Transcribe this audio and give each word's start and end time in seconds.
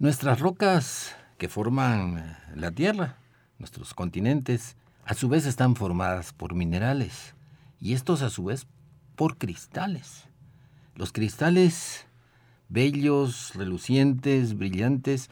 Nuestras 0.00 0.40
rocas 0.40 1.14
que 1.38 1.48
forman 1.48 2.36
la 2.56 2.72
Tierra, 2.72 3.16
nuestros 3.60 3.94
continentes, 3.94 4.76
a 5.04 5.14
su 5.14 5.28
vez 5.28 5.46
están 5.46 5.76
formadas 5.76 6.32
por 6.32 6.52
minerales 6.52 7.36
y 7.80 7.92
estos 7.92 8.22
a 8.22 8.28
su 8.28 8.46
vez 8.46 8.66
por 9.14 9.38
cristales. 9.38 10.24
Los 10.96 11.12
cristales 11.12 12.06
bellos, 12.68 13.54
relucientes, 13.54 14.58
brillantes, 14.58 15.30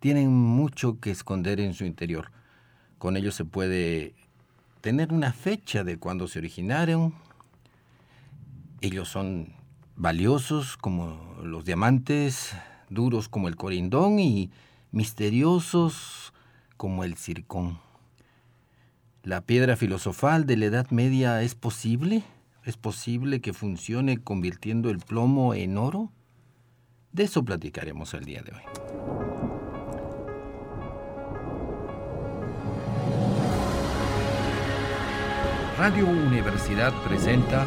tienen 0.00 0.32
mucho 0.32 0.98
que 0.98 1.12
esconder 1.12 1.60
en 1.60 1.72
su 1.72 1.84
interior. 1.84 2.32
Con 2.98 3.16
ellos 3.16 3.36
se 3.36 3.44
puede 3.44 4.16
tener 4.80 5.12
una 5.12 5.32
fecha 5.32 5.84
de 5.84 5.96
cuando 5.96 6.26
se 6.26 6.40
originaron. 6.40 7.14
Ellos 8.80 9.08
son 9.08 9.54
valiosos 9.94 10.76
como 10.76 11.36
los 11.44 11.64
diamantes, 11.64 12.52
duros 12.88 13.28
como 13.28 13.48
el 13.48 13.56
corindón 13.56 14.18
y 14.18 14.50
misteriosos 14.92 16.32
como 16.76 17.04
el 17.04 17.16
circón. 17.16 17.78
¿La 19.22 19.40
piedra 19.40 19.76
filosofal 19.76 20.46
de 20.46 20.56
la 20.56 20.66
Edad 20.66 20.90
Media 20.90 21.42
es 21.42 21.54
posible? 21.54 22.22
¿Es 22.64 22.76
posible 22.76 23.40
que 23.40 23.52
funcione 23.52 24.18
convirtiendo 24.18 24.90
el 24.90 24.98
plomo 24.98 25.54
en 25.54 25.78
oro? 25.78 26.12
De 27.12 27.24
eso 27.24 27.44
platicaremos 27.44 28.14
el 28.14 28.24
día 28.24 28.42
de 28.42 28.52
hoy. 28.52 28.62
Radio 35.78 36.06
Universidad 36.06 36.92
presenta 37.04 37.66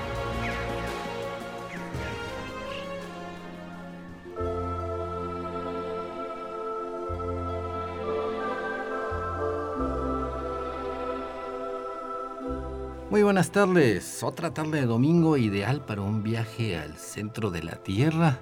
Muy 13.21 13.25
buenas 13.25 13.51
tardes, 13.51 14.23
otra 14.23 14.51
tarde 14.51 14.81
de 14.81 14.87
domingo 14.87 15.37
ideal 15.37 15.85
para 15.85 16.01
un 16.01 16.23
viaje 16.23 16.75
al 16.75 16.97
centro 16.97 17.51
de 17.51 17.61
la 17.61 17.75
Tierra, 17.75 18.39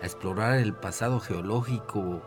a 0.00 0.06
explorar 0.06 0.56
el 0.56 0.72
pasado 0.72 1.20
geológico, 1.20 2.22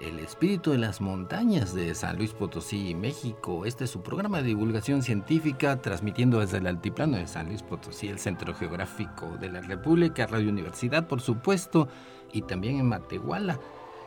el 0.00 0.20
espíritu 0.20 0.70
de 0.70 0.78
las 0.78 1.00
montañas 1.00 1.74
de 1.74 1.96
San 1.96 2.16
Luis 2.16 2.32
Potosí, 2.32 2.94
México. 2.94 3.66
Este 3.66 3.86
es 3.86 3.90
su 3.90 4.02
programa 4.02 4.38
de 4.38 4.44
divulgación 4.44 5.02
científica, 5.02 5.82
transmitiendo 5.82 6.38
desde 6.38 6.58
el 6.58 6.68
altiplano 6.68 7.16
de 7.16 7.26
San 7.26 7.48
Luis 7.48 7.64
Potosí, 7.64 8.06
el 8.06 8.20
centro 8.20 8.54
geográfico 8.54 9.36
de 9.40 9.50
la 9.50 9.60
República, 9.60 10.28
Radio 10.28 10.50
Universidad, 10.50 11.08
por 11.08 11.20
supuesto, 11.20 11.88
y 12.32 12.42
también 12.42 12.78
en 12.78 12.86
Matehuala. 12.86 13.58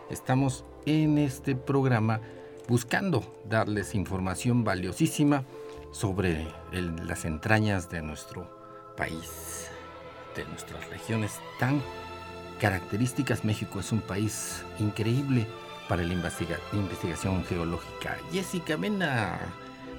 Estamos 0.09 0.63
en 0.85 1.17
este 1.17 1.57
programa 1.57 2.21
buscando 2.69 3.41
darles 3.49 3.93
información 3.93 4.63
valiosísima 4.63 5.43
sobre 5.91 6.47
las 6.71 7.25
entrañas 7.25 7.89
de 7.89 8.01
nuestro 8.01 8.49
país, 8.95 9.69
de 10.35 10.45
nuestras 10.45 10.89
regiones 10.89 11.39
tan 11.59 11.81
características. 12.59 13.43
México 13.43 13.79
es 13.79 13.91
un 13.91 14.01
país 14.01 14.63
increíble 14.79 15.47
para 15.89 16.03
la 16.03 16.13
investigación 16.13 17.43
geológica. 17.45 18.17
Jessica 18.31 18.77
Mena, 18.77 19.39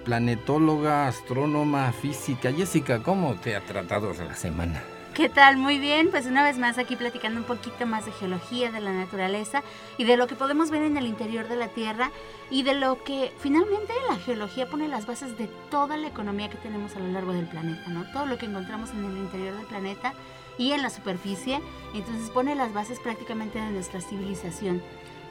planetóloga, 0.04 1.08
astrónoma, 1.08 1.92
física. 1.92 2.52
Jessica, 2.52 3.02
¿cómo 3.02 3.34
te 3.34 3.56
ha 3.56 3.64
tratado 3.66 4.12
la 4.14 4.34
semana? 4.34 4.82
¿Qué 5.14 5.28
tal? 5.28 5.58
Muy 5.58 5.78
bien, 5.78 6.10
pues 6.10 6.24
una 6.24 6.42
vez 6.42 6.56
más 6.56 6.78
aquí 6.78 6.96
platicando 6.96 7.38
un 7.38 7.44
poquito 7.44 7.84
más 7.84 8.06
de 8.06 8.12
geología, 8.12 8.72
de 8.72 8.80
la 8.80 8.94
naturaleza 8.94 9.62
y 9.98 10.04
de 10.04 10.16
lo 10.16 10.26
que 10.26 10.36
podemos 10.36 10.70
ver 10.70 10.82
en 10.84 10.96
el 10.96 11.04
interior 11.04 11.48
de 11.48 11.56
la 11.56 11.68
Tierra 11.68 12.10
y 12.50 12.62
de 12.62 12.72
lo 12.72 13.04
que 13.04 13.30
finalmente 13.38 13.92
la 14.08 14.16
geología 14.16 14.70
pone 14.70 14.88
las 14.88 15.04
bases 15.04 15.36
de 15.36 15.48
toda 15.70 15.98
la 15.98 16.08
economía 16.08 16.48
que 16.48 16.56
tenemos 16.56 16.96
a 16.96 17.00
lo 17.00 17.08
largo 17.08 17.34
del 17.34 17.46
planeta, 17.46 17.90
¿no? 17.90 18.10
Todo 18.10 18.24
lo 18.24 18.38
que 18.38 18.46
encontramos 18.46 18.88
en 18.92 19.04
el 19.04 19.18
interior 19.18 19.54
del 19.54 19.66
planeta 19.66 20.14
y 20.56 20.72
en 20.72 20.80
la 20.80 20.88
superficie, 20.88 21.60
entonces 21.92 22.30
pone 22.30 22.54
las 22.54 22.72
bases 22.72 22.98
prácticamente 22.98 23.60
de 23.60 23.70
nuestra 23.70 24.00
civilización 24.00 24.82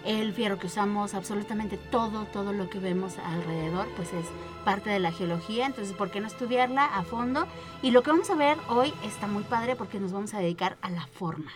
el 0.06 0.34
fierro 0.34 0.58
que 0.58 0.68
usamos, 0.68 1.14
absolutamente 1.14 1.78
todo, 1.78 2.26
todo 2.26 2.54
lo 2.54 2.70
que 2.70 2.80
vemos 2.80 3.18
alrededor, 3.20 3.88
pues 3.96 4.14
es 4.14 4.26
parte 4.66 4.90
de 4.90 5.00
la 5.00 5.12
geología, 5.12 5.66
entonces 5.66 5.94
¿por 5.94 6.12
qué 6.12 6.20
no 6.20 6.28
estudiarla 6.28 6.86
a 6.86 7.04
fondo? 7.04 7.48
Y 7.82 7.92
lo 7.92 8.04
que 8.04 8.12
vamos 8.12 8.30
a 8.30 8.36
ver 8.36 8.58
hoy 8.70 8.94
está 9.04 9.28
muy 9.28 9.44
padre 9.44 9.76
porque 9.76 10.00
nos 10.00 10.12
vamos 10.12 10.34
a 10.34 10.40
dedicar 10.40 10.78
a 10.82 10.90
la 10.90 11.08
forma. 11.08 11.52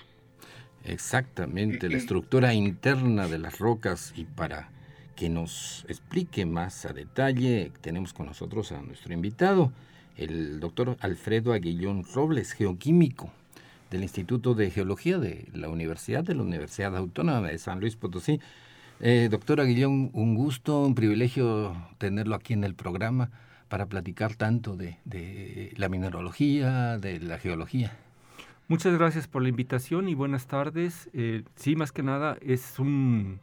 Exactamente, 0.84 1.90
la 1.90 1.98
estructura 1.98 2.54
interna 2.54 3.28
de 3.28 3.40
las 3.40 3.58
rocas 3.58 4.14
y 4.16 4.26
para 4.26 4.70
que 5.16 5.30
nos 5.30 5.86
explique 5.88 6.46
más 6.46 6.86
a 6.86 6.94
detalle, 6.94 7.72
tenemos 7.82 8.14
con 8.14 8.28
nosotros 8.28 8.72
a 8.72 8.82
nuestro 8.82 9.14
invitado, 9.14 9.72
el 10.18 10.60
doctor 10.60 10.98
Alfredo 11.00 11.54
Aguillón 11.54 12.04
Robles, 12.14 12.52
geoquímico, 12.52 13.32
del 13.91 14.03
Instituto 14.03 14.53
de 14.53 14.72
Geología 14.72 15.18
de 15.18 15.47
la 15.53 15.69
Universidad, 15.69 16.23
de 16.23 16.35
la 16.35 16.44
Universidad 16.44 16.96
Autónoma 16.96 17.47
de 17.47 17.57
San 17.57 17.79
Luis 17.79 17.96
Potosí. 17.96 18.40
Eh, 19.00 19.28
doctora 19.29 19.63
Guillón, 19.66 20.09
un 20.13 20.35
gusto, 20.35 20.81
un 20.85 20.96
privilegio 20.96 21.75
tenerlo 21.97 22.35
aquí 22.35 22.53
en 22.53 22.63
el 22.63 22.75
programa 22.75 23.29
para 23.68 23.88
platicar 23.88 24.35
tanto 24.35 24.78
de, 24.78 25.73
la 25.75 25.90
mineralogía, 25.90 26.97
de 26.97 27.19
la 27.19 27.38
geología. 27.38 27.97
Muchas 28.68 28.97
gracias 28.97 29.28
por 29.28 29.41
la 29.41 29.50
invitación 29.50 30.07
y 30.07 30.16
buenas 30.16 30.47
tardes. 30.47 31.09
Eh, 31.13 31.44
sí, 31.56 31.75
más 31.75 31.91
que 31.91 32.03
nada 32.03 32.38
es 32.41 32.79
un, 32.79 33.40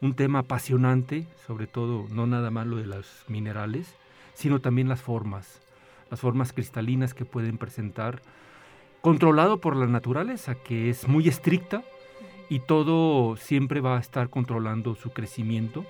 un 0.00 0.14
tema 0.14 0.40
apasionante, 0.40 1.26
sobre 1.46 1.66
todo 1.66 2.06
no 2.10 2.26
nada 2.26 2.50
más 2.50 2.66
lo 2.66 2.76
de 2.76 2.86
los 2.86 3.24
minerales, 3.28 3.94
sino 4.34 4.60
también 4.60 4.88
las 4.88 5.00
formas, 5.00 5.60
las 6.10 6.20
formas 6.20 6.52
cristalinas 6.52 7.14
que 7.14 7.24
pueden 7.24 7.56
presentar 7.56 8.20
controlado 9.02 9.60
por 9.60 9.76
la 9.76 9.86
naturaleza, 9.86 10.54
que 10.54 10.88
es 10.88 11.06
muy 11.08 11.28
estricta 11.28 11.82
y 12.48 12.60
todo 12.60 13.36
siempre 13.36 13.80
va 13.80 13.96
a 13.96 14.00
estar 14.00 14.30
controlando 14.30 14.94
su 14.94 15.10
crecimiento. 15.10 15.84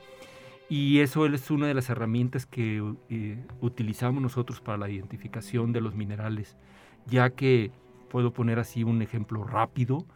Y 0.68 1.00
eso 1.00 1.26
es 1.26 1.50
una 1.50 1.66
de 1.66 1.74
las 1.74 1.90
herramientas 1.90 2.46
que 2.46 2.82
eh, 3.10 3.38
utilizamos 3.60 4.22
nosotros 4.22 4.60
para 4.60 4.78
la 4.78 4.88
identificación 4.88 5.72
de 5.72 5.82
los 5.82 5.94
minerales, 5.94 6.56
ya 7.06 7.30
que 7.30 7.70
puedo 8.10 8.32
poner 8.32 8.58
así 8.58 8.82
un 8.82 9.02
ejemplo 9.02 9.44
rápido. 9.44 10.06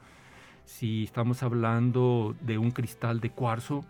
Si 0.65 1.05
estamos 1.05 1.43
hablando 1.43 2.35
de 2.41 2.57
un 2.57 2.71
cristal 2.71 3.21
de 3.21 3.31
cuarzo, 3.31 3.85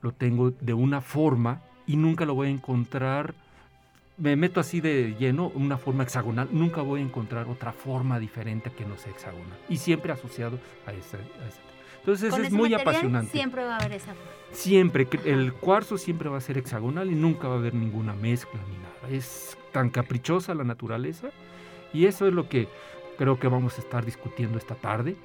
lo 0.00 0.12
tengo 0.12 0.52
de 0.52 0.72
una 0.72 1.02
forma 1.02 1.60
y 1.86 1.96
nunca 1.96 2.24
lo 2.24 2.34
voy 2.34 2.48
a 2.48 2.50
encontrar 2.52 3.34
me 4.18 4.34
meto 4.34 4.60
así 4.60 4.80
de 4.80 5.14
lleno, 5.18 5.50
una 5.54 5.78
forma 5.78 6.02
hexagonal, 6.02 6.48
nunca 6.50 6.82
voy 6.82 7.00
a 7.00 7.04
encontrar 7.04 7.48
otra 7.48 7.72
forma 7.72 8.18
diferente 8.18 8.70
que 8.70 8.84
no 8.84 8.96
sea 8.96 9.12
hexagonal. 9.12 9.58
Y 9.68 9.76
siempre 9.76 10.12
asociado 10.12 10.58
a 10.86 10.92
esa. 10.92 11.18
Entonces 12.00 12.36
es 12.36 12.52
muy 12.52 12.74
apasionante. 12.74 13.30
Siempre 13.30 13.64
va 13.64 13.74
a 13.74 13.78
haber 13.78 13.92
esa 13.92 14.14
forma. 14.14 14.30
Siempre, 14.50 15.06
el 15.24 15.52
cuarzo 15.52 15.98
siempre 15.98 16.28
va 16.28 16.38
a 16.38 16.40
ser 16.40 16.58
hexagonal 16.58 17.10
y 17.10 17.14
nunca 17.14 17.48
va 17.48 17.54
a 17.54 17.58
haber 17.58 17.74
ninguna 17.74 18.14
mezcla 18.14 18.60
ni 18.68 18.76
nada. 18.78 19.16
Es 19.16 19.56
tan 19.72 19.90
caprichosa 19.90 20.54
la 20.54 20.64
naturaleza 20.64 21.28
y 21.92 22.06
eso 22.06 22.26
es 22.26 22.32
lo 22.32 22.48
que 22.48 22.68
creo 23.18 23.38
que 23.38 23.48
vamos 23.48 23.78
a 23.78 23.82
estar 23.82 24.04
discutiendo 24.04 24.58
esta 24.58 24.74
tarde 24.74 25.16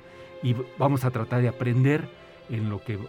y 0.43 0.55
vamos 0.77 1.05
a 1.05 1.11
tratar 1.11 1.41
de 1.41 1.47
aprender 1.47 2.07
en 2.49 2.69
lo 2.69 2.83
que 2.83 2.99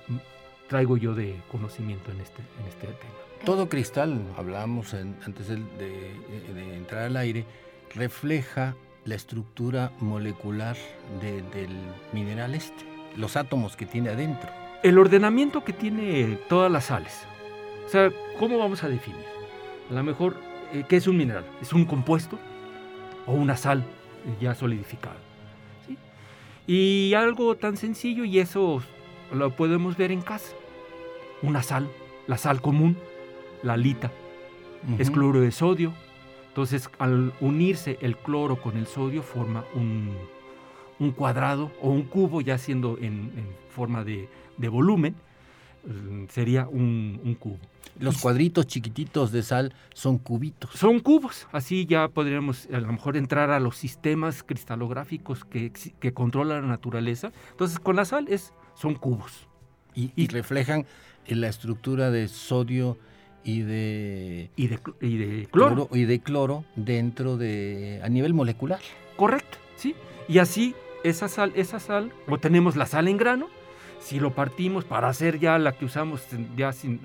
traigo 0.68 0.96
yo 0.96 1.14
de 1.14 1.36
conocimiento 1.50 2.10
en 2.12 2.20
este, 2.20 2.42
en 2.60 2.68
este 2.68 2.86
tema. 2.86 3.33
Todo 3.44 3.68
cristal, 3.68 4.22
hablábamos 4.38 4.94
antes 4.94 5.48
de, 5.48 6.76
entrar 6.76 7.02
al 7.02 7.16
aire, 7.18 7.44
refleja 7.94 8.74
la 9.04 9.16
estructura 9.16 9.92
molecular 10.00 10.76
del 11.20 11.68
mineral 12.14 12.54
este, 12.54 12.86
los 13.18 13.36
átomos 13.36 13.76
que 13.76 13.84
tiene 13.84 14.08
adentro. 14.08 14.48
El 14.82 14.98
ordenamiento 14.98 15.62
que 15.62 15.74
tiene 15.74 16.38
todas 16.48 16.72
las 16.72 16.86
sales. 16.86 17.26
O 17.84 17.88
sea, 17.90 18.10
¿cómo 18.38 18.56
vamos 18.56 18.82
a 18.82 18.88
definir? 18.88 19.26
A 19.90 19.92
lo 19.92 20.02
mejor, 20.02 20.36
eh, 20.72 20.84
¿qué 20.88 20.96
es 20.96 21.06
un 21.06 21.18
mineral? 21.18 21.44
¿Es 21.60 21.74
un 21.74 21.84
compuesto 21.84 22.38
o 23.26 23.32
una 23.32 23.58
sal 23.58 23.84
ya 24.40 24.54
solidificada? 24.54 25.16
Y 26.66 27.12
algo 27.12 27.56
tan 27.56 27.76
sencillo, 27.76 28.24
y 28.24 28.38
eso 28.38 28.82
lo 29.30 29.54
podemos 29.54 29.98
ver 29.98 30.12
en 30.12 30.22
casa. 30.22 30.54
Una 31.42 31.62
sal, 31.62 31.90
la 32.26 32.38
sal 32.38 32.62
común, 32.62 32.96
la 33.64 33.74
alita, 33.74 34.12
es 34.98 35.10
cloro 35.10 35.40
de 35.40 35.50
sodio, 35.50 35.94
Entonces, 36.48 36.90
al 36.98 37.32
unirse 37.40 37.98
el 38.00 38.16
cloro 38.16 38.60
con 38.60 38.76
el 38.76 38.86
sodio, 38.86 39.22
forma 39.22 39.64
un, 39.74 40.14
un 40.98 41.10
cuadrado 41.12 41.72
o 41.80 41.90
un 41.90 42.02
cubo, 42.02 42.42
ya 42.42 42.58
siendo 42.58 42.98
en, 43.00 43.32
forma 43.74 44.04
de, 44.04 44.28
de, 44.58 44.68
volumen, 44.68 45.16
sería 46.28 46.68
un, 46.68 47.20
un 47.24 47.34
cubo. 47.34 47.58
Los 47.98 48.18
cuadritos 48.18 48.66
chiquititos 48.66 49.32
de 49.32 49.42
sal 49.42 49.72
son 49.94 50.18
cubitos. 50.18 50.70
Son 50.72 51.00
cubos. 51.00 51.46
Así 51.50 51.86
ya 51.86 52.08
podríamos 52.08 52.68
a 52.72 52.80
lo 52.80 52.92
mejor 52.92 53.16
entrar 53.16 53.50
a 53.50 53.60
los 53.60 53.76
sistemas 53.76 54.42
cristalográficos 54.42 55.44
que, 55.44 55.72
que 55.72 56.12
controla 56.12 56.60
la 56.60 56.66
naturaleza. 56.66 57.32
Entonces, 57.52 57.78
con 57.78 57.96
la 57.96 58.04
sal 58.04 58.26
es, 58.28 58.52
son 58.74 58.94
cubos. 58.94 59.48
Y, 59.94 60.12
y 60.16 60.26
reflejan 60.26 60.86
la 61.26 61.48
estructura 61.48 62.10
de 62.10 62.28
sodio 62.28 62.98
y 63.44 63.62
de, 63.62 64.50
y 64.56 64.68
de, 64.68 64.78
y 65.00 65.16
de 65.16 65.46
cloro. 65.46 65.88
y 65.92 66.04
de 66.04 66.20
cloro 66.20 66.64
dentro 66.76 67.36
de 67.36 68.00
a 68.02 68.08
nivel 68.08 68.34
molecular. 68.34 68.80
Correcto, 69.16 69.58
sí. 69.76 69.94
Y 70.28 70.38
así 70.38 70.74
esa 71.04 71.28
sal, 71.28 71.52
esa 71.54 71.78
sal, 71.78 72.12
o 72.26 72.38
tenemos 72.38 72.76
la 72.76 72.86
sal 72.86 73.08
en 73.08 73.18
grano, 73.18 73.48
si 74.00 74.18
lo 74.18 74.34
partimos 74.34 74.84
para 74.84 75.08
hacer 75.08 75.38
ya 75.38 75.58
la 75.58 75.72
que 75.72 75.84
usamos 75.84 76.26
ya 76.56 76.72
sin 76.72 77.00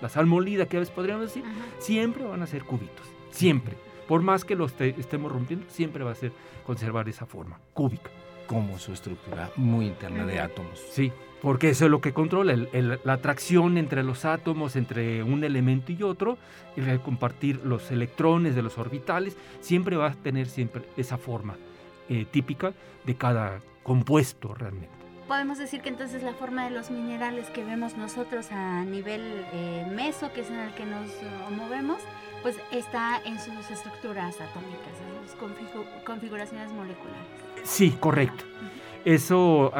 la, 0.00 0.08
sal 0.08 0.26
molida 0.26 0.66
que 0.66 0.76
a 0.76 0.80
veces 0.80 0.94
podríamos 0.94 1.26
decir, 1.26 1.44
siempre 1.78 2.24
van 2.24 2.42
a 2.42 2.46
ser 2.46 2.64
cubitos, 2.64 3.06
siempre. 3.30 3.76
Por 4.08 4.22
más 4.22 4.44
que 4.44 4.54
lo 4.54 4.66
estemos 4.66 5.32
rompiendo, 5.32 5.66
siempre 5.68 6.04
va 6.04 6.12
a 6.12 6.14
ser 6.14 6.32
conservar 6.64 7.08
esa 7.08 7.26
forma 7.26 7.58
cúbica. 7.72 8.10
Como 8.46 8.78
su 8.78 8.92
estructura 8.92 9.50
muy 9.56 9.86
interna 9.86 10.24
de 10.24 10.38
átomos. 10.38 10.78
Sí, 10.90 11.12
porque 11.42 11.70
eso 11.70 11.84
es 11.84 11.90
lo 11.90 12.00
que 12.00 12.12
controla, 12.12 12.56
la 12.56 13.12
atracción 13.12 13.78
entre 13.78 14.02
los 14.02 14.24
átomos, 14.24 14.76
entre 14.76 15.22
un 15.22 15.44
elemento 15.44 15.92
y 15.92 16.02
otro, 16.02 16.38
el 16.76 17.00
compartir 17.00 17.60
los 17.64 17.90
electrones 17.90 18.54
de 18.54 18.62
los 18.62 18.78
orbitales, 18.78 19.36
siempre 19.60 19.96
va 19.96 20.08
a 20.08 20.14
tener 20.14 20.46
siempre 20.46 20.82
esa 20.96 21.18
forma 21.18 21.56
eh, 22.08 22.26
típica 22.30 22.72
de 23.04 23.14
cada 23.16 23.60
compuesto 23.82 24.54
realmente. 24.54 24.94
Podemos 25.28 25.58
decir 25.58 25.80
que 25.80 25.88
entonces 25.88 26.22
la 26.22 26.34
forma 26.34 26.64
de 26.64 26.70
los 26.70 26.90
minerales 26.90 27.50
que 27.50 27.64
vemos 27.64 27.96
nosotros 27.96 28.52
a 28.52 28.84
nivel 28.84 29.44
eh, 29.52 29.84
meso, 29.92 30.32
que 30.32 30.42
es 30.42 30.50
en 30.50 30.60
el 30.60 30.72
que 30.74 30.86
nos 30.86 31.10
movemos, 31.50 31.98
pues 32.42 32.56
está 32.70 33.20
en 33.24 33.40
sus 33.40 33.70
estructuras 33.70 34.40
atómicas, 34.40 34.94
en 35.02 35.28
sus 35.28 36.04
configuraciones 36.04 36.70
moleculares. 36.72 37.26
Sí, 37.64 37.90
correcto. 37.98 38.44
Eso 39.06 39.72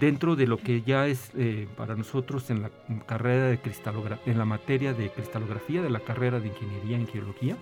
dentro 0.00 0.34
de 0.34 0.48
lo 0.48 0.56
que 0.56 0.82
ya 0.82 1.06
es 1.06 1.30
eh, 1.36 1.68
para 1.76 1.94
nosotros 1.94 2.50
en 2.50 2.60
la 2.60 2.70
carrera 3.06 3.46
de 3.46 3.58
cristalografía, 3.58 4.32
en 4.32 4.36
la 4.36 4.44
materia 4.44 4.92
de 4.92 5.10
cristalografía 5.10 5.80
de 5.80 5.90
la 5.90 6.00
carrera 6.00 6.40
de 6.40 6.48
ingeniería 6.48 6.96
en 6.96 7.06
geología, 7.06 7.56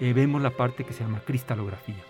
eh, 0.00 0.12
vemos 0.12 0.42
la 0.42 0.50
parte 0.50 0.82
que 0.82 0.92
se 0.92 1.04
llama 1.04 1.22
cristalografía. 1.24 2.02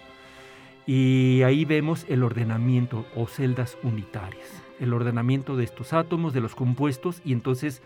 Y 0.87 1.43
ahí 1.43 1.66
vemos 1.66 2.06
el 2.08 2.22
ordenamiento 2.22 3.05
o 3.14 3.26
celdas 3.26 3.76
unitarias, 3.82 4.49
el 4.81 4.94
ordenamiento 4.94 5.58
de 5.58 5.64
estos 5.64 5.93
átomos, 5.93 6.32
de 6.32 6.40
los 6.40 6.55
compuestos, 6.55 7.20
y 7.26 7.34
entonces, 7.34 7.82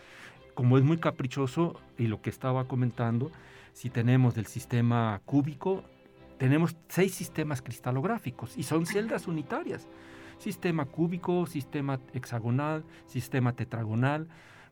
como 0.54 0.78
es 0.78 0.84
muy 0.84 0.98
caprichoso, 0.98 1.80
y 1.98 2.06
lo 2.06 2.22
que 2.22 2.30
estaba 2.30 2.68
comentando, 2.68 3.32
si 3.72 3.90
tenemos 3.90 4.36
del 4.36 4.46
sistema 4.46 5.20
cúbico, 5.24 5.82
tenemos 6.42 6.74
seis 6.88 7.14
sistemas 7.14 7.62
cristalográficos 7.62 8.58
y 8.58 8.64
son 8.64 8.84
celdas 8.84 9.28
unitarias 9.28 9.86
sistema 10.38 10.86
cúbico, 10.86 11.46
sistema 11.46 12.00
hexagonal, 12.14 12.84
sistema 13.06 13.52
tetragonal, 13.52 14.26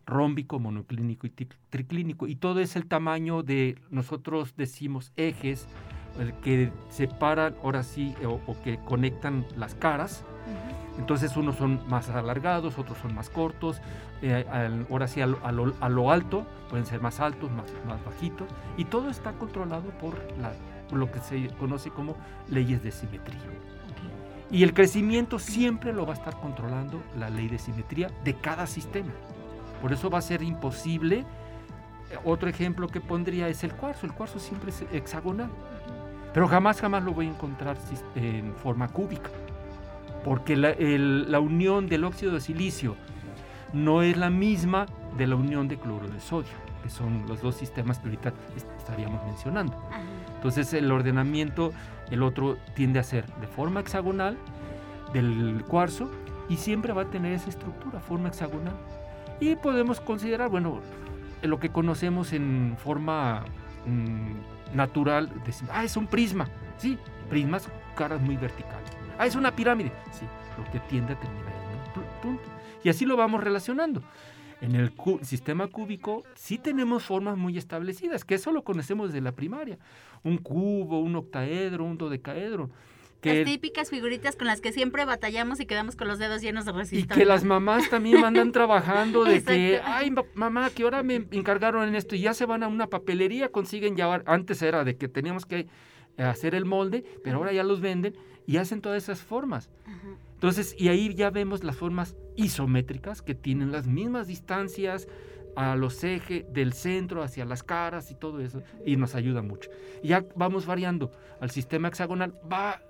rómbico, 0.04 0.58
monoclínico 0.58 1.28
y 1.28 1.30
triclínico. 1.70 2.26
Y 2.26 2.34
todo 2.34 2.58
es 2.58 2.74
el 2.74 2.86
tamaño 2.86 3.44
de, 3.44 3.78
nosotros 3.88 4.56
decimos 4.56 5.12
ejes, 5.14 5.68
el 6.18 6.32
que 6.40 6.72
separan, 6.88 7.54
ahora 7.62 7.84
sí, 7.84 8.16
o, 8.26 8.60
que 8.64 8.78
conectan 8.78 9.46
las 9.56 9.76
caras. 9.76 10.24
Entonces 10.98 11.36
unos 11.36 11.54
son 11.54 11.88
más 11.88 12.10
alargados, 12.10 12.76
otros 12.78 12.98
son 12.98 13.14
más 13.14 13.30
cortos. 13.30 13.80
Eh, 14.22 14.44
ahora 14.90 15.06
sí, 15.06 15.20
a 15.20 15.26
lo, 15.28 16.10
alto, 16.10 16.48
pueden 16.68 16.84
ser 16.84 17.00
más 17.00 17.20
altos, 17.20 17.48
más, 17.52 17.72
más 17.86 18.04
bajitos. 18.04 18.48
Y 18.76 18.86
todo 18.86 19.08
está 19.08 19.34
controlado 19.34 19.88
por 20.00 20.18
lo 20.96 21.10
que 21.10 21.20
se 21.20 21.48
conoce 21.58 21.90
como 21.90 22.16
leyes 22.48 22.82
de 22.82 22.90
simetría. 22.90 23.40
Y 24.50 24.64
el 24.64 24.74
crecimiento 24.74 25.38
siempre 25.38 25.92
lo 25.92 26.04
va 26.06 26.14
a 26.14 26.16
estar 26.16 26.38
controlando 26.40 27.00
la 27.18 27.30
ley 27.30 27.48
de 27.48 27.58
simetría 27.58 28.10
de 28.24 28.34
cada 28.34 28.66
sistema. 28.66 29.12
Por 29.80 29.92
eso 29.92 30.10
va 30.10 30.18
a 30.18 30.22
ser 30.22 30.42
imposible. 30.42 31.24
Otro 32.24 32.48
ejemplo 32.48 32.88
que 32.88 33.00
pondría 33.00 33.48
es 33.48 33.62
el 33.62 33.72
cuarzo. 33.72 34.06
El 34.06 34.12
cuarzo 34.12 34.40
siempre 34.40 34.70
es 34.70 34.84
hexagonal. 34.92 35.50
Pero 36.34 36.48
jamás, 36.48 36.80
jamás 36.80 37.04
lo 37.04 37.12
voy 37.12 37.26
a 37.26 37.30
encontrar 37.30 37.76
en 38.16 38.54
forma 38.54 38.88
cúbica. 38.88 39.30
Porque 40.24 40.56
la, 40.56 40.74
la 40.78 41.40
unión 41.40 41.88
del 41.88 42.04
óxido 42.04 42.32
de 42.32 42.40
silicio 42.40 42.96
no 43.72 44.02
es 44.02 44.16
la 44.16 44.30
misma 44.30 44.86
de 45.16 45.26
la 45.26 45.36
unión 45.36 45.68
de 45.68 45.78
cloro 45.78 46.08
de 46.08 46.20
sodio, 46.20 46.50
que 46.82 46.90
son 46.90 47.24
los 47.28 47.40
dos 47.40 47.54
sistemas 47.54 47.98
que 47.98 48.08
ahorita 48.08 48.32
estaríamos 48.76 49.24
mencionando. 49.24 49.80
Entonces 50.40 50.72
el 50.72 50.90
ordenamiento, 50.90 51.70
el 52.10 52.22
otro 52.22 52.56
tiende 52.74 52.98
a 52.98 53.02
ser 53.02 53.26
de 53.42 53.46
forma 53.46 53.80
hexagonal 53.80 54.38
del 55.12 55.62
cuarzo 55.68 56.10
y 56.48 56.56
siempre 56.56 56.94
va 56.94 57.02
a 57.02 57.10
tener 57.10 57.34
esa 57.34 57.50
estructura, 57.50 58.00
forma 58.00 58.28
hexagonal. 58.28 58.72
Y 59.38 59.54
podemos 59.56 60.00
considerar, 60.00 60.48
bueno, 60.48 60.80
lo 61.42 61.60
que 61.60 61.68
conocemos 61.68 62.32
en 62.32 62.74
forma 62.82 63.44
mm, 63.84 64.76
natural, 64.76 65.30
ah, 65.70 65.84
es 65.84 65.98
un 65.98 66.06
prisma. 66.06 66.48
Sí, 66.78 66.98
prismas, 67.28 67.68
caras 67.94 68.22
muy 68.22 68.38
verticales. 68.38 68.90
Ah, 69.18 69.26
es 69.26 69.36
una 69.36 69.54
pirámide. 69.54 69.92
Sí, 70.10 70.24
lo 70.56 70.72
que 70.72 70.80
tiende 70.88 71.12
a 71.12 71.20
terminar 71.20 71.52
en 71.52 72.02
un 72.02 72.20
punto. 72.22 72.48
Y 72.82 72.88
así 72.88 73.04
lo 73.04 73.18
vamos 73.18 73.44
relacionando. 73.44 74.02
En 74.60 74.74
el 74.74 74.92
sistema 75.22 75.68
cúbico 75.68 76.22
sí 76.34 76.58
tenemos 76.58 77.04
formas 77.04 77.36
muy 77.36 77.56
establecidas, 77.56 78.24
que 78.24 78.34
eso 78.34 78.52
lo 78.52 78.62
conocemos 78.62 79.08
desde 79.08 79.22
la 79.22 79.32
primaria. 79.32 79.78
Un 80.22 80.38
cubo, 80.38 81.00
un 81.00 81.16
octaedro, 81.16 81.84
un 81.84 81.96
dodecaedro. 81.96 82.70
las 83.22 83.44
típicas 83.44 83.88
figuritas 83.88 84.36
con 84.36 84.46
las 84.46 84.60
que 84.60 84.72
siempre 84.72 85.04
batallamos 85.06 85.60
y 85.60 85.66
quedamos 85.66 85.96
con 85.96 86.08
los 86.08 86.18
dedos 86.18 86.42
llenos 86.42 86.66
de 86.66 86.72
resistencia. 86.72 87.16
Y 87.16 87.18
que 87.18 87.24
las 87.24 87.42
mamás 87.42 87.88
también 87.88 88.22
andan 88.22 88.52
trabajando 88.52 89.24
de 89.24 89.42
que, 89.42 89.80
ay, 89.82 90.12
mamá, 90.34 90.68
que 90.70 90.82
ahora 90.82 91.02
me 91.02 91.26
encargaron 91.30 91.88
en 91.88 91.94
esto 91.94 92.14
y 92.14 92.20
ya 92.20 92.34
se 92.34 92.44
van 92.44 92.62
a 92.62 92.68
una 92.68 92.86
papelería, 92.86 93.50
consiguen 93.50 93.96
llevar, 93.96 94.22
antes 94.26 94.60
era 94.60 94.84
de 94.84 94.96
que 94.96 95.08
teníamos 95.08 95.46
que 95.46 95.68
hacer 96.18 96.54
el 96.54 96.66
molde, 96.66 97.04
pero 97.24 97.38
ahora 97.38 97.52
ya 97.52 97.64
los 97.64 97.80
venden 97.80 98.14
y 98.46 98.58
hacen 98.58 98.82
todas 98.82 99.02
esas 99.02 99.20
formas. 99.20 99.70
Entonces, 100.40 100.74
y 100.78 100.88
ahí 100.88 101.14
ya 101.14 101.28
vemos 101.28 101.64
las 101.64 101.76
formas 101.76 102.16
isométricas 102.34 103.20
que 103.20 103.34
tienen 103.34 103.72
las 103.72 103.86
mismas 103.86 104.26
distancias 104.26 105.06
a 105.54 105.76
los 105.76 106.02
ejes 106.02 106.50
del 106.50 106.72
centro 106.72 107.22
hacia 107.22 107.44
las 107.44 107.62
caras 107.62 108.10
y 108.10 108.14
todo 108.14 108.40
eso, 108.40 108.62
y 108.86 108.96
nos 108.96 109.14
ayuda 109.14 109.42
mucho. 109.42 109.68
Ya 110.02 110.24
vamos 110.36 110.64
variando. 110.64 111.10
Al 111.42 111.50
sistema 111.50 111.88
hexagonal 111.88 112.32
va 112.50 112.82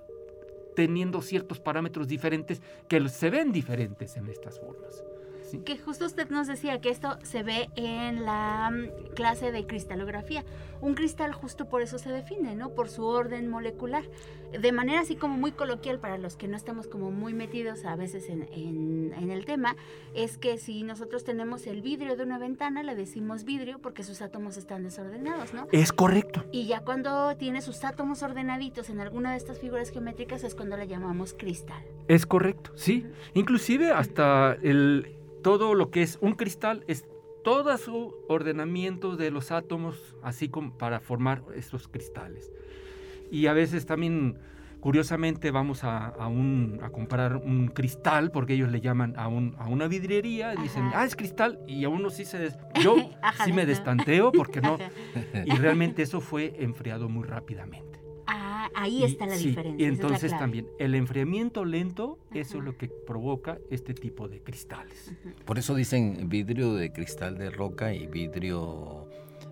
teniendo 0.76 1.22
ciertos 1.22 1.58
parámetros 1.58 2.06
diferentes 2.06 2.62
que 2.86 3.08
se 3.08 3.30
ven 3.30 3.50
diferentes 3.50 4.16
en 4.16 4.28
estas 4.28 4.60
formas. 4.60 5.02
Que 5.58 5.78
justo 5.78 6.06
usted 6.06 6.28
nos 6.30 6.46
decía 6.46 6.80
que 6.80 6.90
esto 6.90 7.18
se 7.22 7.42
ve 7.42 7.68
en 7.76 8.24
la 8.24 8.70
mm, 8.70 9.14
clase 9.14 9.52
de 9.52 9.66
cristalografía. 9.66 10.44
Un 10.80 10.94
cristal 10.94 11.32
justo 11.32 11.68
por 11.68 11.82
eso 11.82 11.98
se 11.98 12.10
define, 12.10 12.54
¿no? 12.54 12.70
Por 12.70 12.88
su 12.88 13.04
orden 13.04 13.48
molecular. 13.48 14.04
De 14.58 14.72
manera 14.72 15.00
así 15.00 15.14
como 15.14 15.36
muy 15.36 15.52
coloquial 15.52 15.98
para 16.00 16.18
los 16.18 16.36
que 16.36 16.48
no 16.48 16.56
estamos 16.56 16.88
como 16.88 17.10
muy 17.10 17.34
metidos 17.34 17.84
a 17.84 17.94
veces 17.96 18.28
en, 18.28 18.48
en, 18.52 19.30
el 19.30 19.44
tema, 19.44 19.76
es 20.14 20.38
que 20.38 20.58
si 20.58 20.82
nosotros 20.82 21.22
tenemos 21.22 21.66
el 21.66 21.82
vidrio 21.82 22.16
de 22.16 22.24
una 22.24 22.38
ventana, 22.38 22.82
le 22.82 22.96
decimos 22.96 23.44
vidrio 23.44 23.78
porque 23.78 24.02
sus 24.02 24.22
átomos 24.22 24.56
están 24.56 24.82
desordenados, 24.82 25.54
¿no? 25.54 25.68
Es 25.70 25.92
correcto. 25.92 26.44
Y 26.50 26.66
ya 26.66 26.80
cuando 26.80 27.36
tiene 27.36 27.62
sus 27.62 27.84
átomos 27.84 28.22
ordenaditos 28.22 28.90
en 28.90 29.00
alguna 29.00 29.32
de 29.32 29.36
estas 29.36 29.60
figuras 29.60 29.90
geométricas 29.90 30.42
es 30.42 30.54
cuando 30.54 30.76
le 30.76 30.88
llamamos 30.88 31.34
cristal. 31.34 31.82
Es 32.08 32.26
correcto, 32.26 32.72
sí. 32.74 33.06
Inclusive 33.34 33.92
hasta 33.92 34.56
el 34.62 35.19
todo 35.42 35.74
lo 35.74 35.90
que 35.90 36.02
es 36.02 36.18
un 36.20 36.34
cristal 36.34 36.84
es 36.86 37.04
todo 37.42 37.76
su 37.78 38.14
ordenamiento 38.28 39.16
de 39.16 39.30
los 39.30 39.50
átomos, 39.50 40.16
así 40.22 40.48
como 40.48 40.76
para 40.76 41.00
formar 41.00 41.42
estos 41.54 41.88
cristales. 41.88 42.52
Y 43.30 43.46
a 43.46 43.52
veces 43.52 43.86
también, 43.86 44.38
curiosamente, 44.80 45.50
vamos 45.50 45.84
a, 45.84 46.06
a, 46.06 46.26
un, 46.28 46.80
a 46.82 46.90
comprar 46.90 47.36
un 47.36 47.68
cristal, 47.68 48.30
porque 48.30 48.54
ellos 48.54 48.70
le 48.70 48.80
llaman 48.80 49.14
a, 49.16 49.28
un, 49.28 49.54
a 49.58 49.68
una 49.68 49.88
vidriería, 49.88 50.54
y 50.54 50.62
dicen, 50.62 50.90
ah, 50.94 51.04
es 51.04 51.16
cristal, 51.16 51.58
y 51.66 51.84
a 51.84 51.88
uno 51.88 52.10
sí 52.10 52.24
se... 52.24 52.50
Yo 52.82 52.96
sí 53.44 53.52
me 53.52 53.66
destanteo, 53.66 54.32
porque 54.32 54.60
no... 54.60 54.78
Y 55.46 55.56
realmente 55.56 56.02
eso 56.02 56.20
fue 56.20 56.54
enfriado 56.58 57.08
muy 57.08 57.26
rápidamente 57.26 57.89
ahí 58.74 59.04
está 59.04 59.26
la 59.26 59.36
diferencia. 59.36 59.86
Y 59.86 59.88
entonces 59.88 60.30
también 60.30 60.66
el 60.78 60.94
enfriamiento 60.94 61.64
lento, 61.64 62.18
eso 62.32 62.58
es 62.58 62.64
lo 62.64 62.76
que 62.76 62.88
provoca 62.88 63.58
este 63.70 63.94
tipo 63.94 64.28
de 64.28 64.42
cristales. 64.42 65.12
Por 65.44 65.58
eso 65.58 65.74
dicen 65.74 66.28
vidrio 66.28 66.74
de 66.74 66.92
cristal 66.92 67.38
de 67.38 67.50
roca 67.50 67.94
y 67.94 68.06
vidrio 68.06 69.08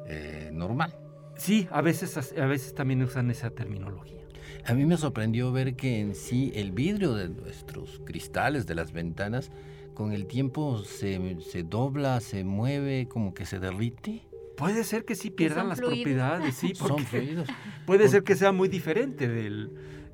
eh, 0.06 0.50
normal. 0.52 0.94
Sí, 1.36 1.68
a 1.70 1.80
veces, 1.82 2.32
a 2.36 2.46
veces 2.46 2.74
también 2.74 3.02
usan 3.02 3.30
esa 3.30 3.50
terminología. 3.50 4.18
A 4.64 4.74
mí 4.74 4.84
me 4.84 4.96
sorprendió 4.96 5.52
ver 5.52 5.76
que 5.76 6.00
en 6.00 6.14
sí 6.14 6.52
el 6.54 6.72
vidrio 6.72 7.14
de 7.14 7.28
nuestros 7.28 8.02
cristales 8.04 8.66
de 8.66 8.74
las 8.74 8.92
ventanas 8.92 9.50
con 9.94 10.12
el 10.12 10.26
tiempo 10.26 10.78
se, 10.84 11.38
se 11.40 11.62
dobla, 11.62 12.20
se 12.20 12.44
mueve, 12.44 13.08
como 13.08 13.34
que 13.34 13.46
se 13.46 13.58
derrite. 13.58 14.27
Puede 14.58 14.82
ser 14.82 15.04
que 15.04 15.14
sí 15.14 15.30
pierdan 15.30 15.68
las 15.68 15.80
propiedades, 15.80 16.56
sí, 16.56 16.74
son 16.74 16.98
fluidos. 16.98 17.48
Puede 17.86 18.08
ser 18.08 18.24
que 18.24 18.34
sea 18.34 18.50
muy 18.50 18.68
diferente 18.68 19.28
del, 19.28 19.70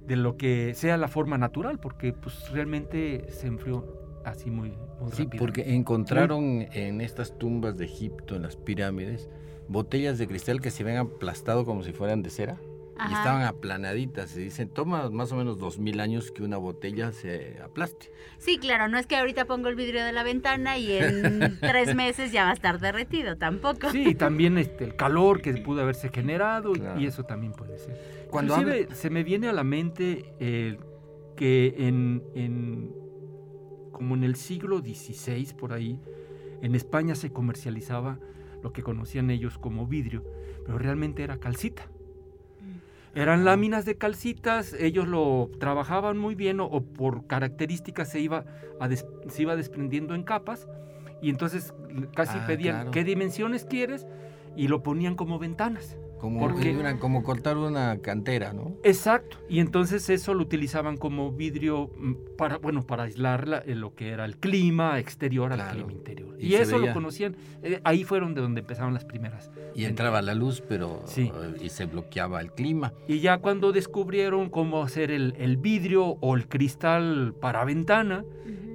de 0.06 0.16
lo 0.16 0.36
que 0.36 0.74
sea 0.74 0.96
la 0.98 1.08
forma 1.08 1.38
natural, 1.38 1.80
porque 1.80 2.12
pues 2.12 2.50
realmente 2.50 3.24
se 3.30 3.46
enfrió 3.46 4.20
así 4.24 4.50
muy, 4.50 4.74
muy 5.00 5.12
Sí, 5.12 5.26
porque 5.38 5.74
encontraron 5.74 6.66
en 6.72 7.00
estas 7.00 7.38
tumbas 7.38 7.78
de 7.78 7.86
Egipto, 7.86 8.36
en 8.36 8.42
las 8.42 8.56
pirámides, 8.56 9.30
botellas 9.68 10.18
de 10.18 10.26
cristal 10.26 10.60
que 10.60 10.70
se 10.70 10.82
habían 10.82 10.98
aplastado 10.98 11.64
como 11.64 11.82
si 11.82 11.92
fueran 11.92 12.22
de 12.22 12.30
cera. 12.30 12.58
Y 12.96 13.12
estaban 13.12 13.42
aplanaditas. 13.42 14.30
Se 14.30 14.40
dicen, 14.40 14.68
toma 14.68 15.10
más 15.10 15.32
o 15.32 15.36
menos 15.36 15.58
dos 15.58 15.78
mil 15.78 16.00
años 16.00 16.30
que 16.30 16.42
una 16.42 16.56
botella 16.56 17.12
se 17.12 17.58
aplaste. 17.62 18.12
Sí, 18.38 18.58
claro, 18.58 18.88
no 18.88 18.98
es 18.98 19.06
que 19.06 19.16
ahorita 19.16 19.46
pongo 19.46 19.68
el 19.68 19.74
vidrio 19.74 20.04
de 20.04 20.12
la 20.12 20.22
ventana 20.22 20.78
y 20.78 20.92
en 20.92 21.58
tres 21.60 21.94
meses 21.94 22.30
ya 22.30 22.44
va 22.44 22.50
a 22.50 22.54
estar 22.54 22.78
derretido, 22.78 23.36
tampoco. 23.36 23.90
Sí, 23.90 24.14
también 24.14 24.58
este, 24.58 24.84
el 24.84 24.96
calor 24.96 25.42
que 25.42 25.52
pudo 25.54 25.82
haberse 25.82 26.08
generado 26.08 26.72
y 26.98 27.06
eso 27.06 27.24
también 27.24 27.52
puede 27.52 27.78
ser. 27.78 28.26
Cuando 28.30 28.56
se 28.92 29.10
me 29.10 29.24
viene 29.24 29.48
a 29.48 29.52
la 29.52 29.64
mente 29.64 30.34
eh, 30.40 30.78
que 31.36 31.74
en, 31.78 32.22
en, 32.34 32.94
como 33.92 34.14
en 34.14 34.24
el 34.24 34.36
siglo 34.36 34.78
XVI 34.78 35.52
por 35.58 35.72
ahí, 35.72 36.00
en 36.62 36.74
España 36.74 37.14
se 37.14 37.32
comercializaba 37.32 38.18
lo 38.62 38.72
que 38.72 38.82
conocían 38.82 39.30
ellos 39.30 39.58
como 39.58 39.86
vidrio, 39.86 40.24
pero 40.64 40.78
realmente 40.78 41.22
era 41.22 41.38
calcita. 41.38 41.88
Eran 43.14 43.44
láminas 43.44 43.84
de 43.84 43.96
calcitas, 43.96 44.72
ellos 44.72 45.06
lo 45.06 45.50
trabajaban 45.60 46.18
muy 46.18 46.34
bien 46.34 46.58
o, 46.60 46.82
por 46.82 47.26
características 47.26 48.10
se 48.10 48.20
iba, 48.20 48.44
se 49.28 49.42
iba 49.42 49.54
desprendiendo 49.54 50.14
en 50.14 50.24
capas 50.24 50.68
y 51.22 51.30
entonces 51.30 51.74
casi 52.14 52.38
ah, 52.38 52.44
pedían 52.46 52.90
qué 52.90 53.04
dimensiones 53.04 53.64
quieres 53.64 54.06
y 54.56 54.68
lo 54.68 54.82
ponían 54.82 55.14
como 55.14 55.38
ventanas. 55.38 55.96
Como, 56.24 56.40
porque, 56.40 56.96
como 57.00 57.22
cortar 57.22 57.58
una 57.58 57.98
cantera, 57.98 58.54
¿no? 58.54 58.78
Exacto. 58.82 59.36
Y 59.46 59.60
entonces 59.60 60.08
eso 60.08 60.32
lo 60.32 60.40
utilizaban 60.40 60.96
como 60.96 61.30
vidrio 61.30 61.90
mm, 61.98 62.14
para, 62.38 62.56
bueno, 62.56 62.86
para 62.86 63.02
aislar 63.02 63.62
eh, 63.66 63.74
lo 63.74 63.94
que 63.94 64.08
era 64.08 64.24
el 64.24 64.38
clima 64.38 64.98
exterior 64.98 65.52
al 65.52 65.70
clima 65.70 65.92
interior. 65.92 66.34
Y, 66.40 66.54
eso 66.54 66.78
lo 66.78 66.94
conocían. 66.94 67.36
Eh, 67.62 67.78
ahí 67.84 68.04
fueron 68.04 68.32
de 68.32 68.40
donde 68.40 68.62
empezaron 68.62 68.94
las 68.94 69.04
primeras. 69.04 69.50
Y 69.74 69.84
entraba 69.84 70.22
la 70.22 70.32
luz, 70.32 70.62
pero 70.66 71.02
sí. 71.04 71.30
Eh, 71.30 71.64
y 71.64 71.68
se 71.68 71.84
bloqueaba 71.84 72.40
el 72.40 72.52
clima. 72.52 72.94
Y 73.06 73.20
ya 73.20 73.36
cuando 73.36 73.72
descubrieron 73.72 74.48
cómo 74.48 74.82
hacer 74.82 75.10
el, 75.10 75.58
vidrio 75.58 76.16
o 76.22 76.36
el 76.36 76.48
cristal 76.48 77.34
para 77.38 77.66
ventana, 77.66 78.24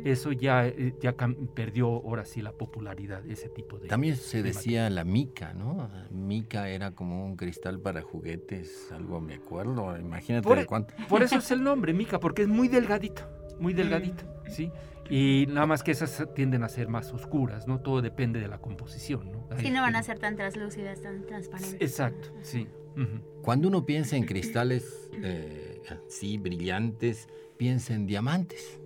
eso 0.06 0.32
ya, 0.32 0.72
ya 1.01 1.15
perdió 1.56 1.88
ahora 1.88 2.25
sí 2.25 2.44
la 2.44 2.51
popularidad, 2.51 3.25
ese 3.27 3.50
tipo 3.50 3.79
de... 3.79 3.88
También 3.88 4.15
se 4.15 4.44
decía 4.44 4.89
la 4.89 5.03
mica, 5.03 5.53
¿no? 5.53 5.89
Mica 6.12 6.70
era 6.70 6.91
como 6.91 7.25
un 7.25 7.38
cristal 7.39 7.79
para 7.79 8.01
juguetes, 8.01 8.91
algo 8.91 9.22
me 9.22 9.36
acuerdo, 9.36 9.98
imagínate 9.98 10.43
por, 10.43 10.58
de 10.58 10.65
cuánto. 10.65 10.93
Por 11.08 11.24
eso 11.24 11.38
es 11.38 11.50
el 11.51 11.63
nombre, 11.63 11.93
mica, 11.93 12.19
porque 12.19 12.41
es 12.41 12.50
muy 12.50 12.67
delgadito, 12.67 13.22
muy 13.62 13.74
delgadito, 13.74 14.25
mm. 14.25 14.51
¿sí? 14.51 14.72
Y 15.10 15.46
nada 15.48 15.65
más 15.65 15.81
que 15.81 15.91
esas 15.91 16.27
tienden 16.36 16.63
a 16.63 16.69
ser 16.69 16.89
más 16.89 17.13
oscuras, 17.13 17.65
¿no? 17.65 17.79
Todo 17.79 18.01
depende 18.01 18.41
de 18.41 18.50
la 18.50 18.60
composición, 18.60 19.31
¿no? 19.31 19.48
Sí, 19.58 19.72
no 19.72 19.81
van 19.81 19.96
a 19.96 20.03
ser 20.03 20.19
tan 20.19 20.36
translúcidas, 20.36 21.01
tan 21.01 21.25
transparentes. 21.25 21.81
Exacto, 21.81 22.27
sí. 22.41 22.67
Cuando 23.41 23.69
uno 23.69 23.86
piensa 23.86 24.17
en 24.17 24.25
cristales 24.25 25.10
eh, 25.24 25.81
así 25.89 26.38
brillantes, 26.38 27.29
piensa 27.55 27.93
en 27.93 28.05
diamantes. 28.05 28.81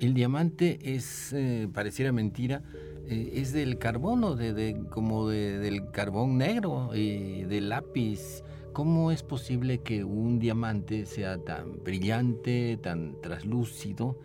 El 0.00 0.14
diamante 0.14 0.78
es, 0.82 1.34
eh, 1.34 1.68
pareciera 1.72 2.10
mentira, 2.10 2.62
eh, 3.08 3.32
es 3.34 3.52
del 3.52 3.78
carbono, 3.78 4.34
de, 4.34 4.82
como 4.90 5.28
del 5.28 5.90
carbón 5.90 6.38
negro, 6.38 6.90
y 6.94 7.42
del 7.44 7.68
lápiz. 7.68 8.42
¿Cómo 8.72 9.12
es 9.12 9.22
posible 9.22 9.78
que 9.78 10.02
un 10.02 10.38
diamante 10.38 11.06
sea 11.06 11.38
tan 11.38 11.82
brillante, 11.84 12.78
tan 12.82 13.20
traslúcido, 13.20 14.18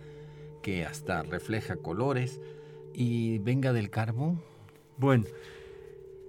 que 0.64 0.86
hasta 0.86 1.22
refleja 1.22 1.76
colores 1.76 2.42
y 2.94 3.38
venga 3.40 3.74
del 3.74 3.90
carbón? 3.90 4.42
Bueno, 4.98 5.26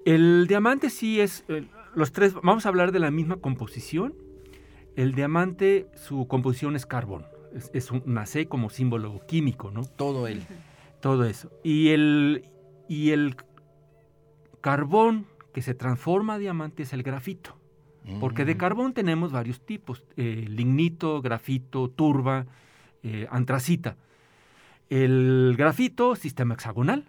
el 0.05 0.47
diamante 0.47 0.91
sí 0.91 1.21
es, 1.21 1.45
eh, 1.49 1.67
los 1.95 2.13
tres, 2.13 2.35
vamos 2.35 2.67
a 2.67 2.69
hablar 2.69 2.93
de 2.93 2.99
la 2.99 3.11
misma 3.11 3.37
composición. 3.37 4.15
El 4.97 5.15
diamante, 5.15 5.87
su 5.95 6.27
composición 6.27 6.77
es 6.77 6.85
carbón 6.85 7.25
es, 7.73 7.91
un, 7.91 8.03
nace 8.07 8.47
como 8.47 8.71
símbolo 8.71 9.21
químico, 9.27 9.71
¿no? 9.71 9.85
Todo 9.85 10.27
él. 10.27 10.43
Todo 11.01 11.25
eso. 11.25 11.51
Y 11.65 11.89
el, 11.89 12.45
y 12.89 13.11
el 13.11 13.37
carbón 14.61 15.27
que 15.53 15.63
se 15.63 15.75
transforma 15.75 16.35
a 16.35 16.39
diamante 16.39 16.83
es 16.83 16.93
el 16.93 17.03
grafito. 17.03 17.57
Porque 18.19 18.45
de 18.45 18.55
mm. 18.55 18.59
carbón 18.59 18.93
tenemos 18.93 19.31
varios 19.31 19.65
tipos, 19.65 20.05
eh, 20.17 20.45
lignito, 20.49 21.21
grafito, 21.23 21.91
turba, 21.91 22.47
eh, 23.03 23.29
antracita. 23.31 23.97
El 24.89 25.55
grafito, 25.57 26.17
sistema 26.17 26.55
hexagonal, 26.55 27.05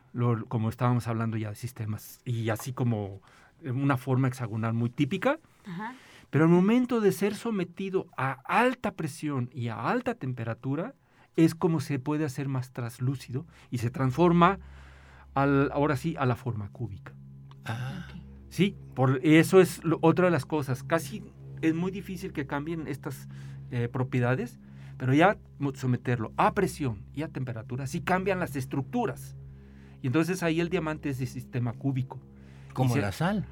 como 0.47 0.69
estábamos 0.69 1.07
hablando 1.07 1.37
ya 1.37 1.49
de 1.49 1.55
sistemas, 1.55 2.19
y 2.25 2.49
así 2.49 2.73
como 2.73 3.21
una 3.63 3.97
forma 3.97 4.27
hexagonal 4.27 4.73
muy 4.73 4.89
típica. 4.91 5.39
Ajá. 5.65 5.95
Pero 6.29 6.45
al 6.45 6.51
momento 6.51 7.01
de 7.01 7.11
ser 7.11 7.35
sometido 7.35 8.07
a 8.15 8.31
alta 8.45 8.91
presión 8.91 9.49
y 9.53 9.67
a 9.67 9.89
alta 9.89 10.15
temperatura, 10.15 10.95
es 11.35 11.55
como 11.55 11.79
se 11.79 11.99
puede 11.99 12.25
hacer 12.25 12.47
más 12.47 12.71
traslúcido 12.71 13.45
y 13.69 13.79
se 13.79 13.89
transforma 13.89 14.59
al, 15.33 15.71
ahora 15.71 15.95
sí 15.95 16.15
a 16.17 16.25
la 16.25 16.35
forma 16.35 16.69
cúbica. 16.69 17.13
Ah. 17.65 18.07
Sí, 18.49 18.75
por 18.95 19.21
eso 19.23 19.61
es 19.61 19.81
otra 20.01 20.25
de 20.25 20.31
las 20.31 20.45
cosas. 20.45 20.83
Casi 20.83 21.23
es 21.61 21.73
muy 21.73 21.91
difícil 21.91 22.33
que 22.33 22.45
cambien 22.45 22.87
estas 22.87 23.29
eh, 23.71 23.87
propiedades, 23.87 24.59
pero 24.97 25.13
ya 25.13 25.37
someterlo 25.73 26.33
a 26.35 26.53
presión 26.53 27.03
y 27.13 27.23
a 27.23 27.29
temperatura, 27.29 27.87
sí 27.87 28.01
cambian 28.01 28.39
las 28.39 28.55
estructuras. 28.55 29.35
Y 30.01 30.07
entonces 30.07 30.43
ahí 30.43 30.59
el 30.59 30.69
diamante 30.69 31.09
es 31.09 31.19
de 31.19 31.27
sistema 31.27 31.73
cúbico. 31.73 32.19
Como 32.73 32.95
la 32.97 33.11
sal. 33.11 33.45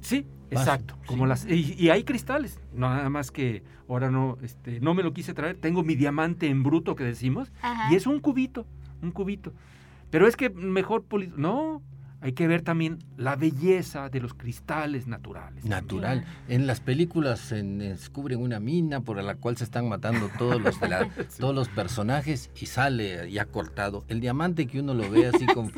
Sí, 0.00 0.26
exacto. 0.50 0.96
Como 1.06 1.26
las 1.26 1.46
y, 1.46 1.90
hay 1.90 2.04
cristales, 2.04 2.60
nada 2.74 3.08
más 3.10 3.30
que 3.30 3.62
ahora 3.88 4.10
no, 4.10 4.38
este, 4.42 4.80
no 4.80 4.94
me 4.94 5.02
lo 5.02 5.12
quise 5.12 5.34
traer. 5.34 5.56
Tengo 5.56 5.82
mi 5.82 5.94
diamante 5.94 6.48
en 6.48 6.62
bruto 6.62 6.94
que 6.94 7.04
decimos 7.04 7.52
y 7.90 7.94
es 7.94 8.06
un 8.06 8.20
cubito, 8.20 8.66
un 9.02 9.10
cubito. 9.10 9.52
Pero 10.10 10.26
es 10.26 10.36
que 10.36 10.50
mejor 10.50 11.04
no, 11.36 11.82
hay 12.20 12.32
que 12.32 12.48
ver 12.48 12.62
también 12.62 12.98
la 13.16 13.36
belleza 13.36 14.08
de 14.08 14.20
los 14.20 14.34
cristales 14.34 15.06
naturales. 15.06 15.64
Natural. 15.64 16.24
En 16.48 16.66
las 16.66 16.80
películas 16.80 17.38
se 17.38 17.62
descubren 17.62 18.40
una 18.40 18.58
mina 18.58 19.00
por 19.00 19.22
la 19.22 19.36
cual 19.36 19.56
se 19.56 19.62
están 19.62 19.88
matando 19.88 20.28
todos 20.36 20.60
los, 20.60 20.78
todos 21.38 21.54
los 21.54 21.68
personajes 21.68 22.50
y 22.60 22.66
sale 22.66 23.30
ya 23.30 23.44
cortado. 23.44 24.04
El 24.08 24.20
diamante 24.20 24.66
que 24.66 24.80
uno 24.80 24.94
lo 24.94 25.08
ve 25.08 25.28
así 25.28 25.46
como... 25.54 25.70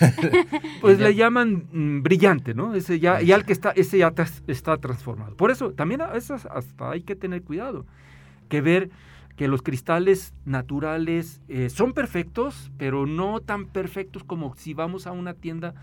pues 0.80 0.98
le 0.98 1.14
llaman 1.14 1.66
mm, 1.72 2.02
brillante, 2.02 2.54
¿no? 2.54 2.74
Ese 2.74 2.98
ya, 2.98 3.20
ya 3.20 3.36
el 3.36 3.44
que 3.44 3.52
está, 3.52 3.70
ese 3.70 3.98
ya 3.98 4.12
está 4.48 4.76
transformado. 4.78 5.36
Por 5.36 5.52
eso 5.52 5.72
también 5.72 6.00
hasta 6.02 6.90
hay 6.90 7.02
que 7.02 7.14
tener 7.14 7.42
cuidado. 7.42 7.86
Que 8.48 8.60
ver 8.60 8.90
que 9.36 9.48
los 9.48 9.62
cristales 9.62 10.32
naturales 10.44 11.42
eh, 11.48 11.68
son 11.68 11.92
perfectos, 11.92 12.70
pero 12.78 13.06
no 13.06 13.40
tan 13.40 13.66
perfectos 13.66 14.22
como 14.22 14.54
si 14.56 14.74
vamos 14.74 15.06
a 15.06 15.12
una 15.12 15.34
tienda 15.34 15.74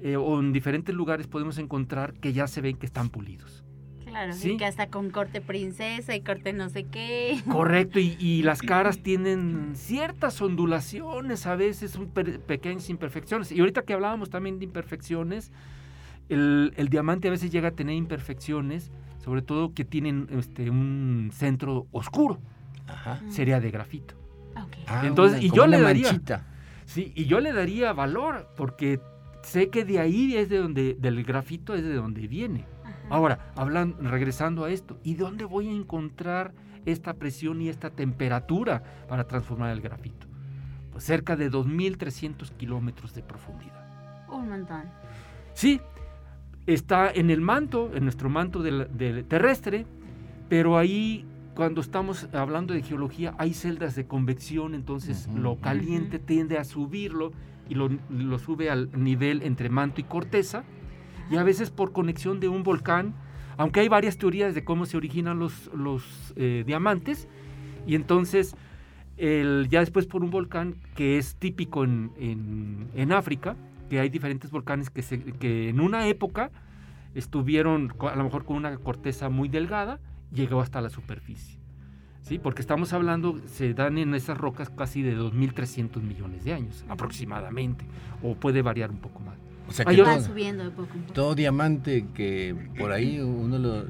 eh, 0.00 0.16
o 0.16 0.40
en 0.40 0.52
diferentes 0.52 0.94
lugares 0.94 1.26
podemos 1.26 1.58
encontrar 1.58 2.14
que 2.14 2.32
ya 2.32 2.46
se 2.46 2.60
ven 2.60 2.76
que 2.76 2.86
están 2.86 3.10
pulidos. 3.10 3.64
Claro, 4.04 4.32
¿Sí? 4.32 4.56
que 4.56 4.64
hasta 4.64 4.88
con 4.88 5.10
corte 5.10 5.40
princesa 5.40 6.16
y 6.16 6.22
corte 6.22 6.52
no 6.52 6.68
sé 6.68 6.84
qué. 6.84 7.40
Correcto, 7.48 8.00
y, 8.00 8.42
las 8.42 8.60
caras 8.60 9.02
tienen 9.02 9.76
ciertas 9.76 10.42
ondulaciones, 10.42 11.46
a 11.46 11.54
veces 11.54 11.92
son 11.92 12.08
pequeñas 12.08 12.90
imperfecciones. 12.90 13.52
Y 13.52 13.60
ahorita 13.60 13.82
que 13.82 13.92
hablábamos 13.92 14.28
también 14.28 14.58
de 14.58 14.64
imperfecciones, 14.64 15.52
el, 16.28 16.72
el, 16.76 16.88
diamante 16.88 17.28
a 17.28 17.30
veces 17.30 17.52
llega 17.52 17.68
a 17.68 17.72
tener 17.72 17.94
imperfecciones, 17.94 18.90
sobre 19.22 19.42
todo 19.42 19.74
que 19.74 19.84
tienen 19.84 20.26
este, 20.32 20.70
un 20.70 21.30
centro 21.32 21.86
oscuro 21.92 22.40
sería 23.28 23.60
de 23.60 23.70
grafito. 23.70 24.14
Ah, 24.86 25.02
Entonces, 25.04 25.42
y 25.42 25.50
yo 25.50 25.66
le 25.66 25.80
daría. 25.80 26.20
Sí, 26.84 27.12
y 27.14 27.26
yo 27.26 27.40
le 27.40 27.52
daría 27.52 27.92
valor, 27.92 28.48
porque 28.56 29.00
sé 29.42 29.70
que 29.70 29.84
de 29.84 30.00
ahí 30.00 30.36
es 30.36 30.48
de 30.48 30.58
donde, 30.58 30.94
del 30.94 31.22
grafito 31.22 31.74
es 31.74 31.84
de 31.84 31.94
donde 31.94 32.26
viene. 32.26 32.66
Ahora, 33.08 33.52
hablan, 33.56 33.96
regresando 34.00 34.64
a 34.64 34.70
esto, 34.70 34.98
¿y 35.02 35.14
dónde 35.14 35.44
voy 35.44 35.68
a 35.68 35.72
encontrar 35.72 36.52
esta 36.86 37.14
presión 37.14 37.60
y 37.60 37.68
esta 37.68 37.90
temperatura 37.90 38.82
para 39.08 39.26
transformar 39.26 39.70
el 39.70 39.80
grafito? 39.80 40.26
Pues 40.92 41.04
cerca 41.04 41.36
de 41.36 41.50
2.300 41.50 42.50
kilómetros 42.56 43.14
de 43.14 43.22
profundidad. 43.22 44.26
Un 44.28 44.48
montón. 44.48 44.82
Sí, 45.54 45.80
está 46.66 47.10
en 47.10 47.30
el 47.30 47.40
manto, 47.40 47.90
en 47.94 48.04
nuestro 48.04 48.28
manto 48.28 48.62
del, 48.62 48.88
del 48.96 49.24
terrestre, 49.24 49.86
pero 50.48 50.78
ahí 50.78 51.24
cuando 51.54 51.80
estamos 51.80 52.28
hablando 52.32 52.74
de 52.74 52.82
geología 52.82 53.34
hay 53.38 53.54
celdas 53.54 53.94
de 53.94 54.06
convección, 54.06 54.74
entonces 54.74 55.26
Ujú. 55.28 55.38
lo 55.38 55.56
caliente 55.56 56.18
tiende 56.18 56.58
a 56.58 56.64
subirlo 56.64 57.32
y 57.68 57.74
lo, 57.74 57.88
lo 58.08 58.38
sube 58.38 58.70
al 58.70 58.88
nivel 58.96 59.42
entre 59.42 59.68
manto 59.68 60.00
y 60.00 60.04
corteza, 60.04 60.64
y 61.30 61.36
a 61.36 61.42
veces 61.44 61.70
por 61.70 61.92
conexión 61.92 62.40
de 62.40 62.48
un 62.48 62.62
volcán, 62.62 63.14
aunque 63.56 63.80
hay 63.80 63.88
varias 63.88 64.16
teorías 64.16 64.54
de 64.54 64.64
cómo 64.64 64.86
se 64.86 64.96
originan 64.96 65.38
los, 65.38 65.70
los 65.74 66.32
eh, 66.36 66.64
diamantes, 66.66 67.28
y 67.86 67.94
entonces 67.94 68.54
el, 69.18 69.68
ya 69.70 69.80
después 69.80 70.06
por 70.06 70.22
un 70.24 70.30
volcán 70.30 70.76
que 70.96 71.18
es 71.18 71.34
típico 71.36 71.84
en, 71.84 72.10
en- 72.18 72.88
en 72.94 73.12
África, 73.12 73.54
que 73.90 74.00
hay 74.00 74.08
diferentes 74.08 74.50
volcanes 74.50 74.88
que, 74.88 75.02
se- 75.02 75.20
que 75.20 75.68
en 75.68 75.80
una 75.80 76.06
época 76.08 76.50
estuvieron 77.14 77.92
a 78.00 78.16
lo 78.16 78.24
mejor 78.24 78.44
con 78.44 78.56
una 78.56 78.76
corteza 78.78 79.28
muy 79.28 79.48
delgada, 79.48 79.98
llegó 80.32 80.60
hasta 80.60 80.80
la 80.80 80.90
superficie. 80.90 81.58
¿Sí? 82.22 82.38
Porque 82.38 82.60
estamos 82.60 82.92
hablando, 82.92 83.40
se 83.46 83.72
dan 83.74 83.98
en 83.98 84.14
esas 84.14 84.36
rocas 84.38 84.70
casi 84.70 85.02
de 85.02 85.16
2.300 85.18 86.00
millones 86.02 86.44
de 86.44 86.52
años, 86.52 86.84
aproximadamente, 86.88 87.84
o 88.22 88.34
puede 88.34 88.62
variar 88.62 88.90
un 88.90 88.98
poco 88.98 89.20
más. 89.20 89.36
O 89.68 89.72
sea 89.72 89.84
que 89.84 90.00
Va 90.02 90.14
todo, 90.16 90.24
subiendo 90.24 90.64
de 90.64 90.70
poco 90.70 90.94
en 90.94 91.00
poco. 91.02 91.12
todo 91.14 91.34
diamante 91.34 92.06
que 92.14 92.54
por 92.78 92.92
ahí 92.92 93.20
uno 93.20 93.58
lo 93.58 93.84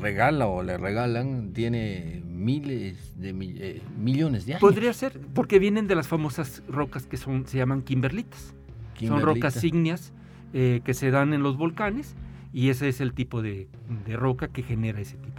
regala 0.00 0.46
o 0.46 0.62
le 0.62 0.76
regalan 0.78 1.52
tiene 1.52 2.22
miles 2.28 3.18
de 3.20 3.32
mi- 3.32 3.54
eh, 3.56 3.82
millones 3.98 4.46
de 4.46 4.52
años. 4.54 4.60
Podría 4.60 4.92
ser, 4.92 5.18
porque 5.34 5.58
vienen 5.58 5.86
de 5.86 5.94
las 5.94 6.06
famosas 6.08 6.62
rocas 6.68 7.06
que 7.06 7.16
son, 7.16 7.46
se 7.46 7.58
llaman 7.58 7.82
kimberlitas. 7.82 8.54
Son 9.00 9.20
rocas 9.20 9.54
Kimberlita. 9.54 9.66
ígneas 9.66 10.12
eh, 10.54 10.80
que 10.84 10.94
se 10.94 11.10
dan 11.10 11.34
en 11.34 11.42
los 11.42 11.56
volcanes 11.56 12.14
y 12.52 12.70
ese 12.70 12.88
es 12.88 13.00
el 13.00 13.12
tipo 13.12 13.42
de, 13.42 13.68
de 14.06 14.16
roca 14.16 14.48
que 14.48 14.62
genera 14.62 15.00
ese 15.00 15.16
tipo. 15.18 15.35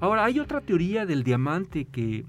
Ahora, 0.00 0.24
hay 0.24 0.40
otra 0.40 0.60
teoría 0.62 1.04
del 1.04 1.24
diamante 1.24 1.84
que, 1.84 2.24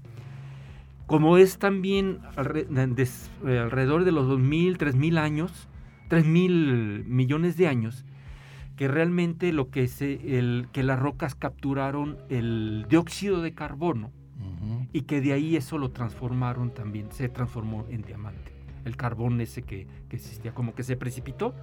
como 1.06 1.38
es 1.38 1.58
también 1.58 2.20
eh, 2.36 3.58
alrededor 3.58 4.04
de 4.04 4.12
los 4.12 4.28
2.000, 4.28 4.76
3.000 4.76 5.18
años, 5.18 5.68
3.000 6.10 7.04
millones 7.04 7.56
de 7.56 7.68
años, 7.68 8.04
que 8.76 8.88
realmente 8.88 9.52
lo 9.52 9.70
que, 9.70 9.88
se, 9.88 10.38
el, 10.38 10.68
que 10.72 10.82
las 10.82 10.98
rocas 10.98 11.34
capturaron 11.34 12.18
el 12.28 12.86
dióxido 12.88 13.40
de 13.40 13.54
carbono 13.54 14.10
y 14.92 15.02
que 15.02 15.20
de 15.20 15.32
ahí 15.32 15.56
eso 15.56 15.78
lo 15.78 15.90
transformaron 15.90 16.72
también, 16.74 17.10
se 17.12 17.28
transformó 17.28 17.86
en 17.88 18.02
diamante. 18.02 18.52
El 18.84 18.96
carbón 18.96 19.40
ese 19.40 19.62
que, 19.62 19.86
que 20.08 20.16
existía, 20.16 20.52
como 20.52 20.74
que 20.74 20.82
se 20.82 20.96
precipitó. 20.96 21.54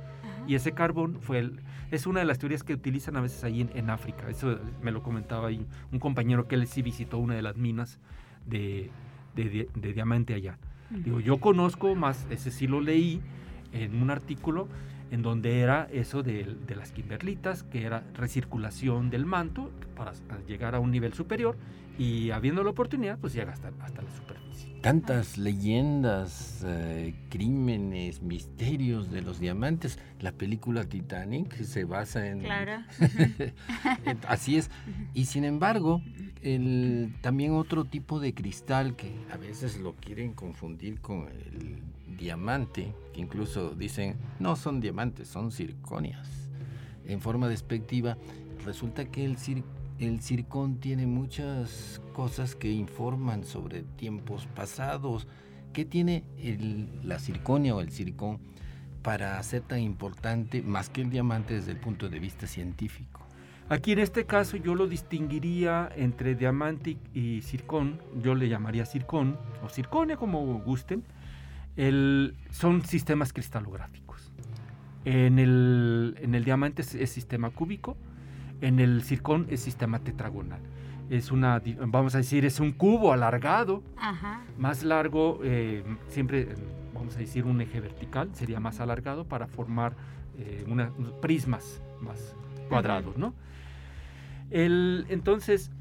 Y 0.49 0.55
ese 0.55 0.71
carbón 0.73 1.17
fue 1.21 1.39
el, 1.39 1.59
es 1.91 2.07
una 2.07 2.19
de 2.21 2.25
las 2.25 2.39
teorías 2.39 2.63
que 2.63 2.73
utilizan 2.73 3.15
a 3.17 3.21
veces 3.21 3.43
ahí 3.43 3.61
en, 3.61 3.69
en 3.75 3.89
África. 3.89 4.29
Eso 4.29 4.57
me 4.81 4.91
lo 4.91 5.03
comentaba 5.03 5.47
ahí 5.49 5.65
un 5.91 5.99
compañero 5.99 6.47
que 6.47 6.55
él 6.55 6.65
sí 6.67 6.81
visitó 6.81 7.17
una 7.19 7.35
de 7.35 7.41
las 7.41 7.55
minas 7.57 7.99
de, 8.45 8.89
de- 9.35 9.49
de- 9.49 9.69
de 9.75 9.93
diamante 9.93 10.33
allá. 10.33 10.57
Digo, 10.89 11.19
yo 11.19 11.37
conozco 11.37 11.93
más, 11.95 12.25
ese 12.31 12.49
sí 12.49 12.65
lo 12.67 12.81
leí 12.81 13.21
en 13.73 14.01
un 14.01 14.09
artículo 14.09 14.67
en 15.11 15.21
donde 15.21 15.59
era 15.59 15.87
eso 15.91 16.23
de, 16.23 16.55
de 16.67 16.75
las 16.75 16.91
kimberlitas, 16.91 17.61
que 17.63 17.83
era 17.83 18.03
recirculación 18.15 19.09
del 19.11 19.25
manto 19.27 19.69
para 19.95 20.13
llegar 20.47 20.73
a 20.75 20.79
un 20.79 20.89
nivel 20.91 21.13
superior 21.13 21.55
y 21.99 22.31
habiendo 22.31 22.63
la 22.63 22.71
oportunidad, 22.71 23.19
pues 23.19 23.33
llega 23.33 23.51
hasta, 23.53 23.67
hasta 23.81 24.01
la 24.01 24.09
superficie. 24.11 24.69
Tantas 24.81 25.37
leyendas, 25.37 26.63
eh, 26.65 27.13
crímenes, 27.29 28.21
misterios 28.21 29.11
de 29.11 29.21
los 29.21 29.39
diamantes. 29.39 29.99
La 30.21 30.31
película 30.31 30.85
Titanic 30.85 31.53
se 31.63 31.83
basa 31.83 32.25
en... 32.27 32.39
Claro. 32.39 32.81
Así 34.27 34.57
es. 34.57 34.69
Y 35.13 35.25
sin 35.25 35.43
embargo, 35.43 36.01
el, 36.41 37.13
también 37.21 37.51
otro 37.53 37.83
tipo 37.85 38.19
de 38.21 38.33
cristal 38.33 38.95
que 38.95 39.11
a 39.33 39.37
veces 39.37 39.79
lo 39.79 39.95
quieren 39.95 40.33
confundir 40.33 41.01
con 41.01 41.27
el 41.27 41.81
diamante, 42.17 42.93
que 43.13 43.21
incluso 43.21 43.71
dicen, 43.75 44.15
no 44.39 44.55
son 44.55 44.79
diamantes, 44.79 45.27
son 45.27 45.51
circonias. 45.51 46.27
En 47.05 47.19
forma 47.21 47.47
despectiva, 47.49 48.17
resulta 48.65 49.05
que 49.05 49.25
el, 49.25 49.35
cir- 49.37 49.63
el 49.99 50.21
circón 50.21 50.79
tiene 50.79 51.05
muchas 51.05 52.01
cosas 52.13 52.55
que 52.55 52.71
informan 52.71 53.43
sobre 53.43 53.83
tiempos 53.83 54.47
pasados. 54.55 55.27
¿Qué 55.73 55.85
tiene 55.85 56.23
la 57.03 57.19
circonia 57.19 57.75
o 57.75 57.81
el 57.81 57.91
circón 57.91 58.39
para 59.03 59.41
ser 59.43 59.61
tan 59.61 59.79
importante 59.79 60.61
más 60.61 60.89
que 60.89 61.01
el 61.01 61.09
diamante 61.09 61.53
desde 61.53 61.71
el 61.71 61.77
punto 61.77 62.09
de 62.09 62.19
vista 62.19 62.47
científico? 62.47 63.21
Aquí 63.67 63.91
en 63.91 63.99
este 63.99 64.25
caso 64.25 64.57
yo 64.57 64.73
lo 64.73 64.87
distinguiría 64.87 65.89
entre 65.95 66.33
diamante 66.33 66.97
y 67.13 67.41
circón, 67.41 68.01
yo 68.19 68.33
le 68.33 68.49
llamaría 68.49 68.85
circón 68.85 69.37
o 69.63 69.69
circonia 69.69 70.17
como 70.17 70.59
gusten, 70.59 71.03
son 72.51 72.83
sistemas 72.85 73.31
cristalográficos. 73.31 74.31
En 75.05 75.39
el, 75.39 76.17
en 76.19 76.35
el 76.35 76.43
diamante 76.43 76.81
es, 76.81 76.95
es 76.95 77.09
sistema 77.11 77.51
cúbico, 77.51 77.95
en 78.61 78.79
el 78.79 79.03
circón 79.03 79.47
es 79.49 79.61
sistema 79.61 79.99
tetragonal. 79.99 80.59
Es 81.09 81.31
una, 81.31 81.61
vamos 81.87 82.13
a 82.15 82.19
decir, 82.19 82.45
es 82.45 82.59
un 82.59 82.71
cubo 82.71 83.11
alargado, 83.13 83.81
Ajá. 83.97 84.43
más 84.57 84.83
largo, 84.83 85.39
eh, 85.43 85.83
siempre, 86.07 86.41
eh, 86.41 86.55
vamos 86.93 87.15
a 87.15 87.19
decir, 87.19 87.45
un 87.45 87.61
eje 87.61 87.79
vertical, 87.79 88.29
sería 88.33 88.59
más 88.59 88.79
alargado 88.79 89.25
para 89.25 89.47
formar 89.47 89.93
eh, 90.37 90.63
una- 90.67 90.91
prismas 91.21 91.81
más 92.01 92.35
cuadrados, 92.69 93.17
¿no? 93.17 93.33
El- 94.51 95.05
entonces, 95.09 95.71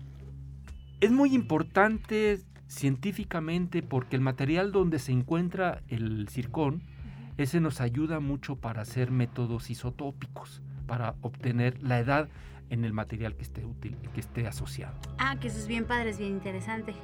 es 1.00 1.12
muy 1.12 1.34
importante 1.34 2.40
científicamente 2.66 3.82
porque 3.82 4.16
el 4.16 4.22
material 4.22 4.72
donde 4.72 4.98
se 4.98 5.12
encuentra 5.12 5.82
el 5.88 6.28
circón, 6.28 6.82
ese 7.36 7.60
nos 7.60 7.80
ayuda 7.80 8.18
mucho 8.20 8.56
para 8.56 8.82
hacer 8.82 9.10
métodos 9.10 9.70
isotópicos, 9.70 10.60
para 10.86 11.14
obtener 11.22 11.80
la 11.82 12.00
edad 12.00 12.28
en 12.70 12.84
el 12.84 12.92
material 12.92 13.34
que 13.36 13.42
esté 13.42 13.64
útil, 13.64 13.96
que 14.14 14.20
esté 14.20 14.46
asociado. 14.46 14.94
Ah, 15.18 15.36
que 15.40 15.48
eso 15.48 15.58
es 15.58 15.66
bien 15.66 15.84
padre, 15.84 16.10
es 16.10 16.18
bien 16.18 16.32
interesante. 16.32 16.94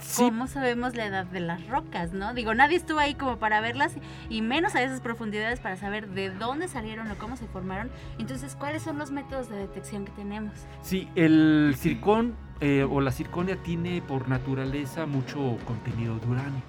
Sí, 0.00 0.22
¿Cómo 0.22 0.46
sabemos 0.46 0.94
la 0.94 1.06
edad 1.06 1.26
de 1.26 1.40
las 1.40 1.66
rocas, 1.66 2.12
no? 2.12 2.32
Digo, 2.32 2.54
nadie 2.54 2.76
estuvo 2.76 3.00
ahí 3.00 3.14
como 3.14 3.38
para 3.38 3.60
verlas 3.60 3.94
y 4.28 4.42
menos 4.42 4.74
a 4.76 4.82
esas 4.82 5.00
profundidades 5.00 5.58
para 5.60 5.76
saber 5.76 6.08
de 6.10 6.30
dónde 6.30 6.68
salieron 6.68 7.10
o 7.10 7.16
cómo 7.16 7.36
se 7.36 7.46
formaron. 7.48 7.90
Entonces, 8.18 8.54
¿cuáles 8.54 8.82
son 8.82 8.98
los 8.98 9.10
métodos 9.10 9.48
de 9.50 9.56
detección 9.56 10.04
que 10.04 10.12
tenemos? 10.12 10.54
Sí, 10.82 11.08
el 11.16 11.74
circón 11.76 12.36
eh, 12.60 12.86
o 12.88 13.00
la 13.00 13.10
circonia 13.10 13.56
tiene 13.56 14.00
por 14.00 14.28
naturaleza 14.28 15.06
mucho 15.06 15.56
contenido 15.64 16.16
de 16.18 16.26
uranio. 16.26 16.62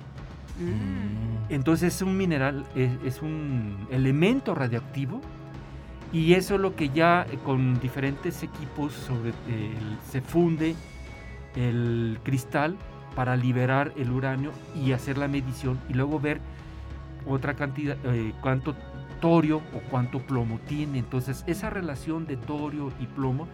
Mm. 0.60 1.54
Entonces 1.54 1.96
es 1.96 2.02
un 2.02 2.18
mineral, 2.18 2.66
es, 2.76 2.92
es 3.06 3.22
un 3.22 3.88
elemento 3.92 4.56
radioactivo 4.56 5.22
y 6.12 6.34
eso 6.34 6.56
es 6.56 6.62
lo 6.62 6.76
que 6.76 6.90
ya 6.90 7.26
eh, 7.30 7.38
con 7.44 7.80
diferentes 7.80 8.42
equipos 8.44 9.10
eh, 9.48 9.74
se 10.10 10.22
funde 10.22 10.76
el 11.56 12.20
cristal 12.24 12.78
para 13.16 13.36
liberar 13.36 13.94
el 13.98 14.12
uranio 14.12 14.52
y 14.76 14.92
hacer 14.94 15.18
la 15.18 15.28
medición 15.28 15.80
y 15.90 15.94
luego 15.94 16.20
ver 16.20 16.40
otra 17.28 17.54
cantidad, 17.54 17.98
eh, 18.06 18.34
cuánto 18.42 18.76
torio 19.20 19.58
o 19.58 19.80
cuánto 19.90 20.20
plomo 20.20 20.60
tiene. 20.68 21.00
Entonces 21.00 21.44
esa 21.46 21.70
relación 21.70 22.26
de 22.26 22.38
torio 22.38 22.92
y 23.00 23.06
plomo 23.06 23.48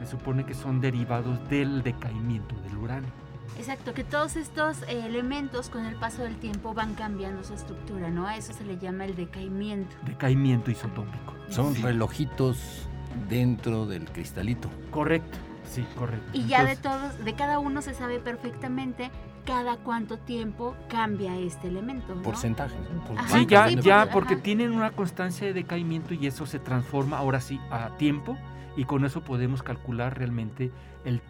se 0.00 0.06
supone 0.06 0.44
que 0.44 0.54
son 0.54 0.80
derivados 0.80 1.48
del 1.48 1.82
decaimiento 1.82 2.54
del 2.62 2.76
uranio. 2.76 3.21
Exacto, 3.58 3.94
que 3.94 4.02
todos 4.04 4.36
estos 4.36 4.82
eh, 4.82 5.04
elementos 5.06 5.68
con 5.68 5.84
el 5.84 5.94
paso 5.96 6.22
del 6.22 6.36
tiempo 6.36 6.74
van 6.74 6.94
cambiando 6.94 7.44
su 7.44 7.54
estructura, 7.54 8.10
¿no? 8.10 8.26
A 8.26 8.36
eso 8.36 8.52
se 8.52 8.64
le 8.64 8.78
llama 8.78 9.04
el 9.04 9.14
decaimiento. 9.14 9.94
Decaimiento 10.04 10.70
isotópico. 10.70 11.34
Son 11.48 11.74
Sí. 11.74 11.82
relojitos 11.82 12.88
dentro 13.28 13.86
del 13.86 14.06
cristalito. 14.06 14.68
Correcto, 14.90 15.38
sí, 15.70 15.84
correcto. 15.96 16.26
Y 16.32 16.46
ya 16.46 16.64
de 16.64 16.76
todos, 16.76 17.24
de 17.24 17.34
cada 17.34 17.58
uno 17.58 17.82
se 17.82 17.94
sabe 17.94 18.18
perfectamente 18.20 19.10
cada 19.44 19.76
cuánto 19.76 20.18
tiempo 20.18 20.74
cambia 20.88 21.36
este 21.36 21.68
elemento, 21.68 22.14
¿no? 22.14 22.22
Porcentajes. 22.22 22.78
¿no? 22.94 23.04
Por- 23.04 23.18
Ajá, 23.18 23.38
Sí, 23.38 23.46
ya, 23.46 23.68
sí, 23.68 23.76
ya, 23.82 23.98
porque- 24.04 24.12
porque 24.12 24.34
ajá. 24.34 24.42
tienen 24.44 24.72
una 24.72 24.92
constancia 24.92 25.46
de 25.46 25.52
decaimiento 25.52 26.14
y 26.14 26.26
eso 26.26 26.46
se 26.46 26.58
transforma 26.58 27.18
ahora 27.18 27.40
sí 27.40 27.60
a 27.70 27.90
tiempo 27.98 28.38
y 28.76 28.84
con 28.84 29.04
eso 29.04 29.22
podemos 29.22 29.62
calcular 29.62 30.18
realmente 30.18 30.70
el 31.04 31.20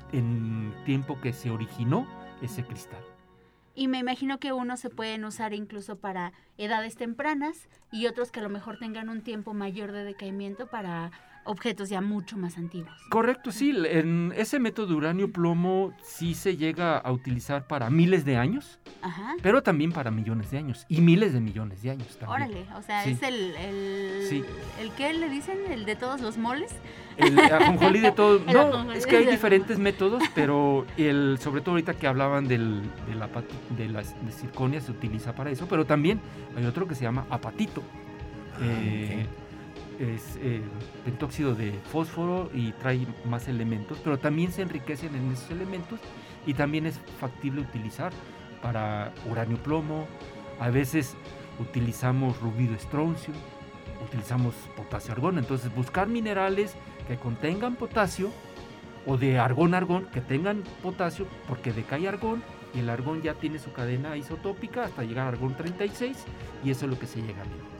tiempo 0.85 1.21
que 1.21 1.33
se 1.33 1.51
originó 1.51 2.07
ese 2.41 2.65
cristal. 2.65 3.03
Y 3.75 3.89
me 3.89 3.99
imagino 3.99 4.39
que 4.39 4.53
unos 4.53 4.81
se 4.81 4.91
pueden 4.91 5.25
usar 5.25 5.55
incluso 5.55 5.97
para 5.97 6.33
edades 6.59 6.97
tempranas 6.97 7.69
y 7.91 8.07
otros 8.07 8.31
que 8.31 8.41
a 8.41 8.43
lo 8.43 8.51
mejor 8.51 8.79
tengan 8.79 9.09
un 9.09 9.23
tiempo 9.23 9.55
mayor 9.55 9.93
de 9.93 10.05
decaimiento 10.05 10.67
para 10.67 11.11
objetos 11.45 11.89
ya 11.89 12.01
mucho 12.01 12.37
más 12.37 12.57
antiguos. 12.57 12.93
Correcto, 13.11 13.51
sí. 13.53 13.75
En 13.87 14.33
ese 14.37 14.59
método 14.61 14.87
de 14.89 14.95
uranio-plomo 14.95 15.93
sí 16.03 16.35
se 16.35 16.57
llega 16.57 16.99
a 16.99 17.11
utilizar 17.13 17.67
para 17.67 17.91
miles 17.91 18.25
de 18.25 18.37
años, 18.37 18.79
Ajá. 19.03 19.35
pero 19.43 19.63
también 19.63 19.93
para 19.93 20.11
millones 20.11 20.51
de 20.51 20.59
años 20.59 20.87
y 20.89 21.01
miles 21.01 21.33
de 21.33 21.41
millones 21.41 21.83
de 21.83 21.91
años 21.91 22.17
también. 22.19 22.31
Órale, 22.43 22.67
o 22.77 22.83
sea, 22.83 23.03
Sí. 23.05 23.11
es 23.13 23.23
el, 23.23 23.55
el, 23.57 24.23
Sí. 24.29 24.45
el 24.81 24.91
que 24.93 25.13
le 25.15 25.29
dicen, 25.29 25.59
el 25.71 25.85
de 25.85 25.97
todos 25.97 26.21
los 26.21 26.39
moles. 26.39 26.73
El 27.17 27.39
ajonjolí 27.39 28.01
de 28.01 28.13
todo. 28.13 28.37
El 28.47 28.55
No, 28.55 28.93
es 28.93 29.07
que 29.07 29.17
hay 29.19 29.27
diferentes 29.27 29.79
métodos, 29.79 30.23
pero 30.35 30.87
el, 30.97 31.39
sobre 31.41 31.61
todo 31.61 31.73
ahorita 31.73 31.95
que 31.95 32.07
hablaban 32.07 32.49
del, 32.49 32.83
de 33.07 33.15
la 33.15 33.29
de 33.77 33.89
las 33.89 34.15
de 34.25 34.33
circonia 34.33 34.81
se 34.81 34.93
utiliza 34.93 35.35
para 35.35 35.51
eso, 35.51 35.67
pero 35.69 35.85
también 35.85 36.21
hay 36.57 36.65
otro 36.65 36.87
que 36.89 36.95
se 36.95 37.03
llama 37.03 37.27
apatito. 37.29 37.83
Ah, 38.55 38.59
Eh, 38.63 39.27
Es 39.99 40.37
eh, 40.41 40.63
pentóxido 41.05 41.55
de 41.55 41.73
fósforo 41.91 42.51
y 42.53 42.73
trae 42.73 43.07
más 43.25 43.49
elementos, 43.49 43.99
pero 44.03 44.19
también 44.19 44.53
se 44.53 44.63
enriquecen 44.63 45.15
en 45.15 45.33
esos 45.33 45.51
elementos 45.51 46.01
y 46.47 46.55
también 46.55 46.87
es 46.87 46.99
factible 47.21 47.61
utilizar 47.61 48.13
para 48.63 49.13
uranio 49.31 49.59
plomo. 49.59 50.07
A 50.59 50.71
veces 50.71 51.15
utilizamos 51.59 52.41
rubido 52.41 52.75
estroncio, 52.75 53.35
utilizamos 54.05 54.55
potasio 54.77 55.13
argón. 55.13 55.39
Entonces 55.39 55.75
buscar 55.75 56.09
minerales 56.09 56.75
que 57.07 57.17
contengan 57.17 57.77
potasio 57.77 58.31
o 59.07 59.17
de 59.17 59.39
argón 59.39 59.75
argón 59.75 60.07
que 60.07 60.21
tengan 60.21 60.63
potasio 60.83 61.27
porque 61.49 61.73
decae 61.73 62.07
argón 62.09 62.43
y 62.75 62.81
el 62.81 62.91
argón 62.91 63.23
ya 63.23 63.35
tiene 63.35 63.59
su 63.59 63.73
cadena 63.73 64.17
isotópica 64.17 64.85
hasta 64.85 65.03
llegar 65.03 65.27
a 65.27 65.29
argón 65.31 65.57
36 65.57 66.25
y 66.65 66.71
eso 66.71 66.87
es 66.87 66.91
lo 66.91 66.99
que 66.99 67.07
se 67.07 67.21
llega 67.21 67.43
a 67.43 67.45
medir. 67.45 67.72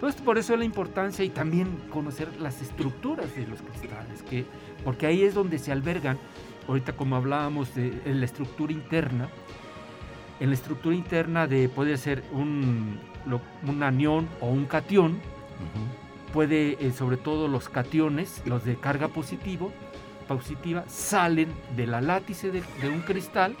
Entonces 0.00 0.22
por 0.22 0.38
eso 0.38 0.56
la 0.56 0.64
importancia 0.64 1.22
y 1.22 1.28
también 1.28 1.76
conocer 1.90 2.40
las 2.40 2.62
estructuras 2.62 3.36
de 3.36 3.46
los 3.46 3.60
cristales, 3.60 4.22
que, 4.22 4.46
porque 4.82 5.04
ahí 5.06 5.22
es 5.22 5.34
donde 5.34 5.58
se 5.58 5.72
albergan, 5.72 6.18
ahorita 6.66 6.94
como 6.94 7.16
hablábamos 7.16 7.74
de 7.74 8.00
en 8.06 8.18
la 8.18 8.24
estructura 8.24 8.72
interna, 8.72 9.28
en 10.40 10.48
la 10.48 10.54
estructura 10.54 10.96
interna 10.96 11.46
de 11.46 11.68
puede 11.68 11.98
ser 11.98 12.24
un, 12.32 12.98
lo- 13.26 13.42
un 13.68 13.82
anión 13.82 14.26
o 14.40 14.48
un 14.48 14.64
catión, 14.64 15.18
puede, 16.32 16.78
eh, 16.80 16.92
sobre 16.92 17.18
todo 17.18 17.46
los 17.46 17.68
cationes, 17.68 18.40
los 18.46 18.64
de 18.64 18.76
carga 18.76 19.08
positivo, 19.08 19.70
positiva, 20.26 20.82
salen 20.88 21.48
de 21.76 21.86
la 21.86 22.00
látice 22.00 22.50
de, 22.50 22.62
de 22.80 22.88
un 22.88 23.00
cristal 23.02 23.54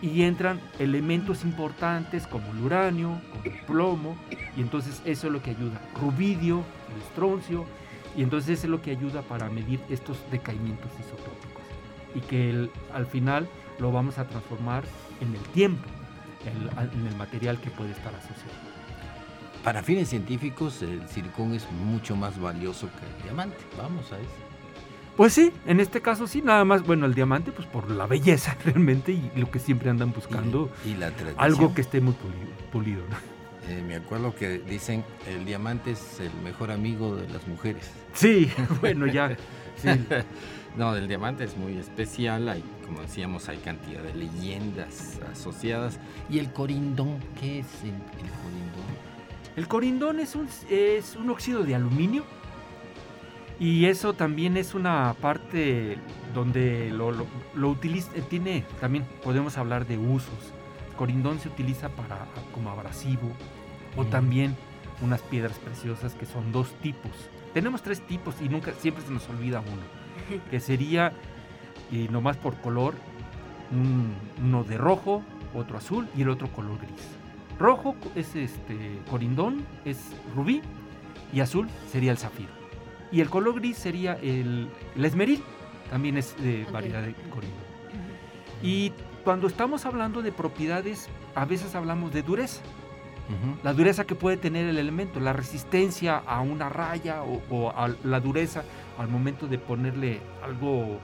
y 0.00 0.22
entran 0.22 0.60
elementos 0.78 1.44
importantes 1.44 2.26
como 2.26 2.50
el 2.52 2.58
uranio, 2.60 3.20
como 3.32 3.44
el 3.44 3.60
plomo, 3.66 4.16
y 4.56 4.60
entonces 4.60 5.02
eso 5.04 5.26
es 5.26 5.32
lo 5.32 5.42
que 5.42 5.50
ayuda. 5.50 5.80
Rubidio, 6.00 6.62
el 6.94 7.02
estroncio, 7.02 7.64
y 8.16 8.22
entonces 8.22 8.58
eso 8.58 8.66
es 8.66 8.70
lo 8.70 8.80
que 8.82 8.90
ayuda 8.92 9.22
para 9.22 9.48
medir 9.50 9.80
estos 9.88 10.18
decaimientos 10.30 10.90
isotópicos. 10.98 11.62
Y 12.14 12.20
que 12.20 12.50
el- 12.50 12.70
al 12.92 13.06
final 13.06 13.48
lo 13.78 13.92
vamos 13.92 14.18
a 14.18 14.26
transformar 14.26 14.84
en 15.20 15.34
el 15.34 15.42
tiempo, 15.52 15.86
el- 16.46 16.90
en 17.00 17.06
el 17.06 17.16
material 17.16 17.60
que 17.60 17.70
puede 17.70 17.90
estar 17.92 18.14
asociado. 18.14 18.68
Para 19.64 19.82
fines 19.82 20.08
científicos, 20.08 20.82
el 20.82 21.06
circón 21.08 21.52
es 21.52 21.70
mucho 21.72 22.16
más 22.16 22.38
valioso 22.40 22.88
que 22.98 23.06
el 23.16 23.22
diamante. 23.24 23.58
Vamos 23.76 24.10
a 24.12 24.18
eso. 24.18 24.47
Pues 25.18 25.32
sí, 25.34 25.52
en 25.66 25.80
este 25.80 26.00
caso 26.00 26.26
sí, 26.26 26.40
nada 26.42 26.64
más, 26.64 26.82
bueno, 26.86 27.04
el 27.04 27.12
diamante 27.12 27.50
pues 27.52 27.66
por 27.68 27.90
la 27.90 28.06
belleza 28.06 28.56
realmente 28.64 29.12
y 29.12 29.30
lo 29.36 29.50
que 29.50 29.58
siempre 29.58 29.90
andan 29.90 30.12
buscando, 30.12 30.70
Y, 30.86 30.90
y 30.90 30.94
la 30.94 31.10
tradición. 31.10 31.44
algo 31.44 31.74
que 31.74 31.80
esté 31.82 32.00
muy 32.00 32.14
pulido. 32.14 32.46
pulido, 32.72 33.02
¿no? 33.10 33.16
Eh, 33.68 33.82
me 33.86 33.96
acuerdo 33.96 34.34
que 34.34 34.60
dicen 34.60 35.04
el 35.26 35.44
diamante 35.44 35.90
es 35.90 36.20
el 36.20 36.32
mejor 36.42 36.70
amigo 36.70 37.16
de 37.16 37.28
las 37.28 37.46
mujeres. 37.48 37.90
Sí, 38.14 38.50
bueno, 38.80 39.06
ya, 39.06 39.36
sí, 39.76 39.88
No, 40.76 40.94
el 40.94 41.08
diamante 41.08 41.42
es 41.44 41.56
muy 41.56 41.76
especial. 41.76 42.48
Hay, 42.48 42.62
como 42.86 43.00
decíamos, 43.02 43.48
hay 43.48 43.56
cantidad 43.58 44.00
de 44.00 44.14
leyendas 44.14 45.18
asociadas. 45.32 45.98
¿Y 46.30 46.38
el 46.38 46.52
corindón? 46.52 47.18
¿Qué 47.40 47.58
es 47.58 47.66
el, 47.82 47.88
el 47.90 48.30
corindón? 48.30 49.08
El 49.56 49.66
corindón 49.66 50.20
es 50.20 50.36
un, 50.36 50.48
es 50.70 51.16
un 51.16 51.28
óxido 51.30 51.64
de 51.64 51.74
aluminio 51.74 52.24
y 53.60 53.86
eso 53.86 54.12
también 54.12 54.56
es 54.56 54.74
una 54.74 55.14
parte 55.20 55.98
donde 56.34 56.90
lo, 56.90 57.10
lo, 57.10 57.26
lo 57.54 57.68
utiliza, 57.70 58.10
eh, 58.14 58.22
tiene, 58.28 58.64
también 58.80 59.04
podemos 59.22 59.58
hablar 59.58 59.86
de 59.86 59.98
usos. 59.98 60.52
Corindón 60.96 61.38
se 61.40 61.48
utiliza 61.48 61.88
para, 61.90 62.26
como 62.52 62.70
abrasivo 62.70 63.30
o 63.96 64.04
Mm. 64.04 64.10
también 64.10 64.56
unas 65.00 65.20
piedras 65.22 65.58
preciosas 65.58 66.14
que 66.14 66.26
son 66.26 66.50
dos 66.52 66.72
tipos. 66.82 67.10
Tenemos 67.54 67.82
tres 67.82 68.00
tipos 68.06 68.34
y 68.40 68.48
nunca, 68.48 68.72
siempre 68.78 69.02
se 69.04 69.10
nos 69.12 69.28
olvida 69.28 69.60
uno, 69.60 70.40
que 70.50 70.60
sería, 70.60 71.12
y 71.90 72.08
nomás 72.08 72.36
por 72.36 72.56
color, 72.60 72.94
un- 73.72 74.14
uno 74.44 74.64
de 74.64 74.76
rojo, 74.76 75.22
otro 75.54 75.78
azul 75.78 76.06
y 76.16 76.22
el 76.22 76.28
otro 76.30 76.48
color 76.48 76.78
gris. 76.78 77.08
Rojo 77.58 77.96
es 78.14 78.36
este 78.36 78.98
corindón, 79.10 79.64
es 79.84 79.98
rubí 80.36 80.60
y 81.32 81.40
azul 81.40 81.68
sería 81.90 82.12
el 82.12 82.18
zafiro. 82.18 82.50
Y 83.10 83.20
el 83.20 83.30
color 83.30 83.54
gris 83.60 83.78
sería 83.78 84.14
el, 84.14 84.68
el 84.96 85.04
esmeril, 85.04 85.42
también 85.90 86.16
es 86.18 86.36
de 86.42 86.64
Ok. 86.64 86.72
variedad 86.72 87.02
de 87.02 87.14
corindón. 87.30 87.58
Y 88.62 88.92
cuando 89.24 89.46
estamos 89.46 89.86
hablando 89.86 90.20
de 90.22 90.32
propiedades, 90.32 91.08
a 91.34 91.44
veces 91.44 91.74
hablamos 91.74 92.12
de 92.12 92.22
dureza. 92.22 92.60
Ujú. 93.28 93.58
La 93.62 93.72
dureza 93.74 94.04
que 94.04 94.14
puede 94.14 94.36
tener 94.36 94.66
el 94.66 94.78
elemento, 94.78 95.20
la 95.20 95.32
resistencia 95.32 96.16
a 96.16 96.40
una 96.40 96.68
raya 96.68 97.22
o, 97.22 97.42
o 97.50 97.70
a 97.70 97.88
la 98.04 98.20
dureza 98.20 98.64
al 98.98 99.08
momento 99.08 99.46
de 99.46 99.58
ponerle 99.58 100.20
algo 100.42 100.98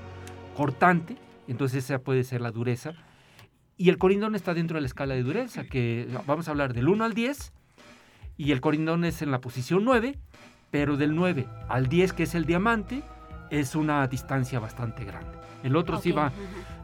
cortante, 0.56 1.16
entonces 1.48 1.84
esa 1.84 1.98
puede 1.98 2.24
ser 2.24 2.40
la 2.40 2.50
dureza. 2.50 2.92
Y 3.76 3.88
el 3.90 3.98
corindón 3.98 4.34
está 4.34 4.54
dentro 4.54 4.76
de 4.76 4.80
la 4.82 4.86
escala 4.86 5.14
de 5.14 5.22
dureza, 5.22 5.64
que 5.64 6.08
vamos 6.26 6.48
a 6.48 6.52
hablar 6.52 6.72
del 6.74 6.88
1 6.88 7.04
al 7.04 7.12
10, 7.12 7.52
y 8.36 8.52
el 8.52 8.60
corindón 8.60 9.04
es 9.04 9.20
en 9.20 9.30
la 9.30 9.40
posición 9.40 9.84
9, 9.84 10.16
pero 10.74 10.96
del 10.96 11.14
9 11.14 11.46
al 11.68 11.86
10, 11.86 12.12
que 12.14 12.24
es 12.24 12.34
el 12.34 12.46
diamante, 12.46 13.04
es 13.48 13.76
una 13.76 14.04
distancia 14.08 14.58
bastante 14.58 15.04
grande. 15.04 15.30
El 15.62 15.76
otro 15.76 16.00
sí 16.00 16.10
va 16.10 16.32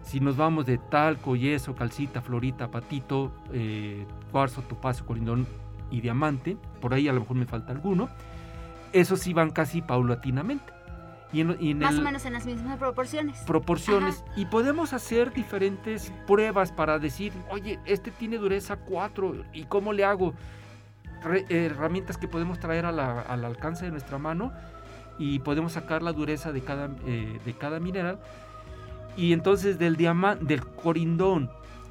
si 0.05 0.21
nos 0.21 0.37
vamos 0.37 0.65
de 0.65 0.79
talco, 0.79 1.35
yeso, 1.35 1.75
calcita, 1.75 2.21
florita, 2.21 2.71
patito, 2.71 3.33
eh, 3.53 4.07
cuarzo, 4.31 4.63
topacio, 4.63 5.05
corindón 5.05 5.45
y 5.91 6.01
diamante, 6.03 6.57
por 6.81 6.95
ahí 6.95 7.09
a 7.09 7.13
lo 7.13 7.19
mejor 7.23 7.37
me 7.37 7.47
falta 7.47 7.73
alguno, 7.73 8.09
esos 8.93 9.19
sí 9.19 9.33
van 9.33 9.51
casi 9.51 9.83
paulatinamente. 9.83 10.73
Y 11.33 11.41
en, 11.41 11.57
y 11.59 11.73
en 11.73 11.81
Más 11.81 11.95
el- 11.95 11.99
o 12.01 12.05
menos 12.05 12.25
en 12.27 12.33
las 12.35 12.47
mismas 12.47 12.79
proporciones. 12.79 13.41
proporciones 13.41 14.23
y 14.37 14.47
podemos 14.47 14.93
hacer 14.93 15.33
diferentes 15.33 16.13
pruebas 16.29 16.71
para 16.71 17.01
decir, 17.01 17.33
oye, 17.51 17.81
este 17.87 18.13
tiene 18.13 18.37
dureza 18.39 18.77
4 18.77 19.35
y 19.53 19.65
cómo 19.65 19.93
le 19.93 20.05
hago 20.05 20.33
Re- 21.23 21.45
herramientas 21.49 22.17
que 22.17 22.29
podemos 22.29 22.59
traer 22.59 22.87
a 22.87 22.93
la- 22.93 23.21
al 23.21 23.45
alcance 23.45 23.85
de 23.85 23.91
nuestra 23.91 24.19
mano 24.19 24.53
y 25.19 25.39
podemos 25.41 25.73
sacar 25.73 26.03
la 26.03 26.13
dureza 26.13 26.51
de 26.53 26.63
cada, 26.63 26.89
eh, 27.07 27.39
de 27.45 27.53
cada 27.55 27.79
mineral 27.81 28.19
y 29.17 29.33
entonces 29.33 29.79
del 29.79 29.97
del 29.97 30.65
corindón 30.67 31.51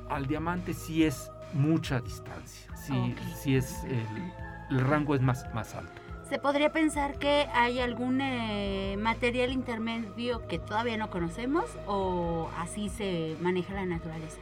al 0.09 0.25
diamante 0.25 0.73
sí 0.73 1.03
es 1.03 1.31
mucha 1.53 1.99
distancia 1.99 2.73
sí, 2.75 2.93
Ok. 2.93 3.19
sí 3.35 3.55
es 3.55 3.83
el, 3.83 4.77
el 4.77 4.79
rango 4.85 5.13
es 5.15 5.21
más, 5.21 5.45
más 5.53 5.75
alto 5.75 5.91
¿Se 6.27 6.37
podría 6.37 6.71
pensar 6.71 7.17
que 7.17 7.47
hay 7.55 7.79
algún 7.79 8.21
eh, 8.21 8.95
material 8.99 9.51
intermedio 9.51 10.45
que 10.47 10.59
todavía 10.59 10.95
no 10.95 11.09
conocemos 11.09 11.65
o 11.87 12.49
así 12.59 12.89
se 12.89 13.35
maneja 13.41 13.73
la 13.73 13.87
naturaleza? 13.87 14.37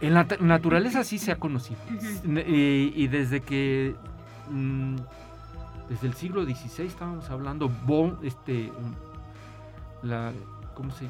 En 0.00 0.14
la 0.14 0.28
naturaleza 0.38 1.02
sí 1.02 1.18
se 1.18 1.32
ha 1.32 1.36
conocido. 1.36 1.80
Ne- 2.22 2.44
eh, 2.46 2.92
y 2.94 3.08
desde 3.08 3.40
que. 3.40 3.96
Mm, 4.50 4.96
desde 5.88 6.06
el 6.06 6.14
siglo 6.14 6.44
XVI 6.44 6.86
estábamos 6.86 7.28
hablando. 7.30 7.68
Bon, 7.86 8.18
este. 8.22 8.72
La. 10.02 10.32
¿Cómo 10.74 10.90
se.? 10.90 11.04
eh, 11.06 11.08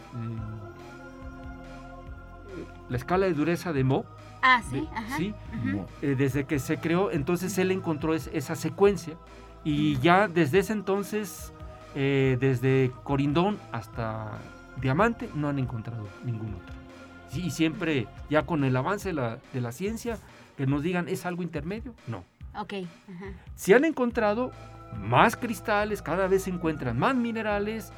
la 2.88 2.96
escala 2.96 3.26
de 3.26 3.34
dureza 3.34 3.72
de 3.72 3.84
Mo. 3.84 4.04
Ah, 4.42 4.62
sí, 4.68 4.80
de- 4.80 4.88
ajá. 4.88 5.16
sí, 5.16 5.34
eh, 6.02 6.14
desde 6.18 6.44
que 6.44 6.58
se 6.58 6.78
creó, 6.78 7.10
entonces 7.10 7.56
él 7.58 7.70
encontró 7.70 8.14
es- 8.14 8.28
esa 8.32 8.54
secuencia. 8.56 9.16
Y 9.64 9.96
ya 10.00 10.28
desde 10.28 10.58
ese 10.58 10.74
entonces, 10.74 11.52
eh, 11.94 12.36
desde 12.38 12.90
Corindón 13.04 13.56
hasta 13.72 14.32
Diamante, 14.82 15.30
no 15.34 15.48
han 15.48 15.58
encontrado 15.58 16.06
ningún 16.24 16.54
otro. 16.54 16.74
Sí, 17.30 17.46
y 17.46 17.50
siempre, 17.50 18.06
ya 18.28 18.42
con 18.44 18.64
el 18.64 18.76
avance 18.76 19.08
de 19.08 19.14
la, 19.14 19.38
de 19.54 19.60
la 19.62 19.72
ciencia, 19.72 20.18
que 20.58 20.66
nos 20.66 20.82
digan, 20.82 21.08
¿es 21.08 21.24
algo 21.24 21.42
intermedio? 21.42 21.94
No. 22.06 22.22
Ok. 22.58 22.74
Se 23.54 23.74
han 23.74 23.84
encontrado 23.84 24.52
más 24.98 25.36
cristales, 25.36 26.02
cada 26.02 26.26
vez 26.28 26.44
se 26.44 26.50
encuentran 26.50 26.98
más 26.98 27.16
minerales, 27.16 27.92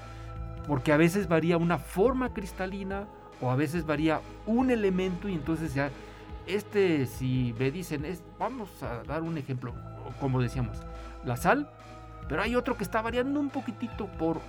porque 0.67 0.93
a 0.93 0.97
veces 0.97 1.29
varía 1.29 1.57
una 1.57 1.79
forma 1.79 2.33
cristalina 2.33 3.07
o 3.41 3.51
a 3.51 3.57
veces 3.57 3.85
varía 3.85 4.21
un 4.47 4.71
elemento 4.71 5.29
y 5.29 5.35
entonces 5.35 5.75
ya, 5.75 5.91
este, 6.47 7.07
si 7.07 7.55
me 7.59 7.71
dicen, 7.71 8.05
es, 8.05 8.23
vamos 8.39 8.83
a 8.83 9.03
dar 9.03 9.23
un 9.23 9.37
ejemplo, 9.37 9.75
como 10.21 10.41
decíamos, 10.41 10.79
la 11.25 11.37
sal 11.37 11.69
pero 12.29 12.43
hay 12.43 12.57
otro 12.57 12.77
que 12.77 12.85
está 12.85 13.03
variando 13.03 13.39
un 13.41 13.51
poquitito 13.51 14.07
por 14.07 14.41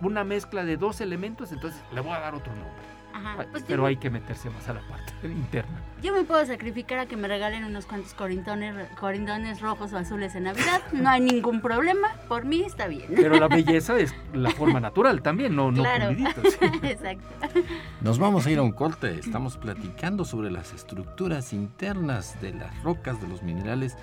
una 0.00 0.24
mezcla 0.24 0.64
de 0.64 0.76
dos 0.76 1.00
elementos, 1.00 1.52
entonces 1.52 1.80
le 1.92 2.00
voy 2.00 2.12
a 2.12 2.20
dar 2.20 2.34
otro 2.34 2.54
nombre. 2.54 2.82
Ajá. 3.14 3.46
Pues 3.50 3.62
pero 3.66 3.84
yo, 3.84 3.86
hay 3.86 3.96
que 3.96 4.10
meterse 4.10 4.50
más 4.50 4.68
a 4.68 4.74
la 4.74 4.80
parte 4.80 5.12
interna. 5.22 5.80
yo 6.02 6.12
me 6.12 6.24
puedo 6.24 6.44
sacrificar 6.44 6.98
a 6.98 7.06
que 7.06 7.16
me 7.16 7.28
regalen 7.28 7.64
unos 7.64 7.86
cuantos 7.86 8.12
corintones, 8.12 9.60
rojos 9.60 9.92
o 9.92 9.98
azules 9.98 10.34
en 10.34 10.44
Navidad. 10.44 10.82
No 10.92 11.08
hay 11.08 11.20
ningún 11.20 11.60
problema. 11.60 12.08
Por 12.28 12.44
mí 12.44 12.62
está 12.62 12.88
bien. 12.88 13.06
Pero 13.14 13.38
la 13.38 13.46
belleza 13.54 13.96
es 13.98 14.12
la 14.32 14.50
forma 14.50 14.80
natural 14.80 15.22
también, 15.22 15.54
no, 15.54 15.70
no 15.70 15.82
Claro. 15.82 16.10
Exacto. 16.82 17.60
Nos 18.00 18.18
vamos 18.18 18.46
a 18.46 18.50
ir 18.50 18.58
a 18.58 18.62
un 18.62 18.72
corte. 18.72 19.18
Estamos 19.18 19.56
platicando 19.56 20.24
sobre 20.24 20.50
las 20.50 20.72
estructuras 20.72 21.52
internas 21.52 22.40
de 22.40 22.52
las 22.52 22.82
rocas, 22.82 23.20
de 23.20 23.28
los 23.28 23.42
minerales, 23.42 23.96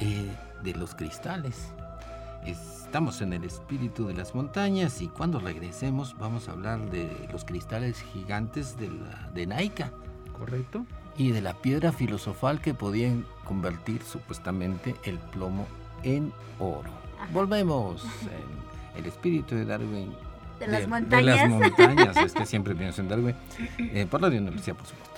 eh, 0.00 0.30
de 0.62 0.74
los 0.74 0.94
cristales. 0.94 1.72
Estamos 2.90 3.20
en 3.20 3.32
el 3.32 3.44
espíritu 3.44 4.08
de 4.08 4.14
las 4.14 4.34
montañas 4.34 5.00
y 5.00 5.06
cuando 5.06 5.38
regresemos 5.38 6.16
vamos 6.18 6.48
a 6.48 6.52
hablar 6.52 6.90
de 6.90 7.28
los 7.30 7.44
cristales 7.44 8.02
gigantes 8.02 8.76
de, 8.80 8.88
la, 8.88 9.30
de 9.32 9.46
Naica 9.46 9.92
¿Correcto? 10.36 10.84
y 11.16 11.30
de 11.30 11.40
la 11.40 11.54
piedra 11.54 11.92
filosofal 11.92 12.60
que 12.60 12.74
podían 12.74 13.24
convertir 13.44 14.02
supuestamente 14.02 14.96
el 15.04 15.18
plomo 15.18 15.68
en 16.02 16.32
oro. 16.58 16.90
Volvemos 17.32 18.02
en 18.22 18.98
el 19.00 19.06
espíritu 19.06 19.54
de 19.54 19.66
Darwin. 19.66 20.12
De 20.58 20.66
las 20.66 20.80
De 20.80 20.86
montañas. 20.88 21.36
las 21.36 21.48
montañas, 21.48 22.16
es 22.16 22.32
que 22.32 22.44
siempre 22.54 22.74
pienso 22.74 23.02
en 23.02 23.08
Darwin. 23.08 23.36
eh, 23.78 24.04
por 24.10 24.20
Radio 24.20 24.40
Universidad, 24.40 24.74
por 24.74 24.86
supuesto. 24.88 25.09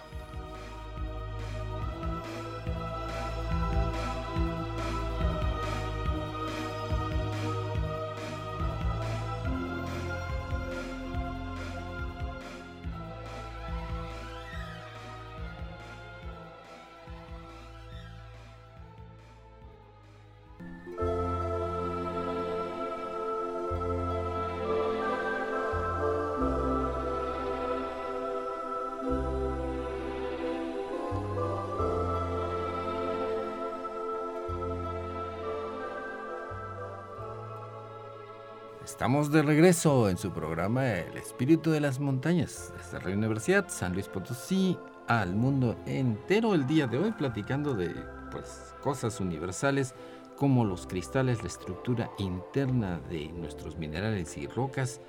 Estamos 38.93 39.33
de 39.33 39.41
regreso 39.41 40.11
en 40.11 40.19
su 40.19 40.33
programa 40.33 40.87
El 40.87 41.17
Espíritu 41.17 41.71
de 41.71 41.81
las 41.81 41.99
Montañas, 41.99 42.75
desde 42.77 43.03
la 43.03 43.17
Universidad 43.17 43.65
San 43.71 43.95
Luis 43.95 44.07
Potosí 44.07 44.77
al 45.09 45.35
mundo 45.35 45.77
entero. 45.87 46.55
El 46.55 46.67
día 46.67 46.87
de 46.87 46.99
hoy, 46.99 47.11
platicando 47.13 47.75
de 47.75 47.95
pues, 48.31 48.75
cosas 48.83 49.19
universales 49.19 49.95
como 50.37 50.67
los 50.67 50.87
cristales, 50.87 51.41
la 51.41 51.49
estructura 51.49 52.11
interna 52.19 53.01
de 53.09 53.29
nuestros 53.33 53.79
minerales 53.79 54.37
y 54.37 54.47
rocas, 54.47 55.01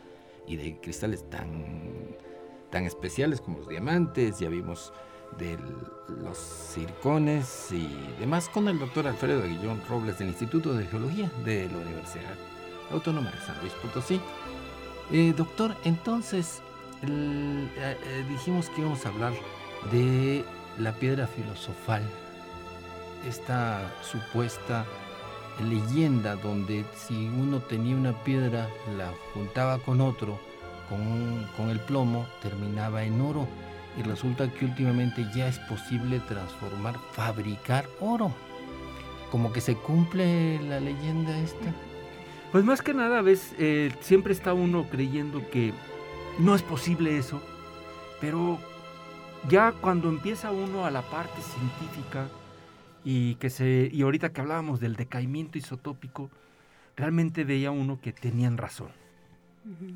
y 0.47 0.55
de 0.55 0.79
cristales 0.79 1.29
tan, 1.29 2.15
tan 2.71 2.85
especiales 2.85 3.41
como 3.41 3.59
los 3.59 3.67
diamantes, 3.67 4.39
ya 4.39 4.47
vimos 4.47 4.93
de 5.37 5.57
los 6.07 6.37
circones 6.37 7.69
y 7.73 7.89
demás 8.17 8.47
con 8.47 8.69
el 8.69 8.79
doctor 8.79 9.07
Alfredo 9.07 9.43
Aguillón 9.43 9.81
Robles 9.89 10.19
del 10.19 10.29
Instituto 10.29 10.73
de 10.73 10.85
Geología 10.85 11.29
de 11.43 11.67
la 11.69 11.79
Universidad 11.79 12.52
Autónoma 12.91 13.31
de 13.31 13.39
San 13.39 13.59
Luis 13.61 13.73
Potosí. 13.73 14.19
Eh, 15.11 15.33
doctor, 15.35 15.75
entonces 15.83 16.61
eh, 17.01 17.67
eh, 17.77 18.25
dijimos 18.29 18.69
que 18.69 18.81
íbamos 18.81 19.05
a 19.05 19.09
hablar 19.09 19.33
de 19.91 20.45
la 20.77 20.93
piedra 20.93 21.27
filosofal, 21.27 22.03
esta 23.27 23.91
supuesta 24.01 24.85
leyenda 25.61 26.35
donde 26.35 26.85
si 26.95 27.27
uno 27.27 27.59
tenía 27.59 27.95
una 27.95 28.23
piedra, 28.23 28.69
la 28.97 29.11
juntaba 29.33 29.77
con 29.79 30.01
otro, 30.01 30.39
con, 30.89 31.47
con 31.57 31.69
el 31.69 31.79
plomo, 31.79 32.25
terminaba 32.41 33.03
en 33.03 33.21
oro. 33.21 33.47
Y 33.95 34.01
resulta 34.01 34.51
que 34.51 34.65
últimamente 34.65 35.23
ya 35.35 35.47
es 35.47 35.59
posible 35.59 36.19
transformar, 36.21 36.95
fabricar 37.11 37.87
oro. 37.99 38.33
Como 39.29 39.53
que 39.53 39.61
se 39.61 39.75
cumple 39.75 40.59
la 40.63 40.79
leyenda 40.79 41.37
esta. 41.37 41.71
Pues 42.53 42.63
más 42.63 42.81
que 42.81 42.93
nada, 42.93 43.21
ves, 43.21 43.53
Eh, 43.57 43.91
siempre 43.99 44.31
está 44.31 44.53
uno 44.53 44.87
creyendo 44.89 45.49
que 45.49 45.73
no 46.39 46.53
es 46.55 46.61
posible 46.61 47.17
eso, 47.17 47.41
pero 48.21 48.59
ya 49.49 49.71
cuando 49.73 50.07
empieza 50.07 50.51
uno 50.51 50.85
a 50.85 50.91
la 50.91 51.01
parte 51.01 51.41
científica 51.41 52.27
y 53.03 53.35
que 53.35 53.49
se 53.49 53.89
y 53.91 54.03
ahorita 54.03 54.31
que 54.31 54.39
hablábamos 54.41 54.79
del 54.79 54.95
decaimiento 54.95 55.57
isotópico, 55.57 56.29
realmente 56.95 57.43
veía 57.43 57.71
uno 57.71 57.99
que 57.99 58.13
tenían 58.13 58.57
razón. 58.57 58.89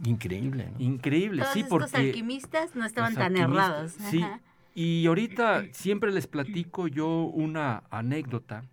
Increíble, 0.03 0.69
¿no? 0.73 0.83
Increíble, 0.83 1.43
Todos 1.43 1.53
sí, 1.53 1.59
estos 1.59 1.69
porque 1.91 1.97
alquimistas 1.97 2.75
no 2.75 2.85
estaban 2.85 3.13
los 3.13 3.19
tan 3.23 3.37
errados. 3.37 3.91
sí. 4.09 4.21
Ajá. 4.21 4.41
Y 4.73 5.05
ahorita 5.07 5.65
siempre 5.73 6.11
les 6.11 6.27
platico 6.27 6.87
yo 6.87 7.07
una 7.21 7.83
anécdota 7.89 8.63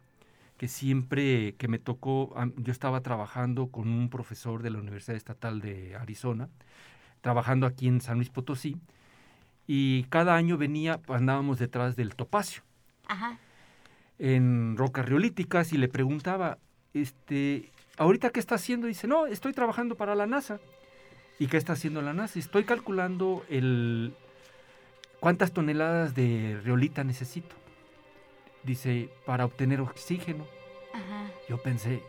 que 0.57 0.69
siempre 0.69 1.55
que 1.57 1.69
me 1.69 1.79
tocó, 1.79 2.35
yo 2.57 2.73
estaba 2.73 3.01
trabajando 3.01 3.69
con 3.69 3.89
un 3.89 4.09
profesor 4.09 4.63
de 4.63 4.71
la 4.71 4.79
Universidad 4.79 5.17
Estatal 5.17 5.61
de 5.61 5.97
Arizona, 5.97 6.49
trabajando 7.21 7.67
aquí 7.67 7.89
en 7.89 8.01
San 8.01 8.17
Luis 8.17 8.31
Potosí, 8.31 8.77
y 9.67 10.05
cada 10.05 10.37
año 10.37 10.57
venía, 10.59 11.01
andábamos 11.09 11.59
detrás 11.59 11.97
del 11.97 12.15
topacio, 12.15 12.63
Ajá. 13.07 13.39
en 14.19 14.77
rocas 14.77 15.07
riolíticas, 15.07 15.73
y 15.73 15.79
le 15.79 15.89
preguntaba, 15.89 16.59
este, 16.93 17.71
¿ahorita 17.97 18.31
qué 18.31 18.41
está 18.41 18.55
haciendo? 18.55 18.87
Dice, 18.87 19.09
no, 19.09 19.27
estoy 19.27 19.53
trabajando 19.53 19.97
para 19.97 20.15
la 20.15 20.27
NASA. 20.27 20.61
¿Y 21.39 21.49
qué 21.49 21.57
está 21.57 21.73
haciendo 21.73 22.01
la 22.01 22.13
NASA? 22.15 22.39
Estoy 22.39 22.63
calculando 22.63 23.45
el 23.49 24.15
cuántas 25.19 25.53
toneladas 25.53 26.15
de 26.15 26.61
riolita 26.63 27.03
necesito. 27.03 27.57
Dice, 28.65 29.11
para 29.27 29.45
obtener 29.45 29.81
oxígeno. 29.81 30.45
Ajá. 30.93 31.27
Yo 31.49 31.59
pensé, 31.63 32.03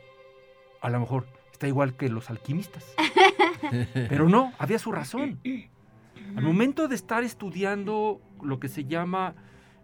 a 0.81 0.89
lo 0.89 0.99
mejor 0.99 1.25
está 1.51 1.67
igual 1.67 1.95
que 1.95 2.09
los 2.09 2.29
alquimistas. 2.29 2.85
Pero 3.93 4.29
no, 4.29 4.53
había 4.57 4.79
su 4.79 4.91
razón. 4.91 5.39
Al 6.35 6.43
momento 6.43 6.87
de 6.87 6.95
estar 6.95 7.23
estudiando 7.23 8.19
lo 8.41 8.59
que 8.59 8.67
se 8.67 8.85
llama 8.85 9.35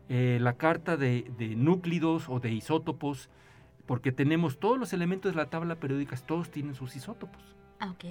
eh, 0.10 0.38
la 0.42 0.54
carta 0.54 0.98
de, 0.98 1.32
de 1.38 1.56
núclidos 1.56 2.26
o 2.30 2.40
de 2.40 2.52
isótopos, 2.52 3.30
porque 3.86 4.12
tenemos 4.12 4.60
todos 4.60 4.78
los 4.78 4.94
elementos 4.94 5.32
de 5.34 5.38
la 5.38 5.50
tabla 5.50 5.76
periódica, 5.76 6.16
todos 6.18 6.50
tienen 6.52 6.76
sus 6.76 6.96
isótopos. 6.96 7.42
Ah, 7.80 7.92
Ok. 7.92 8.06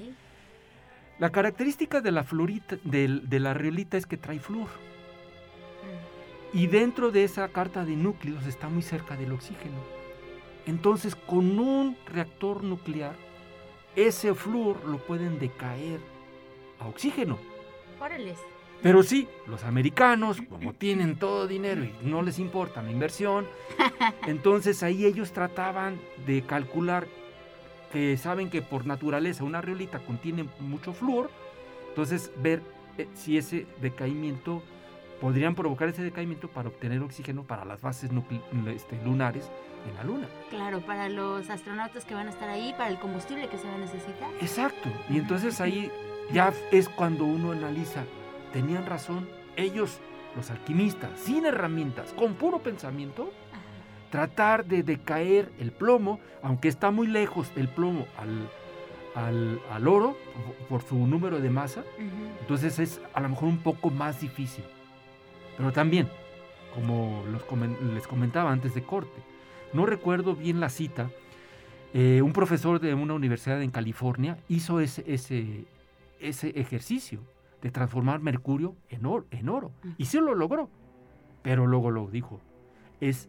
La 1.19 1.31
característica 1.31 2.01
de 2.01 2.13
la 2.13 2.25
florita, 2.25 2.77
del- 2.83 3.29
de, 3.29 3.41
la 3.41 3.53
riolita 3.53 3.99
es 3.99 4.07
que 4.07 4.17
trae 4.17 4.39
flúor. 4.39 4.69
Y 6.53 6.67
dentro 6.67 7.11
de 7.11 7.25
esa 7.25 7.49
carta 7.49 7.85
de 7.85 7.97
núcleos 7.97 8.47
está 8.47 8.69
muy 8.69 8.83
cerca 8.83 9.17
del 9.17 9.33
oxígeno. 9.33 9.79
Entonces, 10.67 11.15
con 11.15 11.59
un 11.59 11.97
reactor 12.07 12.65
nuclear, 12.65 13.15
ese 13.97 14.35
flúor 14.35 14.85
lo 14.85 14.99
pueden 14.99 15.39
decaer 15.39 16.01
a 16.79 16.89
oxígeno. 16.89 17.39
Órales. 18.01 18.39
Pero 18.83 19.03
sí, 19.03 19.29
los 19.47 19.65
americanos, 19.65 20.39
como 20.49 20.73
tienen 20.73 21.17
todo 21.17 21.47
dinero 21.47 21.85
y 21.85 21.93
no 22.03 22.23
les 22.23 22.39
importa 22.39 22.83
la 22.83 22.91
inversión, 22.91 23.47
entonces 24.27 24.83
ahí 24.83 25.05
ellos 25.05 25.33
trataban 25.33 26.01
de 26.27 26.43
calcular 26.43 27.07
que 27.93 28.17
saben 28.17 28.49
que 28.49 28.63
por 28.63 28.87
naturaleza 28.87 29.45
una 29.45 29.61
riolita 29.61 29.99
contiene 29.99 30.49
mucho 30.61 30.93
flúor, 30.95 31.31
entonces 31.89 32.33
ver 32.41 32.63
eh, 32.97 33.07
si 33.15 33.37
ese 33.37 33.67
decaimiento, 33.81 34.63
podrían 35.21 35.55
provocar 35.55 35.89
ese 35.89 36.03
decaimiento 36.03 36.49
para 36.49 36.69
obtener 36.69 37.01
oxígeno 37.03 37.45
para 37.45 37.65
las 37.65 37.81
bases 37.81 38.11
este, 38.69 39.05
lunares 39.05 39.51
en 39.89 39.95
la 39.95 40.05
luna. 40.05 40.29
Claro, 40.51 40.81
para 40.81 41.09
los 41.09 41.49
astronautas 41.51 42.05
que 42.05 42.15
van 42.15 42.27
a 42.27 42.31
estar 42.31 42.49
ahí, 42.49 42.73
para 42.77 42.91
el 42.91 42.99
combustible 42.99 43.49
que 43.49 43.59
se 43.59 43.67
va 43.69 43.75
a 43.75 43.79
necesitar. 43.79 44.31
Exacto. 44.41 44.89
Y 45.09 45.19
entonces 45.19 45.61
ahí 45.61 45.91
ya 46.33 46.53
es 46.71 46.89
cuando 46.89 47.25
uno 47.25 47.53
analiza, 47.53 48.05
tenían 48.53 48.87
razón, 48.87 49.29
ellos, 49.57 49.99
los 50.37 50.51
alquimistas, 50.51 51.19
sin 51.19 51.47
herramientas, 51.47 52.13
con 52.13 52.35
puro 52.35 52.61
pensamiento, 52.61 53.33
Ajá. 53.53 53.61
tratar 54.11 54.65
de 54.65 54.83
decaer 54.83 55.51
el 55.59 55.73
plomo, 55.73 56.21
aunque 56.43 56.69
está 56.69 56.91
muy 56.91 57.07
lejos 57.07 57.51
el 57.57 57.69
plomo 57.69 58.07
al, 58.17 58.49
al, 59.15 59.61
al 59.71 59.89
oro 59.89 60.17
por, 60.69 60.83
su 60.83 60.97
número 61.07 61.41
de 61.41 61.51
masa, 61.51 61.85
entonces 62.41 62.79
es 62.79 63.01
a 63.13 63.21
lo 63.21 63.29
mejor 63.31 63.49
un 63.49 63.59
poco 63.59 63.91
más 63.91 64.21
difícil. 64.21 64.65
Pero 65.61 65.73
también, 65.73 66.09
como 66.75 67.23
los 67.31 67.43
comen- 67.47 67.77
les 67.93 68.07
comentaba 68.07 68.51
antes 68.51 68.75
de 68.75 68.83
corte, 68.83 69.21
no 69.75 69.85
recuerdo 69.85 70.35
bien 70.35 70.59
la 70.59 70.71
cita, 70.71 71.11
eh, 71.93 72.23
un 72.23 72.33
profesor 72.33 72.81
de 72.81 72.95
una 72.95 73.13
universidad 73.13 73.61
en 73.61 73.71
California 73.71 74.39
hizo 74.49 74.81
ese, 74.81 75.05
ese, 75.07 75.67
ese 76.19 76.49
ejercicio 76.59 77.21
de 77.61 77.71
transformar 77.71 78.21
mercurio 78.21 78.75
en 78.89 79.05
oro, 79.05 79.27
en 79.31 79.51
oro. 79.51 79.71
Y 79.99 80.07
sí 80.07 80.17
lo 80.19 80.35
logró, 80.35 80.71
pero 81.43 81.67
luego 81.67 81.91
lo 81.91 82.07
dijo, 82.09 82.41
es, 83.03 83.29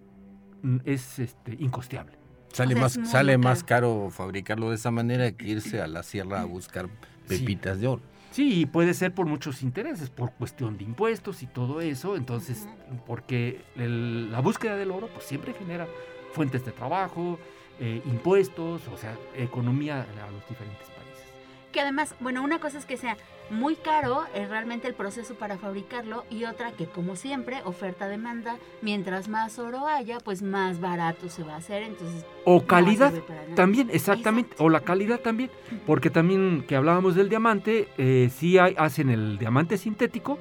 mm, 0.63 0.77
es 0.85 1.19
este, 1.19 1.57
incosteable. 1.59 2.13
Sale, 2.53 2.75
O 2.75 2.77
sea, 2.77 3.01
más, 3.01 3.09
sale 3.11 3.37
más 3.37 3.63
caro. 3.65 3.89
caro 4.03 4.09
fabricarlo 4.09 4.69
de 4.69 4.75
esa 4.75 4.89
manera 4.91 5.29
que 5.33 5.47
irse 5.49 5.81
a 5.81 5.87
la 5.87 6.01
sierra 6.03 6.39
a 6.41 6.45
buscar 6.45 6.87
pepitas 7.27 7.81
de 7.81 7.87
oro. 7.87 8.01
Sí, 8.31 8.61
y 8.61 8.65
puede 8.65 8.93
ser 8.93 9.13
por 9.13 9.25
muchos 9.25 9.61
intereses, 9.61 10.09
por 10.09 10.31
cuestión 10.31 10.77
de 10.77 10.85
impuestos 10.85 11.43
y 11.43 11.47
todo 11.47 11.81
eso, 11.81 12.15
entonces, 12.15 12.65
porque 13.05 13.61
el- 13.75 14.31
la 14.31 14.39
búsqueda 14.39 14.77
del 14.77 14.91
oro 14.91 15.07
pues 15.13 15.25
siempre 15.25 15.53
genera 15.53 15.85
fuentes 16.33 16.63
de 16.65 16.71
trabajo, 16.71 17.37
eh, 17.79 18.01
impuestos, 18.05 18.87
o 18.87 18.97
sea, 18.97 19.17
economía 19.35 20.01
a 20.01 20.31
los 20.31 20.47
diferentes 20.47 20.87
países. 20.87 21.25
Que 21.73 21.81
además, 21.81 22.15
bueno, 22.21 22.41
una 22.41 22.59
cosa 22.59 22.77
es 22.77 22.85
que 22.85 22.95
sea 22.95 23.17
muy 23.51 23.75
caro, 23.75 24.23
es 24.33 24.49
realmente 24.49 24.87
el 24.87 24.93
proceso 24.93 25.35
para 25.35 25.57
fabricarlo, 25.57 26.23
y 26.29 26.45
otra 26.45 26.71
que, 26.71 26.85
como 26.85 27.15
siempre, 27.15 27.61
oferta-demanda, 27.65 28.55
mientras 28.81 29.27
más 29.27 29.59
oro 29.59 29.87
haya, 29.87 30.19
pues 30.19 30.41
más 30.41 30.79
barato 30.79 31.29
se 31.29 31.43
va 31.43 31.53
a 31.53 31.57
hacer, 31.57 31.83
entonces... 31.83 32.25
O 32.45 32.65
calidad 32.65 33.13
también, 33.55 33.89
exactamente, 33.91 34.51
Exacto. 34.53 34.63
o 34.65 34.69
la 34.69 34.79
calidad 34.79 35.19
también, 35.19 35.51
porque 35.85 36.09
también 36.09 36.63
que 36.67 36.75
hablábamos 36.75 37.15
del 37.15 37.29
diamante, 37.29 37.87
eh, 37.97 38.29
sí 38.33 38.57
hay, 38.57 38.73
hacen 38.77 39.09
el 39.09 39.37
diamante 39.37 39.77
sintético, 39.77 40.39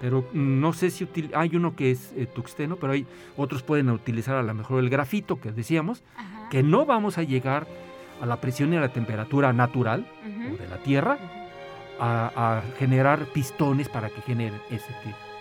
pero 0.00 0.24
no 0.32 0.72
sé 0.72 0.90
si 0.90 1.04
util- 1.06 1.30
hay 1.34 1.54
uno 1.56 1.74
que 1.76 1.90
es 1.92 2.12
eh, 2.16 2.26
tuxteno, 2.26 2.76
pero 2.76 2.92
hay 2.92 3.06
otros 3.36 3.62
pueden 3.62 3.88
utilizar 3.90 4.36
a 4.36 4.42
lo 4.42 4.52
mejor 4.52 4.80
el 4.82 4.90
grafito 4.90 5.40
que 5.40 5.52
decíamos, 5.52 6.02
Ajá. 6.16 6.48
que 6.50 6.62
no 6.62 6.84
vamos 6.86 7.18
a 7.18 7.22
llegar 7.22 7.66
a 8.20 8.26
la 8.26 8.40
presión 8.40 8.72
y 8.72 8.76
a 8.76 8.80
la 8.80 8.92
temperatura 8.92 9.52
natural 9.52 10.06
o 10.52 10.56
de 10.60 10.68
la 10.68 10.78
Tierra. 10.78 11.18
A, 11.98 12.32
a 12.34 12.62
generar 12.78 13.24
pistones 13.26 13.88
para 13.88 14.08
que 14.10 14.20
generen 14.22 14.60
ese 14.70 14.92
tipo 15.02 15.31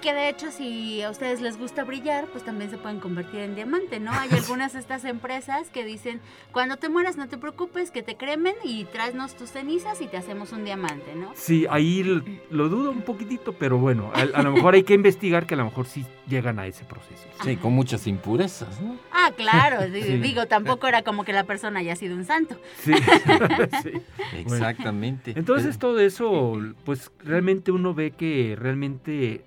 Que 0.00 0.12
de 0.12 0.28
hecho, 0.28 0.50
si 0.50 1.00
a 1.00 1.08
ustedes 1.08 1.40
les 1.40 1.56
gusta 1.58 1.82
brillar, 1.82 2.26
pues 2.26 2.44
también 2.44 2.68
se 2.70 2.76
pueden 2.76 3.00
convertir 3.00 3.40
en 3.40 3.54
diamante, 3.54 4.00
¿no? 4.00 4.12
Hay 4.12 4.28
algunas 4.36 4.74
de 4.74 4.80
estas 4.80 5.02
empresas 5.06 5.70
que 5.70 5.82
dicen, 5.82 6.20
cuando 6.52 6.76
te 6.76 6.90
mueras 6.90 7.16
no 7.16 7.26
te 7.26 7.38
preocupes, 7.38 7.90
que 7.90 8.02
te 8.02 8.14
cremen 8.16 8.54
y 8.64 8.84
tráenos 8.84 9.34
tus 9.34 9.50
cenizas 9.50 10.02
y 10.02 10.06
te 10.06 10.18
hacemos 10.18 10.52
un 10.52 10.66
diamante, 10.66 11.14
¿no? 11.16 11.32
Sí, 11.34 11.66
ahí 11.70 12.02
lo 12.50 12.68
dudo 12.68 12.90
un 12.90 13.00
poquitito, 13.00 13.54
pero 13.54 13.78
bueno, 13.78 14.12
a, 14.14 14.20
a 14.38 14.42
lo 14.42 14.52
mejor 14.52 14.74
hay 14.74 14.82
que 14.82 14.92
investigar 14.92 15.46
que 15.46 15.54
a 15.54 15.56
lo 15.56 15.64
mejor 15.64 15.86
sí 15.86 16.04
llegan 16.28 16.58
a 16.58 16.66
ese 16.66 16.84
proceso. 16.84 17.24
Sí, 17.42 17.52
Ajá. 17.52 17.60
con 17.62 17.72
muchas 17.72 18.06
impurezas, 18.06 18.78
¿no? 18.82 18.96
Ah, 19.10 19.30
claro, 19.34 19.84
Sí. 19.90 20.18
digo, 20.18 20.44
tampoco 20.46 20.86
era 20.86 21.00
como 21.02 21.24
que 21.24 21.32
la 21.32 21.44
persona 21.44 21.80
haya 21.80 21.96
sido 21.96 22.14
un 22.14 22.26
santo. 22.26 22.56
Sí, 22.82 22.92
sí. 23.82 23.92
Exactamente. 24.36 25.32
Entonces 25.36 25.78
todo 25.78 25.98
eso, 26.00 26.58
pues 26.84 27.10
realmente 27.24 27.72
uno 27.72 27.94
ve 27.94 28.10
que 28.10 28.43
realmente 28.56 29.44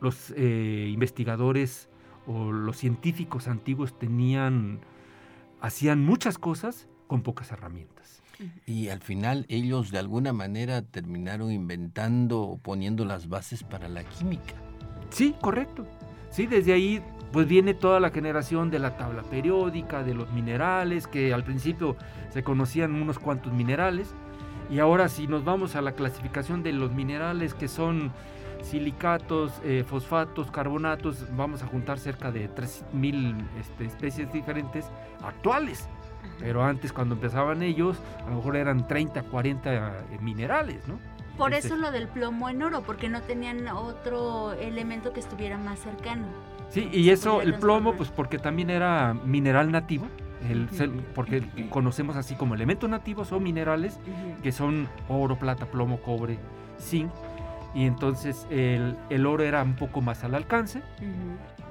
los 0.00 0.32
eh, 0.36 0.88
investigadores 0.92 1.88
o 2.26 2.52
los 2.52 2.76
científicos 2.76 3.48
antiguos 3.48 3.98
tenían, 3.98 4.80
hacían 5.60 6.04
muchas 6.04 6.38
cosas 6.38 6.88
con 7.06 7.22
pocas 7.22 7.50
herramientas. 7.52 8.22
Y 8.66 8.88
al 8.88 9.00
final 9.00 9.44
ellos 9.48 9.90
de 9.90 9.98
alguna 9.98 10.32
manera 10.32 10.82
terminaron 10.82 11.52
inventando 11.52 12.40
o 12.40 12.58
poniendo 12.58 13.04
las 13.04 13.28
bases 13.28 13.62
para 13.62 13.88
la 13.88 14.04
química. 14.04 14.54
Sí, 15.10 15.34
correcto. 15.40 15.86
Sí, 16.30 16.46
desde 16.46 16.72
ahí 16.72 17.02
pues 17.32 17.46
viene 17.46 17.74
toda 17.74 18.00
la 18.00 18.10
generación 18.10 18.70
de 18.70 18.78
la 18.78 18.96
tabla 18.96 19.22
periódica, 19.22 20.02
de 20.02 20.14
los 20.14 20.32
minerales, 20.32 21.06
que 21.06 21.32
al 21.32 21.44
principio 21.44 21.96
se 22.30 22.42
conocían 22.42 22.94
unos 22.94 23.18
cuantos 23.18 23.52
minerales, 23.52 24.14
y 24.70 24.78
ahora 24.78 25.08
si 25.08 25.26
nos 25.26 25.44
vamos 25.44 25.76
a 25.76 25.82
la 25.82 25.92
clasificación 25.92 26.62
de 26.62 26.72
los 26.72 26.92
minerales 26.92 27.54
que 27.54 27.68
son 27.68 28.12
silicatos, 28.62 29.52
eh, 29.64 29.84
fosfatos, 29.86 30.50
carbonatos, 30.50 31.26
vamos 31.36 31.62
a 31.62 31.66
juntar 31.66 31.98
cerca 31.98 32.30
de 32.30 32.48
3.000 32.48 33.36
este, 33.58 33.84
especies 33.84 34.32
diferentes 34.32 34.86
actuales. 35.22 35.88
Pero 36.38 36.62
antes 36.64 36.92
cuando 36.92 37.14
empezaban 37.14 37.62
ellos, 37.62 37.98
a 38.26 38.30
lo 38.30 38.36
mejor 38.36 38.56
eran 38.56 38.86
30, 38.86 39.22
40 39.24 39.72
eh, 39.74 40.18
minerales, 40.20 40.86
¿no? 40.88 40.98
Por 41.36 41.54
Este- 41.54 41.68
eso 41.68 41.76
lo 41.76 41.90
del 41.90 42.08
plomo 42.08 42.48
en 42.48 42.62
oro, 42.62 42.82
porque 42.82 43.08
no 43.08 43.22
tenían 43.22 43.66
otro 43.68 44.52
elemento 44.52 45.12
que 45.12 45.20
estuviera 45.20 45.56
más 45.58 45.78
cercano. 45.78 46.26
Sí, 46.68 46.88
y 46.92 47.10
eso, 47.10 47.36
podía 47.36 47.48
el 47.48 47.54
plomo, 47.58 47.94
pues 47.94 48.10
porque 48.10 48.38
también 48.38 48.70
era 48.70 49.14
mineral 49.24 49.72
nativo, 49.72 50.06
el, 50.48 50.68
porque 51.14 51.42
conocemos 51.68 52.16
así 52.16 52.34
como 52.34 52.54
elementos 52.54 52.88
nativos 52.88 53.32
o 53.32 53.40
minerales, 53.40 53.98
que 54.42 54.52
son 54.52 54.88
oro, 55.08 55.36
plata, 55.38 55.66
plomo, 55.66 56.00
cobre, 56.00 56.38
zinc, 56.78 57.10
y 57.74 57.86
entonces 57.86 58.46
el, 58.50 58.96
el 59.10 59.26
oro 59.26 59.44
era 59.44 59.62
un 59.62 59.74
poco 59.76 60.00
más 60.00 60.24
al 60.24 60.34
alcance, 60.34 60.82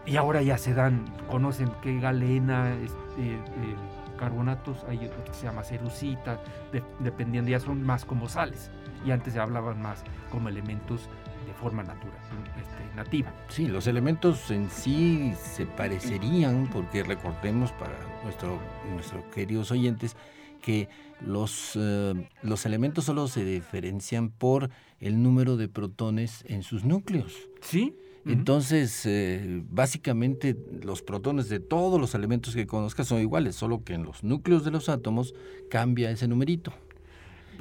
y 0.06 0.16
ahora 0.16 0.42
ya 0.42 0.58
se 0.58 0.74
dan, 0.74 1.06
conocen 1.30 1.70
que 1.82 2.00
galena, 2.00 2.74
este, 2.76 3.34
eh, 3.34 3.76
carbonatos, 4.18 4.84
hay 4.90 5.06
otro 5.06 5.24
que 5.24 5.34
se 5.34 5.44
llama 5.46 5.64
cerucita, 5.64 6.40
de- 6.72 6.84
dependiendo, 7.00 7.52
ya 7.52 7.60
son 7.60 7.84
más 7.84 8.06
como 8.06 8.28
sales, 8.28 8.72
y 9.06 9.12
antes 9.12 9.34
se 9.34 9.40
hablaban 9.40 9.82
más 9.82 10.04
como 10.32 10.50
elementos 10.50 11.10
de 11.48 11.54
forma 11.54 11.84
natural, 11.84 12.14
este, 12.60 12.96
nativa. 12.96 13.32
Sí, 13.48 13.68
los 13.68 13.88
elementos 13.88 14.52
en 14.52 14.70
sí 14.70 15.34
se 15.42 15.66
parecerían, 15.66 16.68
porque 16.72 17.04
recordemos 17.04 17.72
para 17.74 17.94
nuestro, 18.24 18.60
nuestros 18.94 19.24
queridos 19.34 19.72
oyentes 19.72 20.16
que 20.62 20.88
los, 21.26 21.74
eh, 21.76 22.14
los 22.44 22.66
elementos 22.66 23.06
solo 23.06 23.28
se 23.28 23.44
diferencian 23.44 24.30
por 24.30 24.70
el 25.00 25.22
número 25.22 25.58
de 25.58 25.68
protones 25.68 26.44
en 26.48 26.64
sus 26.64 26.84
núcleos. 26.84 27.34
¿Sí? 27.62 27.96
Entonces, 28.26 29.06
eh, 29.06 29.64
básicamente 29.70 30.56
los 30.84 31.02
protones 31.02 31.50
de 31.50 31.60
todos 31.60 32.00
los 32.00 32.14
elementos 32.14 32.54
que 32.54 32.68
conozcas 32.68 33.08
son 33.08 33.22
iguales, 33.22 33.56
solo 33.56 33.84
que 33.84 33.94
en 33.94 34.04
los 34.04 34.24
núcleos 34.24 34.64
de 34.66 34.72
los 34.72 34.88
átomos 34.90 35.34
cambia 35.70 36.12
ese 36.12 36.28
numerito. 36.28 36.72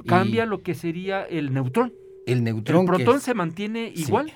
Y 0.03 0.07
cambia 0.07 0.45
lo 0.45 0.61
que 0.61 0.75
sería 0.75 1.23
el 1.23 1.53
neutrón. 1.53 1.93
el 2.25 2.43
neutrón. 2.43 2.81
el 2.81 2.85
protón 2.87 3.17
es- 3.17 3.23
se 3.23 3.33
mantiene 3.33 3.93
sí, 3.95 4.03
igual 4.03 4.31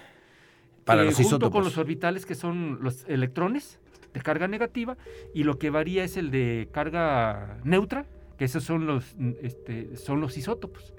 para 0.86 1.04
eh, 1.04 1.06
los 1.06 1.16
junto 1.16 1.28
isótopos. 1.28 1.52
con 1.52 1.64
los 1.66 1.78
orbitales 1.78 2.26
que 2.26 2.36
son 2.36 2.80
los 2.82 3.06
electrones 3.08 3.80
de 4.14 4.22
carga 4.22 4.48
negativa 4.48 4.98
y 5.34 5.44
lo 5.44 5.60
que 5.60 5.70
varía 5.70 6.04
es 6.04 6.18
el 6.18 6.32
de 6.32 6.68
carga 6.72 7.60
neutra, 7.64 8.06
que 8.44 8.48
esos 8.48 8.66
son 8.66 8.86
los 8.86 9.16
este, 9.42 9.96
son 9.96 10.20
los 10.20 10.38
isótopos. 10.38 10.94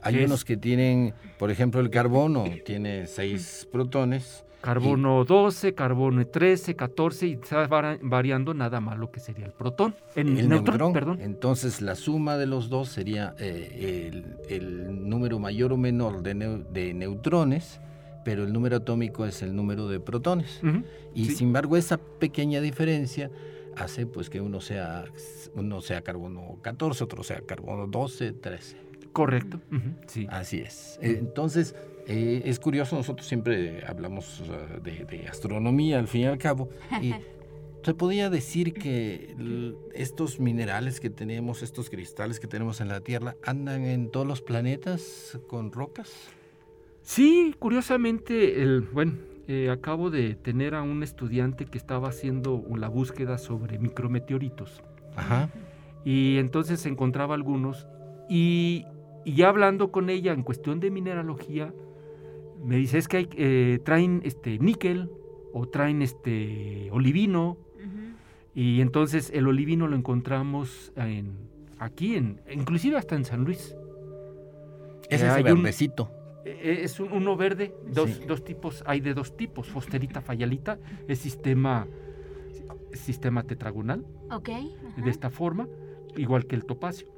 Hay 0.00 0.14
que 0.14 0.20
es- 0.24 0.26
unos 0.26 0.44
que 0.44 0.56
tienen, 0.56 1.14
por 1.38 1.52
ejemplo, 1.52 1.80
el 1.80 1.90
carbono 1.90 2.44
tiene 2.64 3.06
seis 3.06 3.68
protones. 3.70 4.44
Carbono 4.60 5.24
12, 5.24 5.74
carbono 5.74 6.24
13, 6.26 6.74
14 6.76 7.26
y 7.28 7.32
está 7.34 7.66
variando 8.02 8.52
nada 8.54 8.80
más 8.80 8.96
lo 8.98 9.10
que 9.12 9.20
sería 9.20 9.46
el 9.46 9.52
protón. 9.52 9.94
El 10.16 10.34
neutrón, 10.48 10.64
neutrón. 10.64 10.92
perdón. 10.92 11.18
Entonces, 11.20 11.80
la 11.82 11.94
suma 11.94 12.36
de 12.36 12.46
los 12.46 12.68
dos 12.68 12.88
sería 12.88 13.34
eh, 13.38 14.10
el, 14.12 14.36
el 14.48 15.08
número 15.08 15.38
mayor 15.40 15.72
o 15.72 15.76
menor 15.76 16.22
de, 16.22 16.34
neu- 16.36 16.64
de 16.68 16.94
neutrones, 16.94 17.80
pero 18.24 18.42
el 18.44 18.52
número 18.52 18.76
atómico 18.78 19.24
es 19.26 19.42
el 19.42 19.54
número 19.54 19.86
de 19.88 19.98
protones. 20.00 20.60
Y 21.14 21.24
sí. 21.26 21.36
sin 21.36 21.48
embargo, 21.48 21.76
esa 21.76 21.98
pequeña 21.98 22.60
diferencia 22.60 23.30
hace 23.76 24.06
pues 24.06 24.30
que 24.30 24.40
uno 24.40 24.60
sea, 24.60 25.04
uno 25.54 25.80
sea 25.80 26.02
carbono 26.02 26.58
14, 26.62 27.04
otro 27.04 27.22
sea 27.22 27.40
carbono 27.42 27.86
12, 27.86 28.32
13. 28.32 28.76
Correcto. 29.12 29.60
ujú, 29.70 29.90
sí. 30.06 30.26
Así 30.30 30.58
es. 30.60 30.98
Eh, 31.02 31.16
Entonces, 31.18 31.74
eh, 32.06 32.42
es 32.44 32.58
curioso, 32.58 32.96
nosotros 32.96 33.26
siempre 33.26 33.84
hablamos 33.86 34.40
uh, 34.40 34.80
de, 34.82 35.04
de 35.04 35.28
astronomía 35.28 35.98
al 35.98 36.08
fin 36.08 36.22
y 36.22 36.26
al 36.26 36.38
cabo, 36.38 36.70
y 37.00 37.12
se 37.84 37.94
podía 37.94 38.30
decir 38.30 38.72
que 38.72 39.34
estos 39.92 40.40
minerales 40.40 40.98
que 40.98 41.10
tenemos, 41.10 41.62
estos 41.62 41.90
cristales 41.90 42.40
que 42.40 42.46
tenemos 42.46 42.80
en 42.80 42.88
la 42.88 43.00
Tierra, 43.00 43.36
andan 43.44 43.84
en 43.84 44.10
todos 44.10 44.26
los 44.26 44.40
planetas 44.40 45.38
con 45.46 45.72
rocas. 45.72 46.10
Sí, 47.02 47.54
curiosamente, 47.58 48.62
el, 48.62 48.80
bueno, 48.80 49.14
eh, 49.48 49.70
acabo 49.70 50.10
de 50.10 50.34
tener 50.34 50.74
a 50.74 50.82
un 50.82 51.02
estudiante 51.02 51.64
que 51.66 51.78
estaba 51.78 52.08
haciendo 52.08 52.64
la 52.76 52.88
búsqueda 52.88 53.38
sobre 53.38 53.78
micrometeoritos. 53.78 54.82
Ajá. 55.16 55.48
Y 56.04 56.38
entonces 56.38 56.80
se 56.80 56.88
encontraba 56.88 57.34
algunos. 57.34 57.86
Y, 58.28 58.84
y 59.24 59.34
ya 59.34 59.48
hablando 59.48 59.90
con 59.92 60.10
ella 60.10 60.32
en 60.32 60.42
cuestión 60.42 60.80
de 60.80 60.90
mineralogía, 60.90 61.72
me 62.64 62.76
dice, 62.76 62.98
es 62.98 63.08
que 63.08 63.16
hay, 63.18 63.28
eh, 63.36 63.78
traen 63.84 64.20
este 64.24 64.58
níquel 64.58 65.10
o 65.52 65.66
traen 65.68 66.02
este 66.02 66.88
olivino. 66.92 67.56
Y 68.54 68.80
entonces 68.82 69.30
el 69.34 69.46
olivino 69.48 69.88
lo 69.88 69.96
encontramos 69.96 70.92
en, 70.96 71.32
aquí, 71.78 72.16
en, 72.16 72.40
inclusive 72.52 72.96
hasta 72.98 73.16
en 73.16 73.24
San 73.24 73.44
Luis. 73.44 73.74
Ese 75.08 75.24
Eh, 75.24 75.28
es 75.28 75.34
hay 75.34 75.42
el 75.44 75.52
un- 75.54 75.62
verdecito. 75.62 76.10
Es 76.44 76.98
un- 76.98 77.12
uno 77.12 77.36
verde, 77.36 77.74
dos, 77.86 78.10
Sí. 78.10 78.24
dos 78.26 78.42
tipos, 78.44 78.82
hay 78.86 79.00
de 79.00 79.14
dos 79.14 79.36
tipos, 79.36 79.68
fosterita, 79.68 80.20
fayalita, 80.20 80.78
es 81.06 81.18
sistema, 81.20 81.86
sistema 82.92 83.44
tetragonal, 83.44 84.04
Ok. 84.30 84.48
de 84.96 85.10
esta 85.10 85.30
forma, 85.30 85.68
igual 86.16 86.46
que 86.46 86.56
el 86.56 86.64
topacio. 86.64 87.08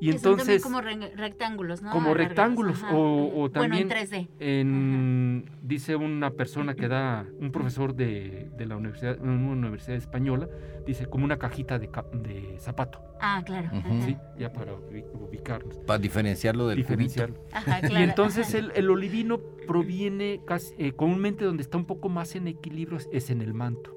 Y 0.00 0.12
Que 0.12 0.18
son 0.18 0.36
también 0.36 0.60
entonces, 0.60 0.62
como 0.62 0.80
re- 0.80 1.16
rectángulos, 1.16 1.82
¿no? 1.82 1.90
como 1.90 2.10
Alargados, 2.12 2.28
rectángulos, 2.28 2.82
ajá. 2.84 2.94
o, 2.94 3.42
o 3.42 3.50
también 3.50 3.88
Bueno, 3.88 4.00
en 4.00 4.08
3D. 4.08 4.28
en- 4.38 5.44
dice 5.62 5.96
una 5.96 6.30
persona 6.30 6.74
que 6.74 6.86
da, 6.86 7.26
un 7.40 7.50
profesor 7.50 7.94
de, 7.94 8.48
de 8.56 8.66
la 8.66 8.76
universidad, 8.76 9.18
una 9.20 9.32
universidad 9.50 9.96
española, 9.96 10.48
dice 10.86 11.06
como 11.06 11.24
una 11.24 11.36
cajita 11.38 11.78
de, 11.80 11.88
de 12.12 12.56
zapato, 12.60 13.00
Ah, 13.20 13.42
claro. 13.44 13.68
¿sí? 14.06 14.16
Ya 14.38 14.52
para 14.52 14.72
ubi- 14.74 15.04
ubicarnos, 15.14 15.76
Para 15.78 15.98
diferenciarlo 15.98 16.68
del 16.68 16.76
diferenciarlo. 16.78 17.36
Ajá, 17.52 17.80
claro. 17.80 17.98
Y 17.98 18.02
entonces 18.04 18.48
ajá. 18.54 18.58
el, 18.58 18.72
el 18.76 18.90
olivino 18.90 19.40
proviene 19.66 20.40
casi, 20.46 20.74
eh, 20.78 20.92
comúnmente 20.92 21.44
donde 21.44 21.62
está 21.64 21.76
un 21.76 21.86
poco 21.86 22.08
más 22.08 22.36
en 22.36 22.46
equilibrio 22.46 22.98
es 23.12 23.30
en 23.30 23.42
el 23.42 23.52
manto. 23.52 23.96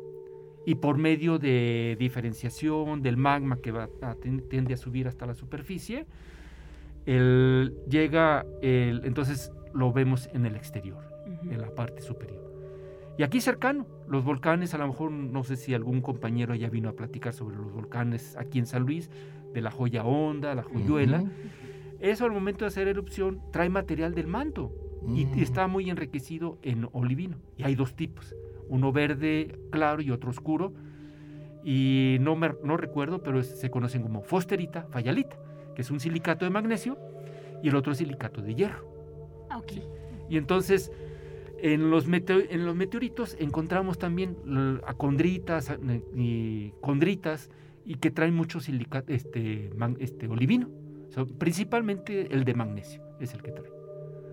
Y 0.66 0.76
por 0.76 0.98
medio 0.98 1.40
de 1.40 1.96
diferenciación 2.00 3.02
del 3.02 3.18
magma 3.18 3.58
que 3.58 3.72
va 3.72 3.90
a- 4.02 4.16
tiende 4.50 4.74
a 4.74 4.78
subir 4.78 5.08
hasta 5.08 5.26
la 5.26 5.34
superficie, 5.34 6.06
el- 7.06 7.76
llega, 7.90 8.46
el, 8.62 9.02
entonces 9.06 9.52
lo 9.74 9.92
vemos 9.92 10.30
en 10.34 10.46
el 10.46 10.56
exterior, 10.56 11.04
Ujú. 11.42 11.52
en 11.52 11.62
la 11.62 11.74
parte 11.74 12.02
superior. 12.02 12.42
Y 13.18 13.24
aquí 13.24 13.42
cercano, 13.42 13.86
los 14.08 14.24
volcanes, 14.24 14.74
a 14.74 14.78
lo 14.78 14.88
mejor 14.88 15.12
no 15.12 15.44
sé 15.44 15.56
si 15.56 15.74
algún 15.74 16.02
compañero 16.02 16.56
ya 16.56 16.70
vino 16.70 16.90
a 16.90 16.94
platicar 16.94 17.34
sobre 17.34 17.56
los 17.58 17.72
volcanes 17.72 18.36
aquí 18.38 18.60
en 18.60 18.66
San 18.66 18.84
Luis, 18.84 19.10
de 19.54 19.62
la 19.62 19.72
joya 19.72 20.04
honda, 20.06 20.56
la 20.56 20.64
joyuela. 20.64 21.22
Ujú. 21.22 21.30
Eso 22.00 22.26
al 22.26 22.32
momento 22.32 22.66
de 22.66 22.68
hacer 22.70 22.88
erupción 22.88 23.42
trae 23.52 23.70
material 23.70 24.16
del 24.16 24.28
manto 24.28 24.72
y 25.08 25.26
Mm. 25.26 25.40
está 25.40 25.68
muy 25.68 25.90
enriquecido 25.90 26.58
en 26.62 26.88
olivino. 26.94 27.38
Y 27.58 27.64
hay 27.64 27.76
dos 27.76 27.96
tipos, 27.96 28.34
uno 28.72 28.92
verde 28.92 29.60
claro 29.70 30.02
y 30.02 30.10
otro 30.12 30.32
oscuro. 30.32 30.74
Y 31.64 32.18
no, 32.22 32.36
me, 32.36 32.52
no 32.64 32.76
recuerdo, 32.78 33.22
pero 33.22 33.40
es- 33.40 33.60
se 33.60 33.70
conocen 33.70 34.02
como 34.02 34.24
fosterita, 34.24 34.88
fayalita, 34.90 35.38
que 35.76 35.84
es 35.84 35.92
un 35.92 36.00
silicato 36.00 36.46
de 36.46 36.50
magnesio, 36.52 36.98
y 37.62 37.70
el 37.70 37.76
otro 37.76 37.92
es 37.92 38.00
silicato 38.00 38.42
de 38.42 38.56
hierro. 38.56 38.88
Ok. 39.56 39.74
Y 40.30 40.38
entonces 40.38 40.92
en 41.62 41.92
los, 41.92 42.08
meteo- 42.08 42.44
en 42.50 42.66
los 42.66 42.76
meteoritos 42.76 43.38
encontramos 43.40 44.00
también 44.00 44.36
acondritas 44.88 45.70
a- 45.70 45.78
y 46.16 46.74
condritas 46.82 47.52
y 47.86 47.96
que 47.96 48.10
traen 48.10 48.34
mucho 48.34 48.60
silica- 48.60 49.04
este, 49.08 49.70
man- 49.76 49.98
este, 50.00 50.28
olivino. 50.28 50.70
So, 51.10 51.28
principalmente 51.28 52.34
el 52.34 52.46
de 52.46 52.54
magnesio 52.56 53.04
es 53.20 53.34
el 53.36 53.44
que 53.44 53.52
trae. 53.52 53.70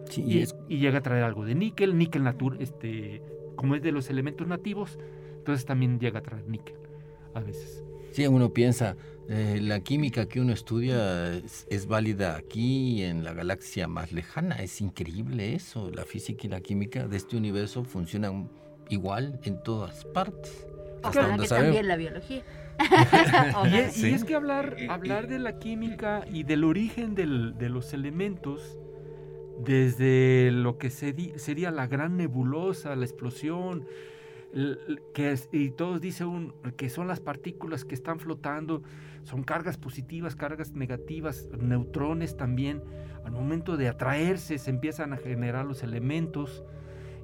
Sí, 0.09 0.23
Y, 0.23 0.39
y 0.39 0.43
es- 0.43 0.57
y 0.69 0.79
llega 0.79 0.99
a 0.99 1.03
traer 1.03 1.25
algo 1.25 1.45
de 1.45 1.55
níquel, 1.55 1.99
níquel 1.99 2.23
natural, 2.25 2.59
este, 2.63 3.21
como 3.59 3.75
es 3.75 3.83
de 3.83 3.93
los 3.93 4.09
elementos 4.09 4.47
nativos, 4.47 4.99
entonces 5.37 5.67
también 5.67 5.99
llega 6.01 6.21
a 6.21 6.23
traer 6.23 6.47
níquel 6.49 6.77
a 7.35 7.41
veces. 7.41 7.85
sí, 8.13 8.27
uno 8.27 8.53
piensa, 8.55 8.97
eh, 9.29 9.59
la 9.63 9.81
química 9.81 10.27
que 10.27 10.41
uno 10.41 10.53
estudia 10.55 11.35
es, 11.35 11.67
es 11.69 11.87
válida 11.87 12.37
aquí 12.37 13.01
y 13.01 13.03
en 13.03 13.23
la 13.25 13.35
galaxia 13.35 13.87
más 13.87 14.13
lejana. 14.13 14.57
Es 14.57 14.81
increíble 14.81 15.55
eso. 15.55 15.91
La 15.91 16.05
física 16.05 16.47
y 16.47 16.51
la 16.51 16.61
química 16.63 17.07
de 17.07 17.17
este 17.19 17.37
universo 17.37 17.85
funcionan 17.85 18.49
igual 18.89 19.39
en 19.45 19.63
todas 19.63 20.05
partes. 20.07 20.67
Hasta 21.03 21.09
Ojalá 21.11 21.29
donde 21.29 21.43
que 21.43 21.49
sabemos. 21.49 21.67
también 21.77 21.89
la 21.89 21.97
biología. 21.97 22.43
Y 23.71 23.75
es, 23.77 23.99
y 23.99 24.01
Sí. 24.03 24.11
es 24.15 24.25
que 24.25 24.35
hablar, 24.35 24.77
hablar 24.89 25.29
de 25.29 25.39
la 25.39 25.59
química 25.59 26.25
y 26.33 26.45
del 26.45 26.65
origen 26.65 27.15
del- 27.15 27.59
de 27.59 27.69
los 27.69 27.93
elementos, 27.93 28.79
desde 29.65 30.51
lo 30.53 30.79
que 30.79 30.91
sería 30.91 31.71
la 31.71 31.87
gran 31.87 32.17
nebulosa, 32.17 32.95
la 32.97 33.05
explosión, 33.05 33.87
que 35.13 35.35
y 35.53 35.71
todos 35.71 36.01
dicen 36.01 36.55
que 36.77 36.89
son 36.89 37.07
las 37.07 37.21
partículas 37.21 37.85
que 37.85 37.95
están 37.95 38.19
flotando, 38.19 38.83
son 39.25 39.43
cargas 39.43 39.77
positivas, 39.77 40.37
cargas 40.37 40.73
negativas, 40.73 41.49
neutrones 41.59 42.37
también. 42.37 42.83
Al 43.25 43.33
momento 43.33 43.77
de 43.77 43.89
atraerse 43.89 44.59
se 44.59 44.71
empiezan 44.71 45.13
a 45.13 45.19
generar 45.19 45.67
los 45.67 45.83
elementos 45.83 46.65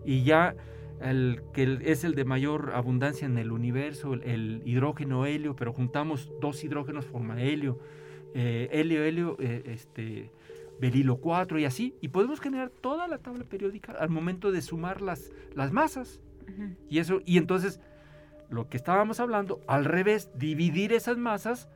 y 0.04 0.22
ya 0.22 0.54
el 1.00 1.42
que 1.52 1.78
es 1.84 2.04
el 2.04 2.14
de 2.14 2.24
mayor 2.24 2.72
abundancia 2.74 3.26
en 3.26 3.38
el 3.38 3.52
universo, 3.52 4.14
el, 4.14 4.22
el 4.22 4.62
hidrógeno 4.64 5.26
helio, 5.26 5.56
pero 5.56 5.72
juntamos 5.72 6.30
dos 6.40 6.62
hidrógenos 6.62 7.06
forma 7.06 7.40
helio, 7.42 7.78
eh, 8.34 8.68
helio, 8.72 9.02
helio, 9.04 9.36
eh, 9.40 9.62
este, 9.66 10.30
berilo 10.80 11.16
4 11.16 11.58
y 11.58 11.64
así, 11.64 11.94
y 12.00 12.08
podemos 12.08 12.40
generar 12.40 12.70
toda 12.70 13.08
la 13.08 13.18
tabla 13.18 13.44
periódica 13.44 13.92
al 13.92 14.10
momento 14.10 14.52
de 14.52 14.62
sumar 14.62 15.00
las, 15.00 15.32
las 15.54 15.72
masas. 15.72 16.20
Y 16.90 16.98
eso, 16.98 17.22
y 17.24 17.38
entonces, 17.38 17.80
lo 18.50 18.68
que 18.68 18.76
estábamos 18.76 19.18
hablando, 19.18 19.60
al 19.66 19.84
revés, 19.84 20.30
dividir 20.36 20.92
esas 20.92 21.16
masas, 21.16 21.68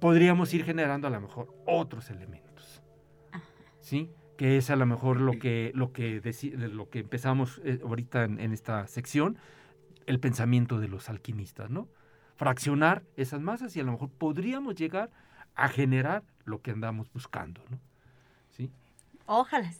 podríamos 0.00 0.52
ir 0.54 0.64
generando 0.64 1.06
a 1.06 1.10
lo 1.10 1.20
mejor 1.20 1.54
otros 1.66 2.10
elementos. 2.10 2.82
Ajá. 3.30 3.44
¿Sí? 3.80 4.10
Que 4.38 4.56
es 4.56 4.70
a 4.70 4.76
lo 4.76 4.86
mejor 4.86 5.20
lo 5.20 5.38
que, 5.38 5.70
lo 5.74 5.92
que, 5.92 6.20
lo 6.72 6.88
que 6.88 7.00
empezamos 7.00 7.60
eh, 7.62 7.78
ahorita 7.84 8.24
en, 8.24 8.40
en 8.40 8.52
esta 8.52 8.86
sección, 8.86 9.36
el 10.06 10.18
pensamiento 10.18 10.80
de 10.80 10.88
los 10.88 11.08
alquimistas, 11.08 11.70
¿no? 11.70 11.88
Fraccionar 12.36 13.04
esas 13.16 13.40
masas 13.42 13.76
y 13.76 13.80
a 13.80 13.84
lo 13.84 13.92
mejor 13.92 14.10
podríamos 14.10 14.74
llegar 14.74 15.10
a 15.54 15.68
generar 15.68 16.24
lo 16.44 16.62
que 16.62 16.72
andamos 16.72 17.12
buscando, 17.12 17.62
¿no? 17.70 17.78
Ojalá. 19.26 19.70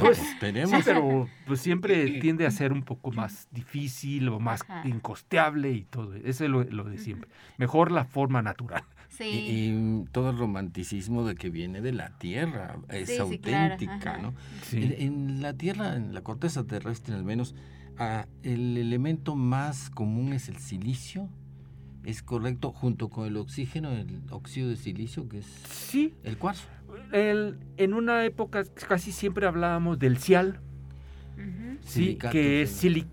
Pues, 0.00 0.18
esperemos. 0.30 0.70
Sí, 0.70 0.82
pero 0.84 1.28
pues 1.46 1.60
siempre 1.60 2.06
tiende 2.20 2.46
a 2.46 2.50
ser 2.50 2.72
un 2.72 2.82
poco 2.82 3.10
más 3.12 3.48
difícil 3.50 4.28
o 4.28 4.38
más 4.40 4.62
Ajá. 4.62 4.86
incosteable 4.86 5.72
y 5.72 5.82
todo. 5.84 6.14
Eso 6.14 6.44
es 6.44 6.50
lo, 6.50 6.62
lo 6.64 6.84
de 6.84 6.98
siempre. 6.98 7.30
Mejor 7.58 7.90
la 7.90 8.04
forma 8.04 8.42
natural. 8.42 8.84
Sí. 9.08 9.24
Y, 9.24 9.70
y 9.70 10.04
todo 10.12 10.30
el 10.30 10.38
romanticismo 10.38 11.24
de 11.24 11.34
que 11.36 11.48
viene 11.50 11.80
de 11.80 11.92
la 11.92 12.10
Tierra 12.18 12.76
es 12.90 13.08
Sí, 13.08 13.16
sí, 13.28 13.38
claro, 13.38 13.72
auténtica. 13.74 14.18
¿no? 14.18 14.34
En, 14.72 14.92
en 14.92 15.42
la 15.42 15.54
Tierra, 15.54 15.96
en 15.96 16.12
la 16.12 16.20
corteza 16.22 16.64
terrestre 16.66 17.14
al 17.14 17.24
menos, 17.24 17.54
ah, 17.98 18.26
el 18.42 18.76
elemento 18.76 19.34
más 19.34 19.90
común 19.90 20.32
es 20.32 20.48
el 20.48 20.58
silicio. 20.58 21.28
¿Es 22.04 22.22
correcto? 22.22 22.72
Junto 22.72 23.08
con 23.08 23.26
el 23.26 23.36
oxígeno, 23.36 23.90
el 23.90 24.22
óxido 24.30 24.68
de 24.68 24.76
silicio, 24.76 25.28
que 25.28 25.38
es 25.38 25.46
Sí, 25.70 26.14
el 26.22 26.36
cuarzo. 26.38 26.68
El- 27.12 27.58
en 27.76 27.94
una 27.94 28.24
época 28.24 28.64
casi 28.88 29.12
siempre 29.12 29.46
hablábamos 29.46 29.98
del 29.98 30.18
cial, 30.18 30.60
que 32.30 32.62
es 32.62 32.70
sí. 32.70 33.06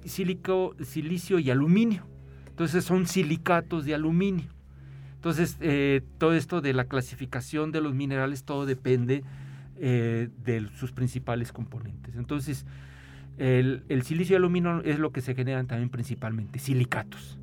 silicio 0.84 1.40
y 1.40 1.50
aluminio. 1.52 2.06
Entonces 2.48 2.84
son 2.86 3.06
silicatos 3.08 3.86
de 3.86 3.96
aluminio. 3.96 4.46
Entonces, 5.16 5.58
eh, 5.62 6.02
todo 6.18 6.34
esto 6.34 6.60
de 6.62 6.74
la 6.74 6.86
clasificación 6.86 7.72
de 7.72 7.82
los 7.82 7.94
minerales, 7.96 8.44
todo 8.44 8.66
depende 8.66 9.24
eh, 9.78 10.30
de 10.44 10.70
sus 10.76 10.92
principales 10.92 11.52
componentes. 11.52 12.16
Entonces, 12.16 12.66
el, 13.38 13.84
el 13.90 14.04
silicio 14.04 14.34
y 14.34 14.38
aluminio 14.38 14.82
es 14.84 15.00
lo 15.00 15.12
que 15.12 15.22
se 15.22 15.34
generan 15.34 15.66
también 15.66 15.90
principalmente, 15.90 16.60
silicatos, 16.60 17.40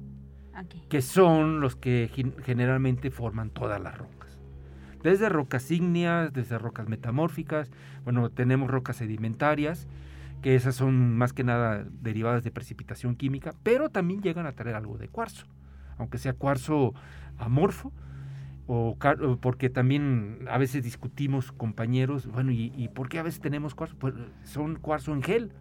que 0.88 1.02
son 1.02 1.60
los 1.60 1.74
que 1.74 2.10
gen- 2.14 2.34
generalmente 2.44 3.10
forman 3.10 3.50
todas 3.50 3.80
las 3.80 3.96
rocas. 3.98 4.19
Desde 5.02 5.28
rocas 5.28 5.70
ígneas, 5.70 6.32
desde 6.32 6.58
rocas 6.58 6.88
metamórficas, 6.88 7.70
bueno, 8.04 8.30
tenemos 8.30 8.70
rocas 8.70 8.96
sedimentarias, 8.96 9.86
que 10.42 10.54
esas 10.54 10.74
son 10.74 11.16
más 11.16 11.32
que 11.32 11.44
nada 11.44 11.86
derivadas 12.02 12.44
de 12.44 12.50
precipitación 12.50 13.14
química, 13.14 13.54
pero 13.62 13.90
también 13.90 14.22
llegan 14.22 14.46
a 14.46 14.52
traer 14.52 14.76
algo 14.76 14.98
de 14.98 15.08
cuarzo, 15.08 15.46
aunque 15.98 16.18
sea 16.18 16.32
cuarzo 16.32 16.94
amorfo, 17.38 17.92
o 18.66 18.96
porque 19.40 19.68
también 19.68 20.46
a 20.48 20.56
veces 20.56 20.84
discutimos 20.84 21.50
compañeros, 21.50 22.26
bueno, 22.26 22.52
¿y, 22.52 22.88
por 22.94 23.08
qué 23.08 23.18
a 23.18 23.22
veces 23.24 23.40
tenemos 23.40 23.74
cuarzo? 23.74 23.96
Pues 23.98 24.14
son 24.44 24.76
cuarzo 24.76 25.12
en 25.12 25.22
gel, 25.22 25.52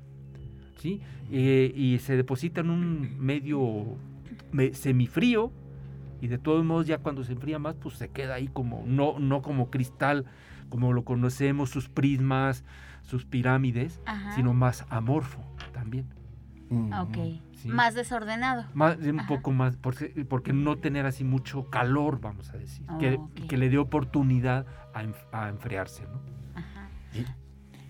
¿sí? 0.77 1.01
Eh, 1.31 1.71
y 1.75 1.97
se 1.99 2.15
deposita 2.15 2.61
en 2.61 2.69
un 2.69 3.17
medio 3.19 3.97
me- 4.51 4.73
semifrío, 4.75 5.51
y 6.21 6.27
de 6.27 6.37
todos 6.37 6.63
modos 6.65 6.87
ya 6.87 6.97
cuando 6.99 7.23
se 7.23 7.33
enfría 7.33 7.59
más, 7.59 7.75
pues 7.75 7.95
se 7.95 8.09
queda 8.09 8.35
ahí 8.35 8.47
como, 8.47 8.83
no, 8.85 9.19
no 9.19 9.41
como 9.41 9.69
cristal, 9.69 10.25
como 10.69 10.93
lo 10.93 11.03
conocemos, 11.03 11.69
sus 11.69 11.89
prismas, 11.89 12.63
sus 13.03 13.25
pirámides, 13.25 14.01
Ajá. 14.05 14.33
sino 14.33 14.53
más 14.53 14.85
amorfo 14.89 15.39
también. 15.73 16.05
Mm, 16.69 16.93
Ok. 16.93 17.17
Sí. 17.53 17.67
Más 17.67 17.93
desordenado. 17.93 18.65
Más, 18.73 18.97
un 18.99 19.19
Ajá. 19.19 19.27
poco 19.27 19.51
más, 19.51 19.75
porque, 19.75 20.25
porque 20.29 20.53
no 20.53 20.77
tener 20.77 21.05
así 21.05 21.23
mucho 21.25 21.69
calor, 21.69 22.21
vamos 22.21 22.49
a 22.53 22.57
decir, 22.57 22.85
que, 22.99 23.19
que 23.49 23.57
le 23.57 23.69
dé 23.69 23.77
oportunidad 23.77 24.65
a, 24.93 25.03
enf- 25.03 25.25
a 25.33 25.49
enfriarse, 25.49 26.03
¿no? 26.03 26.21
Ajá. 26.55 26.89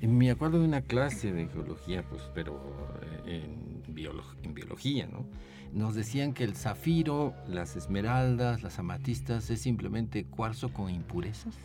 Y 0.01 0.07
Me 0.07 0.31
acuerdo 0.31 0.59
de 0.59 0.65
una 0.65 0.81
clase 0.81 1.33
de 1.33 1.47
geología, 1.49 2.03
pues, 2.09 2.23
pero 2.33 2.97
eh, 3.25 3.43
en, 3.45 3.93
biolo- 3.93 4.23
en 4.43 4.53
biología, 4.55 5.07
¿no? 5.07 5.25
Nos 5.73 5.95
decían 5.95 6.33
que 6.33 6.43
el 6.43 6.55
zafiro, 6.55 7.33
las 7.47 7.75
esmeraldas, 7.75 8.63
las 8.63 8.79
amatistas 8.79 9.49
es 9.49 9.61
simplemente 9.61 10.25
cuarzo 10.25 10.73
con 10.73 10.89
impurezas. 10.89 11.55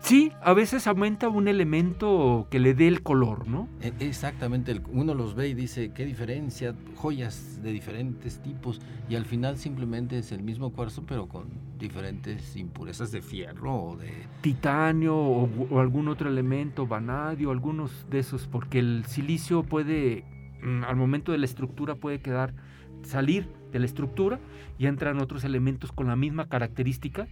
Sí, 0.00 0.30
a 0.42 0.52
veces 0.52 0.86
aumenta 0.86 1.28
un 1.28 1.48
elemento 1.48 2.46
que 2.50 2.60
le 2.60 2.74
dé 2.74 2.86
el 2.86 3.02
color, 3.02 3.48
¿no? 3.48 3.68
E- 3.80 3.92
Exactamente, 3.98 4.80
uno 4.92 5.14
los 5.14 5.34
ve 5.34 5.48
y 5.48 5.54
dice, 5.54 5.90
qué 5.92 6.04
diferencia, 6.04 6.74
joyas 6.96 7.60
de 7.62 7.72
diferentes 7.72 8.40
tipos, 8.40 8.80
y 9.08 9.16
al 9.16 9.24
final 9.24 9.56
simplemente 9.58 10.18
es 10.18 10.30
el 10.32 10.42
mismo 10.42 10.70
cuarzo, 10.72 11.04
pero 11.06 11.26
con 11.28 11.46
diferentes 11.78 12.56
impurezas 12.56 13.10
de 13.10 13.20
fierro 13.22 13.74
o 13.74 13.96
de... 13.96 14.12
Titanio 14.42 15.16
o, 15.16 15.48
o 15.70 15.80
algún 15.80 16.08
otro 16.08 16.28
elemento, 16.28 16.86
vanadio, 16.86 17.50
algunos 17.50 18.06
de 18.08 18.20
esos, 18.20 18.46
porque 18.46 18.78
el 18.78 19.06
silicio 19.06 19.64
puede, 19.64 20.24
mm, 20.62 20.84
al 20.84 20.96
momento 20.96 21.32
de 21.32 21.38
la 21.38 21.46
estructura, 21.46 21.96
puede 21.96 22.20
quedar, 22.20 22.54
salir 23.02 23.48
de 23.72 23.78
la 23.78 23.86
estructura 23.86 24.38
y 24.78 24.86
entran 24.86 25.20
otros 25.20 25.44
elementos 25.44 25.92
con 25.92 26.06
la 26.06 26.16
misma 26.16 26.48
característica, 26.48 27.26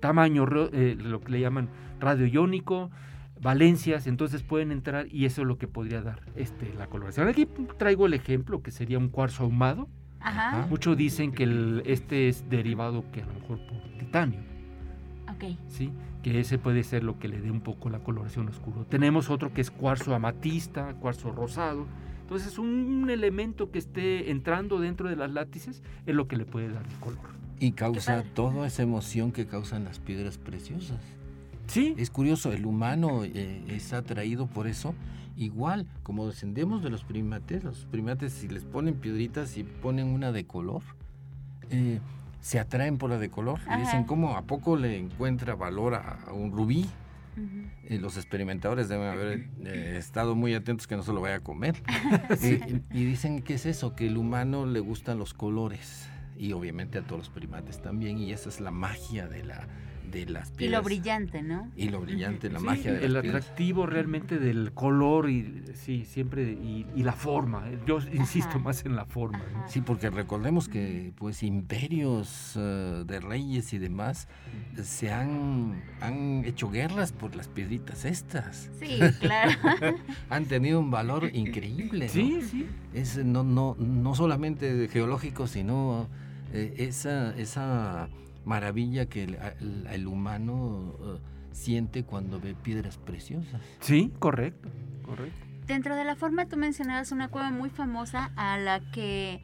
tamaño, 0.00 0.46
eh, 0.72 0.96
lo 0.98 1.20
que 1.20 1.32
le 1.32 1.40
llaman 1.40 1.68
radio 2.00 2.26
iónico, 2.26 2.90
valencias, 3.40 4.06
entonces 4.06 4.42
pueden 4.42 4.70
entrar 4.70 5.06
y 5.10 5.24
eso 5.24 5.42
es 5.42 5.46
lo 5.48 5.56
que 5.58 5.66
podría 5.68 6.02
dar 6.02 6.20
este, 6.36 6.72
la 6.74 6.86
coloración. 6.88 7.28
Aquí 7.28 7.46
traigo 7.78 8.06
el 8.06 8.14
ejemplo 8.14 8.62
que 8.62 8.70
sería 8.70 8.98
un 8.98 9.08
cuarzo 9.08 9.44
ahumado. 9.44 9.88
Ajá. 10.20 10.66
Muchos 10.68 10.96
dicen 10.98 11.32
que 11.32 11.44
el- 11.44 11.82
este 11.86 12.28
es 12.28 12.48
derivado 12.50 13.04
que 13.12 13.22
a 13.22 13.26
lo 13.26 13.32
mejor 13.34 13.58
por 13.66 13.78
titanio, 13.98 14.40
Ok. 15.30 15.56
¿sí? 15.68 15.90
que 16.22 16.38
ese 16.38 16.58
puede 16.58 16.82
ser 16.82 17.02
lo 17.02 17.18
que 17.18 17.28
le 17.28 17.40
dé 17.40 17.50
un 17.50 17.62
poco 17.62 17.88
la 17.88 18.00
coloración 18.00 18.46
oscuro. 18.48 18.84
Tenemos 18.84 19.30
otro 19.30 19.54
que 19.54 19.62
es 19.62 19.70
cuarzo 19.70 20.14
amatista, 20.14 20.92
cuarzo 21.00 21.32
rosado. 21.32 21.86
Entonces 22.30 22.60
un 22.60 23.10
elemento 23.10 23.72
que 23.72 23.80
esté 23.80 24.30
entrando 24.30 24.78
dentro 24.78 25.08
de 25.08 25.16
las 25.16 25.32
látices 25.32 25.82
es 26.06 26.14
lo 26.14 26.28
que 26.28 26.36
le 26.36 26.44
puede 26.44 26.68
dar 26.68 26.86
el 26.86 26.96
color. 27.00 27.18
Y 27.58 27.72
causa 27.72 28.22
toda 28.22 28.68
esa 28.68 28.84
emoción 28.84 29.32
que 29.32 29.48
causan 29.48 29.82
las 29.82 29.98
piedras 29.98 30.38
preciosas. 30.38 31.00
Sí, 31.66 31.92
Es 31.98 32.08
curioso, 32.08 32.52
el 32.52 32.66
humano 32.66 33.24
eh, 33.24 33.64
es 33.66 33.92
atraído 33.92 34.46
por 34.46 34.68
eso. 34.68 34.94
Igual, 35.36 35.88
como 36.04 36.28
descendemos 36.28 36.84
de 36.84 36.90
los 36.90 37.02
primates, 37.02 37.64
los 37.64 37.86
primates 37.86 38.32
si 38.32 38.46
les 38.46 38.62
ponen 38.62 38.94
piedritas 38.94 39.56
y 39.56 39.64
ponen 39.64 40.06
una 40.06 40.30
de 40.30 40.44
color, 40.44 40.82
eh, 41.70 41.98
se 42.40 42.60
atraen 42.60 42.96
por 42.96 43.10
la 43.10 43.18
de 43.18 43.28
color. 43.28 43.58
Y 43.76 43.80
dicen. 43.80 44.04
¿cómo 44.04 44.36
a 44.36 44.42
poco 44.42 44.76
le 44.76 44.96
encuentra 44.96 45.56
valor 45.56 45.94
a, 45.94 46.20
a 46.28 46.32
un 46.32 46.52
rubí? 46.52 46.86
Eh, 47.84 47.98
los 47.98 48.16
experimentadores 48.16 48.88
deben 48.88 49.08
haber 49.08 49.48
eh, 49.64 49.96
estado 49.96 50.34
muy 50.34 50.54
atentos 50.54 50.86
que 50.86 50.96
no 50.96 51.02
se 51.02 51.12
lo 51.12 51.20
vaya 51.20 51.36
a 51.36 51.40
comer. 51.40 51.74
Y, 52.42 52.98
y 52.98 53.04
dicen 53.04 53.42
que 53.42 53.54
es 53.54 53.66
eso, 53.66 53.94
que 53.94 54.06
el 54.06 54.16
humano 54.16 54.66
le 54.66 54.80
gustan 54.80 55.18
los 55.18 55.34
colores. 55.34 56.08
Y 56.36 56.52
obviamente 56.52 56.98
a 56.98 57.02
todos 57.02 57.18
los 57.18 57.28
primates 57.28 57.82
también. 57.82 58.18
Y 58.18 58.32
esa 58.32 58.48
es 58.48 58.60
la 58.60 58.70
magia 58.70 59.28
de, 59.28 59.44
la, 59.44 59.68
de 60.10 60.26
las 60.26 60.50
Y 60.50 60.54
piedras. 60.54 60.78
lo 60.80 60.84
brillante, 60.84 61.42
¿no? 61.42 61.68
Y 61.76 61.88
lo 61.88 62.00
brillante, 62.00 62.50
la 62.50 62.58
Sí, 62.58 62.64
magia 62.66 62.92
de 62.92 63.04
el 63.06 63.12
las 63.14 63.22
piedras. 63.22 63.44
atractivo 63.44 63.86
realmente 63.86 64.38
del 64.38 64.72
color 64.72 65.30
y 65.30 65.62
sí, 65.74 66.04
siempre 66.04 66.42
y, 66.52 66.86
y 66.94 67.02
la 67.02 67.12
forma. 67.12 67.64
Yo 67.86 67.98
insisto 68.12 68.50
Ajá. 68.50 68.58
más 68.58 68.84
en 68.84 68.96
la 68.96 69.04
forma. 69.06 69.40
Sí, 69.68 69.80
porque 69.80 70.10
recordemos 70.10 70.68
que 70.68 71.12
pues 71.16 71.42
imperios 71.42 72.54
eh, 72.56 73.04
de 73.06 73.20
reyes 73.20 73.72
y 73.72 73.78
demás 73.78 74.28
se 74.82 75.12
han, 75.12 75.82
han 76.00 76.44
hecho 76.44 76.70
guerras 76.70 77.12
por 77.12 77.34
las 77.36 77.48
piedritas 77.48 78.04
estas. 78.04 78.70
Sí, 78.78 78.98
claro. 79.20 79.52
Han 80.30 80.46
tenido 80.46 80.80
un 80.80 80.90
valor 80.90 81.30
increíble. 81.34 82.06
¿no? 82.06 82.12
Sí, 82.12 82.40
sí. 82.42 82.66
Es 82.94 83.16
no, 83.24 83.42
no, 83.44 83.76
no 83.78 84.14
solamente 84.14 84.88
geológico, 84.88 85.46
sino 85.46 86.08
eh, 86.52 86.74
esa, 86.78 87.36
esa 87.36 88.08
maravilla 88.54 89.06
que 89.06 89.22
el, 89.24 89.38
el- 89.60 89.86
el 89.90 90.06
humano 90.08 90.94
eh, 91.00 91.18
siente 91.52 92.02
cuando 92.04 92.40
ve 92.40 92.54
piedras 92.54 92.98
preciosas. 92.98 93.60
Sí, 93.80 94.12
correcto, 94.18 94.68
correcto. 95.04 95.38
Dentro 95.66 95.94
de 95.94 96.04
la 96.04 96.16
forma 96.16 96.46
tú 96.46 96.56
mencionabas 96.56 97.12
una 97.12 97.28
cueva 97.28 97.50
muy 97.52 97.70
famosa 97.70 98.32
a 98.34 98.58
la 98.58 98.80
que, 98.90 99.40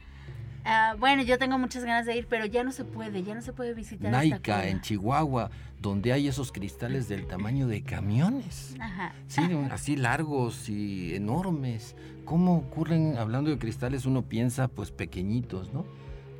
ah, 0.64 0.96
bueno, 0.98 1.22
yo 1.22 1.38
tengo 1.38 1.56
muchas 1.56 1.84
ganas 1.84 2.04
de 2.04 2.16
ir, 2.16 2.26
pero 2.28 2.46
ya 2.46 2.64
no 2.64 2.72
se 2.72 2.84
puede, 2.84 3.22
ya 3.22 3.34
no 3.36 3.42
se 3.42 3.52
puede 3.52 3.74
visitar 3.74 4.06
esta 4.08 4.18
Naica, 4.18 4.38
cueva. 4.56 4.66
en 4.68 4.80
Chihuahua, 4.80 5.50
donde 5.80 6.12
hay 6.12 6.26
esos 6.26 6.50
cristales 6.50 7.08
del 7.08 7.28
tamaño 7.28 7.68
de 7.68 7.82
camiones. 7.82 8.74
Ajá. 8.80 9.12
Sí, 9.28 9.42
así 9.70 9.94
largos 9.94 10.68
y 10.68 11.14
enormes. 11.14 11.94
¿Cómo 12.24 12.56
ocurren, 12.56 13.16
hablando 13.18 13.50
de 13.50 13.58
cristales, 13.58 14.04
uno 14.04 14.22
piensa 14.22 14.66
pues 14.66 14.90
pequeñitos, 14.90 15.72
¿no? 15.72 15.84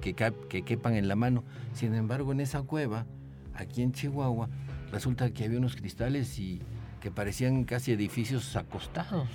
Que, 0.01 0.15
quepan 0.63 0.95
en 0.95 1.09
la 1.09 1.17
mano. 1.17 1.45
Sin 1.73 1.95
embargo, 1.95 2.33
en 2.33 2.41
esa 2.41 2.63
cueva, 2.63 3.07
aquí 3.55 3.83
en 3.83 3.93
Chihuahua, 3.93 4.49
resulta 4.93 5.31
que 5.31 5.45
había 5.45 5.59
unos 5.59 5.77
cristales 5.77 6.39
y 6.39 6.61
que 7.01 7.11
parecían 7.11 7.65
casi 7.65 7.93
edificios 7.93 8.55
acostados. 8.57 9.29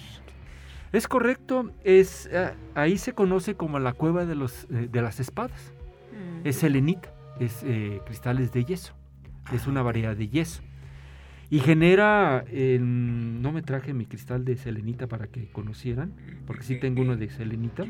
Es 0.93 1.07
correcto, 1.07 1.72
es 1.84 2.30
ah, 2.34 2.53
ahí 2.76 2.97
se 2.97 3.14
conoce 3.14 3.55
como 3.55 3.80
la 3.80 3.93
cueva 3.93 4.26
de 4.26 4.36
los 4.36 4.66
eh, 4.72 4.89
de 4.91 5.01
las 5.01 5.20
espadas. 5.20 5.74
Mm. 6.12 6.47
Es 6.47 6.57
selenita, 6.57 7.14
es 7.39 7.62
eh, 7.64 8.01
cristales 8.05 8.51
de 8.51 8.66
yeso. 8.66 8.93
Es 9.53 9.68
una 9.68 9.82
variedad 9.82 10.16
de 10.16 10.28
yeso. 10.28 10.62
Y 11.49 11.59
genera, 11.59 12.45
en- 12.49 13.41
no 13.41 13.51
me 13.51 13.62
traje 13.62 13.93
mi 13.93 14.05
cristal 14.05 14.45
de 14.45 14.55
selenita 14.55 15.07
para 15.07 15.28
que 15.28 15.49
conocieran, 15.51 16.14
porque 16.47 16.64
sí 16.64 16.80
tengo 16.80 17.01
uno 17.01 17.18
de 17.18 17.30
selenita. 17.30 17.84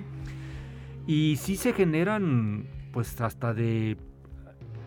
Y 1.07 1.37
sí 1.37 1.55
se 1.55 1.73
generan, 1.73 2.67
pues 2.93 3.19
hasta 3.21 3.53
de, 3.53 3.97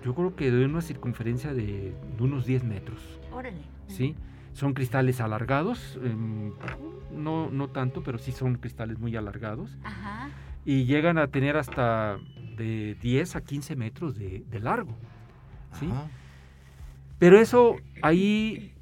yo 0.04 0.14
creo 0.14 0.36
que 0.36 0.50
de 0.50 0.64
una 0.64 0.80
circunferencia 0.80 1.52
de, 1.52 1.94
de 2.16 2.22
unos 2.22 2.46
10 2.46 2.64
metros. 2.64 3.00
Órale. 3.32 3.62
¿sí? 3.88 4.14
Son 4.52 4.72
cristales 4.74 5.20
alargados, 5.20 5.98
em, 6.02 6.52
no, 7.12 7.50
no 7.50 7.68
tanto, 7.68 8.02
pero 8.02 8.18
sí 8.18 8.32
son 8.32 8.56
cristales 8.56 8.98
muy 8.98 9.16
alargados. 9.16 9.76
Ajá. 9.82 10.30
Y 10.64 10.84
llegan 10.84 11.18
a 11.18 11.26
tener 11.28 11.56
hasta 11.56 12.18
de 12.56 12.96
10 13.00 13.36
a 13.36 13.40
15 13.42 13.76
metros 13.76 14.16
de, 14.16 14.44
de 14.48 14.60
largo. 14.60 14.96
¿sí? 15.78 15.86
Ajá. 15.90 16.08
Pero 17.18 17.38
eso 17.38 17.76
ahí 18.02 18.74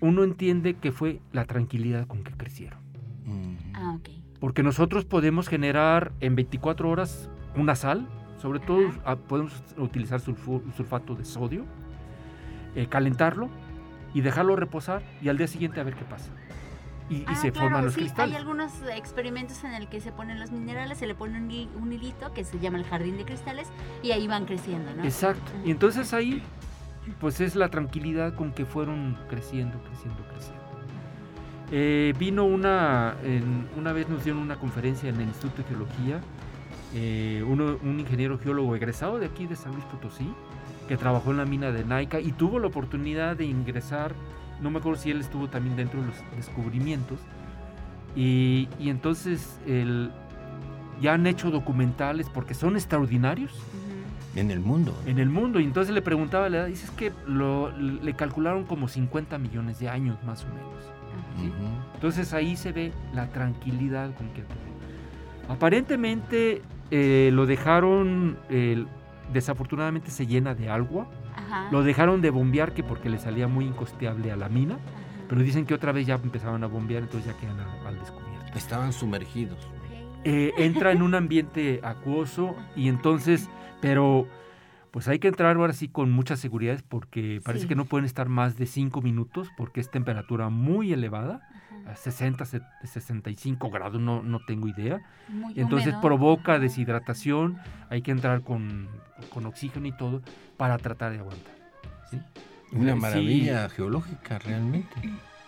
uno 0.00 0.24
entiende 0.24 0.74
que 0.74 0.92
fue 0.92 1.20
la 1.32 1.46
tranquilidad 1.46 2.06
con 2.06 2.24
que 2.24 2.32
crecieron. 2.32 2.80
Mm. 3.24 3.56
Ah, 3.74 3.96
ok. 3.96 4.08
Porque 4.42 4.64
nosotros 4.64 5.04
podemos 5.04 5.48
generar 5.48 6.10
en 6.18 6.34
24 6.34 6.90
horas 6.90 7.30
una 7.54 7.76
sal, 7.76 8.08
sobre 8.40 8.58
todo 8.58 8.90
ah, 9.04 9.14
podemos 9.14 9.52
utilizar 9.76 10.18
sulfato 10.18 11.14
de 11.14 11.24
sodio, 11.24 11.64
eh, 12.74 12.88
calentarlo 12.88 13.48
y 14.12 14.20
dejarlo 14.20 14.56
reposar 14.56 15.00
y 15.22 15.28
al 15.28 15.38
día 15.38 15.46
siguiente 15.46 15.78
a 15.78 15.84
ver 15.84 15.94
qué 15.94 16.04
pasa. 16.04 16.32
Y, 17.08 17.18
y 17.18 17.24
Ah, 17.28 17.36
se 17.36 17.52
claro, 17.52 17.68
forman 17.68 17.84
los 17.84 17.94
sí, 17.94 18.00
cristales. 18.00 18.34
Hay 18.34 18.40
algunos 18.40 18.72
experimentos 18.96 19.62
en 19.62 19.74
el 19.74 19.86
que 19.88 20.00
se 20.00 20.10
ponen 20.10 20.40
los 20.40 20.50
minerales, 20.50 20.98
se 20.98 21.06
le 21.06 21.14
pone 21.14 21.38
un 21.38 21.92
hilito 21.92 22.32
que 22.34 22.42
se 22.42 22.58
llama 22.58 22.78
el 22.78 22.84
jardín 22.84 23.18
de 23.18 23.24
cristales 23.24 23.68
y 24.02 24.10
ahí 24.10 24.26
van 24.26 24.44
creciendo, 24.46 24.92
¿no? 24.92 25.04
Exacto. 25.04 25.52
Y 25.64 25.70
entonces 25.70 26.12
ahí, 26.12 26.42
pues 27.20 27.40
es 27.40 27.54
la 27.54 27.68
tranquilidad 27.68 28.34
con 28.34 28.50
que 28.50 28.66
fueron 28.66 29.16
creciendo, 29.28 29.80
creciendo, 29.84 30.20
creciendo. 30.32 30.61
Eh, 31.74 32.12
vino 32.18 32.44
una, 32.44 33.14
en- 33.24 33.66
una 33.78 33.92
vez 33.94 34.06
nos 34.08 34.22
dieron 34.24 34.42
una 34.42 34.56
conferencia 34.56 35.08
en 35.08 35.16
el 35.16 35.28
Instituto 35.28 35.62
de 35.62 35.68
Geología, 35.68 36.20
eh, 36.94 37.42
uno- 37.48 37.78
un 37.82 37.98
ingeniero 37.98 38.38
geólogo 38.38 38.76
egresado 38.76 39.18
de 39.18 39.24
aquí 39.26 39.46
de 39.46 39.56
San 39.56 39.72
Luis 39.72 39.84
Potosí, 39.86 40.28
que 40.86 40.98
trabajó 40.98 41.30
en 41.30 41.38
la 41.38 41.46
mina 41.46 41.70
de 41.72 41.84
Naica 41.84 42.20
y 42.20 42.32
tuvo 42.32 42.58
la 42.58 42.66
oportunidad 42.66 43.36
de 43.36 43.46
ingresar, 43.46 44.12
no 44.60 44.70
me 44.70 44.80
acuerdo 44.80 45.00
si 45.00 45.10
él 45.10 45.20
estuvo 45.20 45.48
también 45.48 45.74
dentro 45.74 46.00
de 46.02 46.08
los 46.08 46.16
descubrimientos, 46.36 47.18
y, 48.14 48.68
y 48.78 48.90
entonces 48.90 49.58
el- 49.66 50.10
ya 51.00 51.14
han 51.14 51.26
hecho 51.26 51.50
documentales 51.50 52.28
porque 52.28 52.52
son 52.52 52.76
extraordinarios. 52.76 53.50
En 54.36 54.50
el 54.50 54.60
mundo. 54.60 54.94
en 55.06 55.18
el 55.18 55.28
mundo. 55.30 55.58
Y 55.60 55.64
entonces 55.64 55.94
le 55.94 56.00
preguntaba 56.02 56.48
la 56.48 56.58
edad, 56.58 56.66
dices 56.66 56.90
que 56.90 57.12
lo, 57.26 57.70
le 57.78 58.14
calcularon 58.14 58.64
como 58.64 58.88
50 58.88 59.36
millones 59.38 59.78
de 59.78 59.88
años 59.90 60.16
más 60.24 60.44
o 60.44 60.48
menos. 60.48 60.84
Entonces 61.94 62.32
ahí 62.32 62.56
se 62.56 62.72
ve 62.72 62.92
la 63.14 63.28
tranquilidad 63.28 64.14
con 64.14 64.28
que 64.30 64.42
Aparentemente 65.48 66.62
eh, 66.90 67.30
lo 67.32 67.46
dejaron, 67.46 68.38
eh, 68.48 68.84
desafortunadamente 69.32 70.10
se 70.10 70.26
llena 70.26 70.54
de 70.54 70.70
agua, 70.70 71.06
Ajá. 71.36 71.68
lo 71.70 71.82
dejaron 71.82 72.20
de 72.22 72.30
bombear 72.30 72.72
que 72.72 72.82
porque 72.82 73.08
le 73.10 73.18
salía 73.18 73.48
muy 73.48 73.66
incosteable 73.66 74.30
a 74.32 74.36
la 74.36 74.48
mina, 74.48 74.74
Ajá. 74.74 74.82
pero 75.28 75.40
dicen 75.42 75.66
que 75.66 75.74
otra 75.74 75.92
vez 75.92 76.06
ya 76.06 76.14
empezaban 76.14 76.62
a 76.64 76.66
bombear, 76.66 77.02
entonces 77.02 77.32
ya 77.32 77.38
quedan 77.38 77.58
a- 77.60 77.88
al 77.88 77.98
descubierto. 77.98 78.56
Estaban 78.56 78.92
sumergidos. 78.92 79.58
Eh, 80.24 80.52
entra 80.58 80.92
en 80.92 81.02
un 81.02 81.14
ambiente 81.16 81.80
acuoso 81.82 82.54
y 82.76 82.88
entonces, 82.88 83.48
pero 83.80 84.26
pues 84.92 85.08
hay 85.08 85.18
que 85.18 85.26
entrar 85.28 85.56
ahora 85.56 85.72
sí 85.72 85.88
con 85.88 86.12
muchas 86.12 86.38
seguridades 86.38 86.82
porque 86.82 87.40
parece 87.44 87.62
Sí. 87.62 87.68
que 87.68 87.74
no 87.74 87.86
pueden 87.86 88.04
estar 88.04 88.28
más 88.28 88.56
de 88.56 88.66
5 88.66 89.02
minutos 89.02 89.48
porque 89.56 89.80
es 89.80 89.90
temperatura 89.90 90.48
muy 90.50 90.92
elevada, 90.92 91.48
a 91.86 91.96
60, 91.96 92.44
se- 92.44 92.60
65 92.84 93.70
grados, 93.70 94.00
no, 94.00 94.22
no 94.22 94.38
tengo 94.46 94.68
idea. 94.68 95.00
Muy 95.28 95.54
entonces 95.58 95.88
húmedo. 95.94 96.00
provoca 96.02 96.58
deshidratación, 96.60 97.58
hay 97.90 98.02
que 98.02 98.12
entrar 98.12 98.42
con, 98.42 98.86
con 99.30 99.46
oxígeno 99.46 99.86
y 99.88 99.92
todo 99.92 100.22
para 100.56 100.78
tratar 100.78 101.10
de 101.12 101.18
aguantar. 101.18 101.54
¿sí? 102.10 102.20
Una 102.72 102.92
Sí. 102.94 103.00
maravilla 103.00 103.68
geológica 103.70 104.38
realmente. 104.38 104.94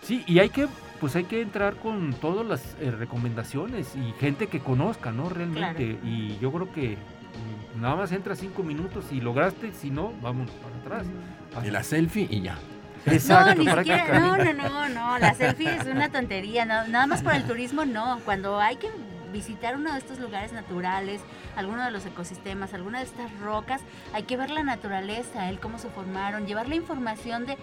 Sí, 0.01 0.23
y 0.27 0.37
hay 0.39 0.49
que, 0.49 0.67
pues 0.99 1.15
hay 1.15 1.23
que 1.23 1.41
entrar 1.41 1.75
con 1.77 2.13
todas 2.13 2.45
las 2.45 2.75
eh, 2.79 2.91
recomendaciones 2.91 3.95
y 3.95 4.11
gente 4.19 4.47
que 4.47 4.59
conozca, 4.59 5.11
¿no? 5.11 5.29
Realmente. 5.29 5.97
Y 6.03 6.37
yo 6.39 6.51
creo 6.51 6.71
que 6.73 6.97
nada 7.79 7.95
más 7.95 8.11
entra 8.11 8.35
cinco 8.35 8.63
minutos 8.63 9.05
y 9.11 9.21
lograste, 9.21 9.71
si 9.73 9.89
no, 9.89 10.13
vamos 10.21 10.49
para 10.51 10.75
atrás. 10.77 11.07
Y 11.65 11.71
la 11.71 11.83
selfie 11.83 12.27
y 12.29 12.41
ya. 12.41 12.57
Exacto, 13.05 13.55
no, 13.55 13.63
ni 13.63 13.77
siquiera, 13.77 14.19
no, 14.19 14.37
no, 14.37 14.53
no, 14.53 14.89
no, 14.89 15.19
la 15.19 15.33
selfie 15.35 15.75
es 15.75 15.85
una 15.85 16.09
tontería, 16.09 16.65
no, 16.65 16.87
nada 16.87 17.05
más 17.05 17.21
por 17.21 17.35
el 17.35 17.43
turismo 17.43 17.85
no, 17.85 18.19
cuando 18.25 18.59
hay 18.59 18.77
que 18.77 18.89
visitar 19.31 19.75
uno 19.75 19.91
de 19.91 19.99
estos 19.99 20.19
lugares 20.19 20.53
naturales, 20.53 21.21
alguno 21.55 21.83
de 21.83 21.91
los 21.91 22.05
ecosistemas, 22.05 22.73
alguna 22.73 22.99
de 22.99 23.05
estas 23.05 23.31
rocas, 23.39 23.81
hay 24.13 24.23
que 24.23 24.37
ver 24.37 24.49
la 24.49 24.63
naturaleza, 24.63 25.49
el 25.49 25.59
cómo 25.59 25.77
se 25.77 25.89
formaron, 25.89 26.47
llevar 26.47 26.67
la 26.67 26.75
información 26.75 27.45
de 27.45 27.57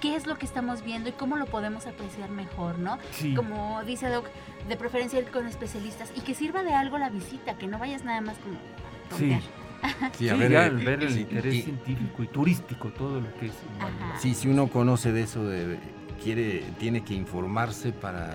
qué 0.00 0.16
es 0.16 0.26
lo 0.26 0.38
que 0.38 0.46
estamos 0.46 0.82
viendo 0.82 1.08
y 1.08 1.12
cómo 1.12 1.36
lo 1.36 1.46
podemos 1.46 1.86
apreciar 1.86 2.30
mejor, 2.30 2.78
¿no? 2.78 2.98
Sí. 3.10 3.34
Como 3.34 3.82
dice 3.84 4.08
Doc, 4.08 4.26
de 4.68 4.76
preferencia 4.76 5.18
ir 5.18 5.26
con 5.26 5.46
especialistas 5.46 6.12
y 6.16 6.20
que 6.20 6.34
sirva 6.34 6.62
de 6.62 6.72
algo 6.72 6.98
la 6.98 7.10
visita, 7.10 7.58
que 7.58 7.66
no 7.66 7.78
vayas 7.78 8.04
nada 8.04 8.20
más 8.20 8.38
como. 8.38 8.56
Tontear. 9.12 9.40
Sí, 9.40 9.48
Sí, 10.18 10.28
a 10.28 10.34
ver, 10.36 10.52
ya 10.52 10.62
eh, 10.62 10.66
al 10.66 10.76
ver 10.76 11.02
el 11.02 11.12
sí, 11.12 11.20
interés 11.20 11.54
y- 11.54 11.62
científico 11.62 12.22
y 12.22 12.26
turístico, 12.28 12.88
todo 12.90 13.20
lo 13.20 13.34
que 13.34 13.46
es. 13.46 13.52
Ajá. 13.80 14.18
Sí, 14.20 14.34
si 14.34 14.48
uno 14.48 14.68
conoce 14.68 15.12
de 15.12 15.22
eso, 15.22 15.44
de- 15.44 15.78
quiere, 16.22 16.62
tiene 16.78 17.02
que 17.02 17.14
informarse 17.14 17.90
para 17.92 18.34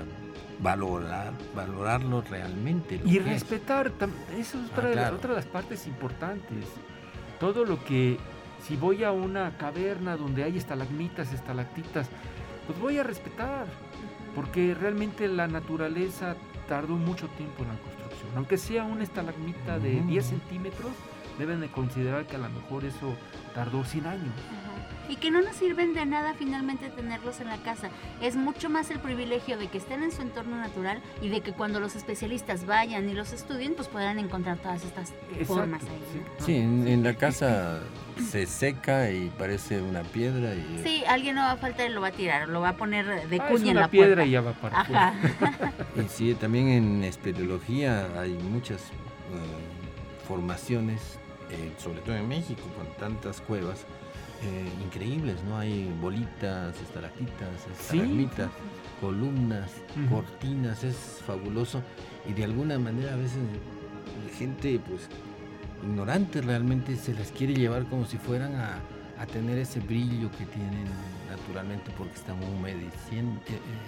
valorar, 0.59 1.31
valorarlo 1.55 2.21
realmente. 2.29 2.97
lo 2.99 3.07
Y 3.07 3.13
que 3.13 3.19
es. 3.19 3.25
respetar, 3.25 3.91
tam- 3.91 4.09
eso 4.37 4.57
es 4.59 4.65
Ah, 4.65 4.73
otra, 4.73 4.91
claro. 4.91 5.15
otra 5.15 5.29
de 5.29 5.35
las 5.37 5.45
partes 5.45 5.87
importantes. 5.87 6.65
Todo 7.39 7.63
lo 7.63 7.83
que, 7.83 8.17
si 8.67 8.75
voy 8.75 9.03
a 9.03 9.11
una 9.11 9.55
caverna 9.57 10.17
donde 10.17 10.43
hay 10.43 10.57
estalagmitas, 10.57 11.31
estalactitas, 11.31 12.09
pues 12.65 12.77
voy 12.79 12.97
a 12.97 13.03
respetar, 13.03 13.67
porque 14.35 14.73
realmente 14.73 15.27
la 15.27 15.47
naturaleza 15.47 16.35
tardó 16.67 16.95
mucho 16.95 17.27
tiempo 17.29 17.63
en 17.63 17.69
la 17.69 17.75
construcción. 17.77 18.29
Aunque 18.35 18.57
sea 18.57 18.83
una 18.83 19.03
estalagmita 19.03 19.79
de 19.79 20.01
Mm. 20.01 20.07
10 20.07 20.25
centímetros, 20.25 20.91
deben 21.37 21.59
de 21.61 21.67
considerar 21.69 22.25
que 22.25 22.35
a 22.35 22.39
lo 22.39 22.49
mejor 22.49 22.83
eso 22.85 23.15
tardó 23.53 23.83
100 23.83 24.05
años. 24.07 24.33
Ajá. 24.47 24.73
Y 25.09 25.15
que 25.15 25.31
no 25.31 25.41
nos 25.41 25.55
sirven 25.55 25.93
de 25.93 26.05
nada 26.05 26.33
finalmente 26.33 26.89
tenerlos 26.89 27.39
en 27.39 27.47
la 27.47 27.57
casa. 27.57 27.89
Es 28.21 28.35
mucho 28.35 28.69
más 28.69 28.89
el 28.91 28.99
privilegio 28.99 29.57
de 29.57 29.67
que 29.67 29.77
estén 29.77 30.03
en 30.03 30.11
su 30.11 30.21
entorno 30.21 30.57
natural 30.57 31.01
y 31.21 31.29
de 31.29 31.39
que 31.41 31.53
cuando 31.53 31.79
los 31.79 31.95
especialistas 31.95 32.65
vayan 32.65 33.07
y 33.09 33.13
los 33.13 33.31
estudien, 33.31 33.73
pues 33.75 33.87
puedan 33.87 34.19
encontrar 34.19 34.57
todas 34.57 34.83
estas 34.83 35.13
formas 35.45 35.81
ahí. 35.83 36.03
sí. 36.11 36.19
¿no? 36.39 36.45
Sí, 36.45 36.55
en, 36.57 36.87
en 36.89 37.03
la 37.03 37.13
casa 37.13 37.79
se 38.19 38.45
seca 38.45 39.11
y 39.11 39.29
parece 39.37 39.81
una 39.81 40.03
piedra. 40.03 40.53
Y, 40.55 40.81
Sí, 40.83 41.03
alguien 41.07 41.35
no 41.35 41.41
va 41.41 41.51
a 41.51 41.57
faltar 41.57 41.89
y 41.89 41.93
lo 41.93 42.01
va 42.01 42.07
a 42.07 42.11
tirar, 42.11 42.47
lo 42.49 42.61
va 42.61 42.69
a 42.69 42.77
poner 42.77 43.27
de 43.27 43.37
Ah, 43.41 43.47
cuña 43.47 43.55
es 43.55 43.61
en 43.63 43.71
una 43.71 43.81
la 43.81 43.87
piedra 43.89 44.15
puerta. 44.15 44.25
y 44.25 44.31
ya 44.31 44.41
va 44.41 44.51
para 44.53 44.81
Ajá. 44.81 45.13
y 45.95 46.07
sí, 46.09 46.33
también 46.35 46.67
en 46.69 47.03
espeleología 47.03 48.07
hay 48.19 48.33
muchas 48.33 48.81
eh, 48.81 50.25
formaciones, 50.27 51.01
eh, 51.49 51.71
sobre 51.77 51.99
todo 52.01 52.15
en 52.15 52.27
México, 52.27 52.61
con 52.75 52.87
tantas 52.97 53.41
cuevas. 53.41 53.85
eh, 54.43 54.69
increíbles, 54.85 55.43
¿no? 55.45 55.57
Hay 55.57 55.91
bolitas, 55.99 56.79
estalactitas, 56.79 57.49
Sí, 57.65 57.71
estalagmitas, 57.97 58.49
columnas, 59.01 59.71
cortinas, 60.11 60.83
es 60.83 60.95
fabuloso 61.25 61.81
y 62.29 62.33
de 62.33 62.43
alguna 62.43 62.77
manera 62.77 63.13
a 63.13 63.15
veces 63.15 63.39
la 64.29 64.37
gente 64.37 64.79
pues 64.87 65.09
ignorante 65.83 66.41
realmente 66.41 66.95
se 66.95 67.13
las 67.13 67.31
quiere 67.31 67.53
llevar 67.53 67.85
como 67.85 68.05
si 68.05 68.17
fueran 68.17 68.55
a, 68.55 68.79
a 69.19 69.25
tener 69.25 69.57
ese 69.57 69.79
brillo 69.79 70.29
que 70.31 70.45
tienen 70.45 70.85
naturalmente 71.29 71.91
porque 71.97 72.13
están 72.13 72.37
eh, 72.41 72.89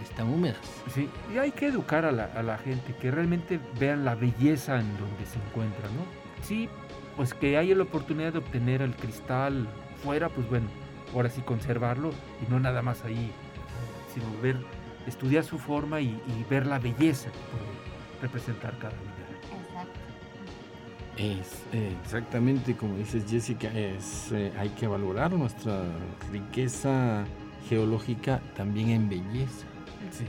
están 0.03 0.29
húmedas. 0.29 0.57
Sí, 0.93 1.09
y 1.33 1.37
hay 1.37 1.51
que 1.51 1.67
educar 1.67 2.05
a 2.05 2.11
la, 2.11 2.25
a 2.25 2.43
la 2.43 2.57
gente, 2.57 2.93
que 2.95 3.11
realmente 3.11 3.59
vean 3.79 4.05
la 4.05 4.15
belleza 4.15 4.79
en 4.79 4.97
donde 4.97 5.25
se 5.25 5.39
encuentra, 5.39 5.87
¿no? 5.89 6.05
Sí, 6.43 6.69
pues 7.15 7.33
que 7.33 7.57
haya 7.57 7.75
la 7.75 7.83
oportunidad 7.83 8.33
de 8.33 8.39
obtener 8.39 8.81
el 8.81 8.95
cristal 8.95 9.67
fuera, 10.03 10.29
pues 10.29 10.47
bueno, 10.49 10.67
ahora 11.13 11.29
sí 11.29 11.41
conservarlo 11.41 12.11
y 12.45 12.49
no 12.51 12.59
nada 12.59 12.81
más 12.81 13.03
ahí, 13.03 13.31
sino 14.13 14.25
ver, 14.41 14.57
estudiar 15.05 15.43
su 15.43 15.59
forma 15.59 16.01
y, 16.01 16.07
y 16.07 16.45
ver 16.49 16.65
la 16.65 16.79
belleza 16.79 17.29
que 17.31 17.39
puede 17.51 18.21
representar 18.21 18.77
cada 18.79 18.93
mineral. 18.93 19.28
Es 21.19 21.65
eh, 21.73 21.93
exactamente 22.01 22.77
como 22.77 22.95
dices 22.95 23.25
Jessica, 23.29 23.67
es, 23.67 24.31
eh, 24.31 24.53
hay 24.57 24.69
que 24.69 24.87
valorar 24.87 25.33
nuestra 25.33 25.83
riqueza 26.31 27.25
geológica 27.67 28.39
también 28.55 28.89
en 28.91 29.09
belleza. 29.09 29.65
Sí. 30.11 30.23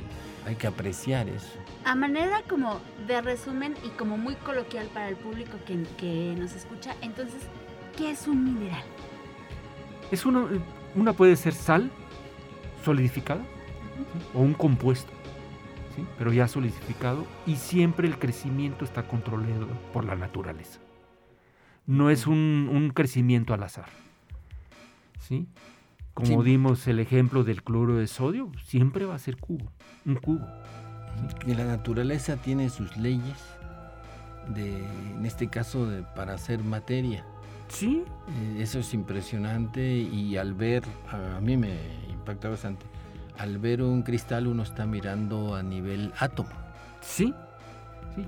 Hay 0.45 0.57
que 0.57 0.67
apreciar 0.67 1.29
eso. 1.29 1.53
A 1.85 1.95
manera 1.95 2.43
como 2.49 2.81
de 3.07 3.21
resumen 3.21 3.77
y 3.85 3.91
como 3.91 4.19
muy 4.19 4.35
coloquial 4.35 4.89
para 4.89 5.09
el 5.09 5.15
público 5.15 5.59
que, 5.65 5.81
que 5.97 6.35
nos 6.37 6.55
escucha, 6.55 6.97
entonces, 7.03 7.41
¿qué 7.97 8.11
es 8.11 8.27
un 8.27 8.43
mineral? 8.43 8.83
Es 10.11 10.27
una, 10.27 10.49
una 10.97 11.13
puede 11.13 11.37
ser 11.37 11.55
sal 11.55 11.89
solidificada 12.85 13.43
¿sí? 13.43 14.27
o 14.35 14.41
un 14.41 14.55
compuesto, 14.55 15.13
¿sí? 15.97 16.05
pero 16.19 16.33
ya 16.33 16.47
solidificado 16.49 17.27
y 17.47 17.57
siempre 17.57 18.07
el 18.09 18.19
crecimiento 18.19 18.85
está 18.85 19.03
controlado 19.09 19.67
por 19.93 20.05
la 20.05 20.15
naturaleza. 20.17 20.81
No 21.87 22.11
es 22.11 22.27
un, 22.27 22.69
un 22.73 22.91
crecimiento 22.91 23.55
al 23.55 23.63
azar. 23.63 23.87
¿sí? 25.19 25.47
Como 26.15 26.43
Sí. 26.43 26.51
dimos 26.51 26.87
el 26.87 26.99
ejemplo 27.01 27.45
del 27.45 27.63
cloro 27.63 27.97
de 27.97 28.07
sodio, 28.07 28.51
siempre 28.65 29.05
va 29.07 29.15
a 29.15 29.19
ser 29.19 29.37
cubo, 29.37 29.71
un 30.05 30.17
cubo. 30.17 30.47
Y 31.47 31.55
la 31.55 31.65
naturaleza 31.65 32.37
tiene 32.37 32.69
sus 32.71 32.97
leyes, 32.97 33.39
de, 34.55 34.85
en 35.17 35.25
este 35.27 35.49
caso 35.49 35.87
de, 35.87 36.03
para 36.03 36.35
hacer 36.35 36.63
materia. 36.63 37.25
Sí, 37.69 38.03
Eh, 38.29 38.57
eso 38.63 38.81
es 38.81 38.93
impresionante 38.95 39.97
y 39.97 40.37
al 40.37 40.55
ver, 40.55 40.83
a, 41.11 41.37
a 41.37 41.41
mí 41.41 41.57
me 41.57 41.77
impacta 42.11 42.49
bastante, 42.49 42.85
al 43.41 43.59
ver 43.59 43.83
un 43.83 44.03
cristal 44.03 44.47
uno 44.47 44.63
está 44.63 44.85
mirando 44.87 45.55
a 45.55 45.63
nivel 45.63 46.13
átomo. 46.19 46.51
Sí, 47.01 47.35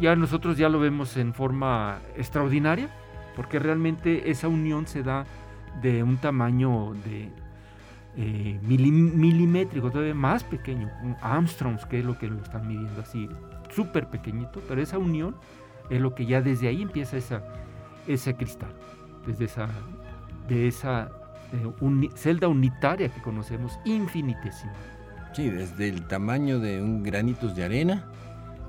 ya 0.01 0.17
nosotros 0.17 0.57
ya 0.57 0.69
lo 0.69 0.81
vemos 0.81 1.17
en 1.17 1.35
forma 1.35 1.99
extraordinaria, 2.17 2.89
porque 3.37 3.59
realmente 3.59 4.31
esa 4.31 4.49
unión 4.49 4.87
se 4.87 5.03
da 5.03 5.27
de 5.83 6.03
un 6.03 6.17
tamaño 6.17 6.95
de 7.05 7.31
eh, 8.17 8.59
mili- 8.63 8.91
milimétrico, 8.91 9.91
todavía 9.91 10.15
más 10.15 10.45
pequeño, 10.45 10.91
Armstrongs, 11.21 11.85
que 11.87 11.99
es 11.99 12.05
lo 12.05 12.19
que 12.19 12.29
lo 12.29 12.41
están 12.43 12.67
midiendo 12.67 13.01
así, 13.01 13.29
súper 13.75 14.09
pequeñito, 14.09 14.63
pero 14.69 14.83
esa 14.83 14.99
unión 14.99 15.35
es 15.91 16.01
lo 16.01 16.15
que 16.15 16.25
ya 16.27 16.41
desde 16.41 16.69
ahí 16.69 16.83
empieza 16.83 17.17
esa, 17.17 17.43
ese 18.07 18.35
cristal, 18.35 18.73
desde 19.27 19.45
esa, 19.47 19.69
de 20.49 20.69
esa 20.69 21.11
eh, 21.53 22.09
celda 22.15 22.49
unitaria 22.49 23.09
que 23.09 23.21
conocemos, 23.21 23.79
infinitesimal. 23.85 24.92
Sí, 25.35 25.49
desde 25.51 25.89
el 25.89 26.03
tamaño 26.07 26.59
de 26.61 26.83
un 26.83 27.03
granitos 27.03 27.55
de 27.57 27.65
arena 27.65 28.05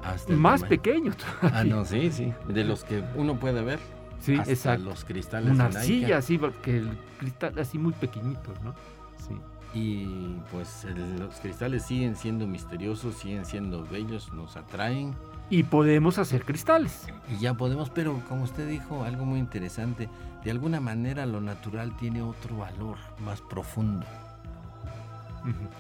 hasta 0.04 0.32
el 0.34 0.40
Más 0.40 0.62
tamaño- 0.62 0.70
pequeño 0.70 1.12
Ah, 1.42 1.48
todavía. 1.50 1.76
no, 1.76 1.86
sí, 1.86 2.12
sí, 2.12 2.34
de 2.48 2.64
los 2.64 2.84
que 2.84 3.04
uno 3.16 3.36
puede 3.40 3.62
ver. 3.64 3.80
Sí, 4.20 4.36
hasta 4.36 4.52
exacto. 4.52 4.86
los 4.86 5.04
cristales. 5.04 5.52
Una 5.52 5.66
arcilla 5.66 6.18
así, 6.18 6.38
porque 6.38 6.78
el 6.78 6.98
cristal 7.20 7.60
así 7.60 7.78
muy 7.78 7.92
pequeñitos, 7.94 8.62
¿no? 8.62 8.74
Sí. 9.18 9.36
Y 9.78 10.38
pues 10.52 10.86
el- 10.86 11.20
los 11.20 11.36
cristales 11.42 11.84
siguen 11.84 12.16
siendo 12.16 12.48
misteriosos, 12.48 13.16
siguen 13.16 13.44
siendo 13.46 13.84
bellos, 13.86 14.32
nos 14.34 14.56
atraen. 14.56 15.14
Y 15.50 15.64
podemos 15.64 16.20
hacer 16.20 16.46
cristales. 16.46 17.06
Y 17.30 17.40
ya 17.42 17.54
podemos, 17.56 17.90
pero 17.90 18.22
como 18.30 18.44
usted 18.44 18.68
dijo, 18.70 19.04
algo 19.04 19.26
muy 19.26 19.40
interesante, 19.40 20.08
de 20.44 20.52
alguna 20.52 20.80
manera 20.80 21.26
lo 21.26 21.42
natural 21.42 21.96
tiene 21.98 22.22
otro 22.22 22.58
valor 22.58 22.98
más 23.26 23.42
profundo. 23.42 24.06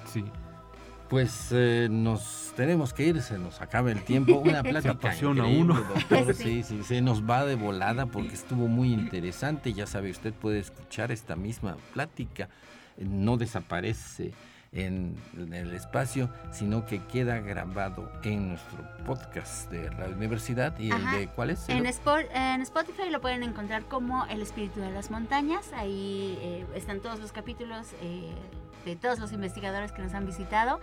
Sí. 0.06 0.26
Pues 1.10 1.50
eh, 1.52 1.88
nos 1.92 2.54
tenemos 2.56 2.94
que 2.94 3.04
ir, 3.08 3.22
se 3.22 3.38
nos 3.38 3.62
acaba 3.62 3.92
el 3.92 4.04
tiempo. 4.04 4.38
Una 4.38 4.64
plática 4.64 4.94
apasiona 4.94 5.42
increíble, 5.48 5.74
uno. 5.74 5.82
doctor. 5.82 6.34
Sí. 6.36 6.44
Sí, 6.44 6.64
sí, 6.64 6.84
se 6.84 7.02
nos 7.02 7.24
va 7.30 7.46
de 7.46 7.56
volada 7.56 8.06
porque 8.08 8.34
estuvo 8.34 8.68
muy 8.68 8.94
interesante. 8.94 9.74
Ya 9.74 9.86
sabe, 9.86 10.10
usted 10.12 10.34
puede 10.34 10.60
escuchar 10.60 11.12
esta 11.12 11.36
misma 11.36 11.78
plática. 11.94 12.50
eh, 12.98 13.06
No 13.06 13.38
desaparece 13.38 14.34
en, 14.72 15.16
el 15.52 15.74
espacio, 15.74 16.30
sino 16.52 16.86
que 16.86 17.00
queda 17.06 17.40
grabado 17.40 18.12
en 18.24 18.50
nuestro 18.50 18.80
podcast 19.06 19.70
de 19.72 19.90
la 19.92 20.08
universidad. 20.08 20.78
¿Y 20.80 20.92
Ajá. 20.92 21.14
el 21.16 21.20
de 21.22 21.28
cuál 21.34 21.52
es? 21.52 21.70
En, 21.70 21.86
en 21.86 22.62
Spotify 22.62 23.10
lo 23.12 23.22
pueden 23.22 23.44
encontrar 23.44 23.84
como 23.84 24.26
El 24.26 24.42
Espíritu 24.42 24.80
de 24.80 24.90
las 24.92 25.12
Montañas. 25.12 25.72
Ahí 25.74 26.38
eh, 26.42 26.66
están 26.76 27.02
todos 27.02 27.20
los 27.20 27.32
capítulos 27.32 27.88
eh, 28.02 28.32
de 28.86 28.96
todos 28.96 29.20
los 29.20 29.32
investigadores 29.32 29.92
que 29.92 30.02
nos 30.02 30.14
han 30.14 30.26
visitado. 30.26 30.80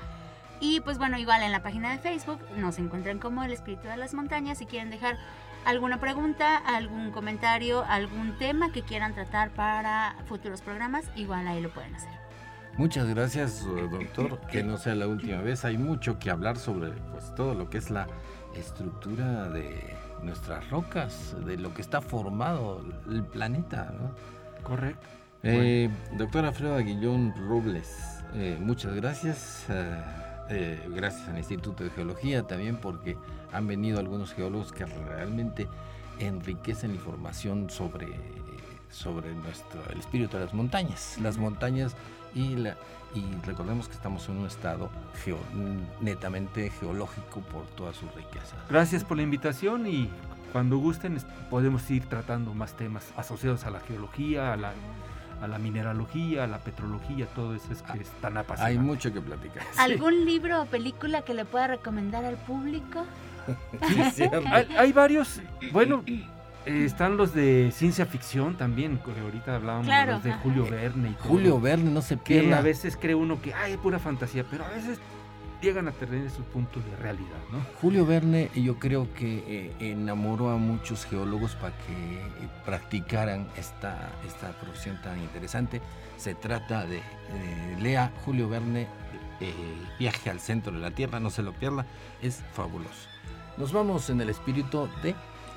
Y 0.61 0.80
pues 0.80 0.98
bueno, 0.98 1.18
igual 1.18 1.42
en 1.42 1.53
la 1.53 1.62
página 1.62 1.90
de 1.90 1.98
Facebook 1.98 2.38
nos 2.57 2.78
encuentran 2.78 3.18
como 3.18 3.42
El 3.42 3.53
Espíritu 3.53 3.88
de 3.88 3.96
las 3.96 4.12
Montañas. 4.12 4.59
Si 4.59 4.66
quieren 4.66 4.90
dejar 4.90 5.16
alguna 5.64 5.98
pregunta, 5.98 6.57
algún 6.57 7.11
comentario, 7.12 7.84
algún 7.84 8.36
tema 8.38 8.70
que 8.70 8.82
quieran 8.82 9.14
tratar 9.14 9.51
para 9.51 10.16
futuros 10.26 10.61
programas, 10.61 11.05
igual 11.16 11.48
ahí 11.48 11.62
lo 11.62 11.70
pueden 11.70 11.94
hacer. 11.94 12.11
Muchas 12.76 13.09
gracias, 13.09 13.66
doctor. 13.90 14.40
Que 14.51 14.62
no 14.62 14.76
sea 14.76 14.94
la 14.94 15.07
última 15.07 15.40
vez. 15.40 15.64
Hay 15.64 15.76
mucho 15.76 16.18
que 16.18 16.30
hablar 16.30 16.57
sobre 16.57 16.92
pues, 17.11 17.34
todo 17.34 17.55
lo 17.55 17.68
que 17.68 17.78
es 17.78 17.90
la 17.90 18.07
estructura 18.55 19.48
de 19.48 19.96
nuestras 20.22 20.68
rocas, 20.70 21.34
de 21.44 21.57
lo 21.57 21.74
que 21.74 21.82
está 21.82 22.01
formado 22.01 22.84
el 23.09 23.24
planeta. 23.24 23.92
Correcto. 24.62 25.07
Eh, 25.43 25.88
doctor 26.18 26.45
Alfredo 26.45 26.74
Aguillón 26.74 27.34
Robles, 27.49 28.22
eh, 28.34 28.59
muchas 28.61 28.95
gracias. 28.95 29.66
Eh, 30.53 30.80
gracias 30.88 31.28
al 31.28 31.38
Instituto 31.38 31.84
de 31.84 31.91
Geología 31.91 32.43
también 32.43 32.76
porque 32.76 33.16
han 33.53 33.66
venido 33.66 34.01
algunos 34.01 34.34
geólogos 34.34 34.72
que 34.72 34.84
realmente 34.84 35.68
enriquecen 36.18 36.91
la 36.91 36.97
información 36.97 37.70
sobre, 37.70 38.09
sobre 38.91 39.32
nuestro, 39.32 39.80
el 39.91 40.01
espíritu 40.01 40.36
de 40.36 40.45
las 40.45 40.55
montañas. 40.55 41.16
Las 41.22 41.38
montañas 41.38 41.95
y, 42.34 42.57
la, 42.57 42.76
y 43.14 43.24
recordemos 43.47 43.88
que 43.88 43.95
estamos 43.95 44.28
en 44.28 44.38
un 44.38 44.47
estado 44.47 44.91
netamente 46.01 46.70
geológico 46.70 47.41
por 47.41 47.64
toda 47.76 47.95
su 47.95 48.07
riqueza. 48.09 48.57
Gracias 48.68 49.05
por 49.05 49.16
la 49.16 49.22
invitación 49.22 49.86
y 49.86 50.11
cuando 50.53 50.78
gusten 50.78 51.18
podemos 51.49 51.88
ir 51.91 52.07
tratando 52.07 52.53
más 52.55 52.74
temas 52.74 53.07
asociados 53.16 53.64
a 53.64 53.70
la 53.70 53.80
geología, 53.80 54.53
a 54.53 54.57
la, 54.57 54.72
a 55.41 55.49
la 55.49 55.59
mineralogía, 55.59 56.45
a 56.45 56.47
la 56.47 56.59
petrología, 56.59 57.26
todo 57.26 57.55
eso 57.55 57.72
es 57.72 57.82
que 57.82 57.99
es 57.99 58.09
tan 58.20 58.36
apasionante. 58.36 58.78
Hay 58.78 58.84
mucho 58.84 59.12
que 59.12 59.20
platicar. 59.20 59.62
¿Algún 59.78 60.24
libro 60.24 60.62
o 60.62 60.66
película 60.66 61.22
que 61.22 61.34
le 61.34 61.45
pueda 61.45 61.68
recomendar 61.68 62.24
al 62.24 62.36
público? 62.36 63.07
hay, 64.53 64.68
hay, 64.76 64.93
varios, 64.93 65.41
bueno, 65.72 66.05
eh, 66.66 66.84
están 66.84 67.16
los 67.16 67.34
de 67.34 67.72
ciencia 67.74 68.05
ficción 68.05 68.57
también, 68.57 68.99
que 68.99 69.18
ahorita 69.18 69.57
hablábamos 69.57 70.22
de 70.22 70.32
Julio 70.34 70.66
Verne 70.68 71.11
y 71.11 71.12
todo. 71.14 71.28
Julio 71.28 71.61
Verne, 71.61 71.91
no 71.91 72.03
se 72.03 72.16
pierda. 72.16 72.59
a 72.59 72.62
veces 72.62 72.97
cree 72.97 73.14
uno 73.14 73.41
que 73.41 73.55
hay 73.55 73.76
pura 73.76 73.99
fantasía, 73.99 74.45
pero 74.51 74.64
a 74.64 74.68
veces 74.68 74.99
llegan 75.61 75.88
a 75.88 75.92
tener 75.92 76.30
su 76.30 76.42
punto 76.42 76.80
de 76.80 76.96
realidad, 76.96 77.38
¿no? 77.52 77.61
Julio 77.80 78.06
Verne 78.06 78.50
yo 78.54 78.78
creo 78.78 79.12
que 79.14 79.44
eh, 79.46 79.72
enamoró 79.80 80.50
a 80.50 80.56
muchos 80.56 81.04
geólogos 81.04 81.54
para 81.56 81.76
que 81.78 81.92
eh, 81.92 82.48
practicaran 82.64 83.48
esta, 83.56 84.11
esta 84.26 84.52
profesión 84.61 85.00
tan 85.02 85.18
interesante. 85.20 85.80
Se 86.16 86.34
trata 86.34 86.84
de, 86.84 87.02
lea 87.80 88.12
Julio 88.24 88.48
Verne, 88.48 88.86
Viaje 89.98 90.28
al 90.28 90.38
centro 90.38 90.70
de 90.72 90.80
la 90.80 90.90
Tierra, 90.90 91.18
no 91.18 91.30
se 91.30 91.42
lo 91.42 91.54
pierda, 91.54 91.86
es 92.20 92.42
fabuloso. 92.52 93.08
Nos 93.56 93.72
vamos 93.72 94.11
en 94.11 94.20
el 94.20 94.28
espíritu 94.28 94.86
de 95.02 95.14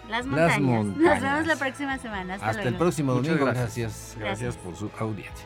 las 0.09 0.25
montañas. 0.25 0.59
Nos 0.59 1.21
vemos 1.21 1.47
la 1.47 1.55
próxima 1.55 1.97
semana. 1.97 2.35
Hasta, 2.35 2.63
el 2.63 2.75
próximo 2.75 3.13
domingo. 3.13 3.45
gracias. 3.45 4.15
gracias. 4.19 4.55
por 4.57 4.75
su 4.75 4.89
audiencia. 4.99 5.45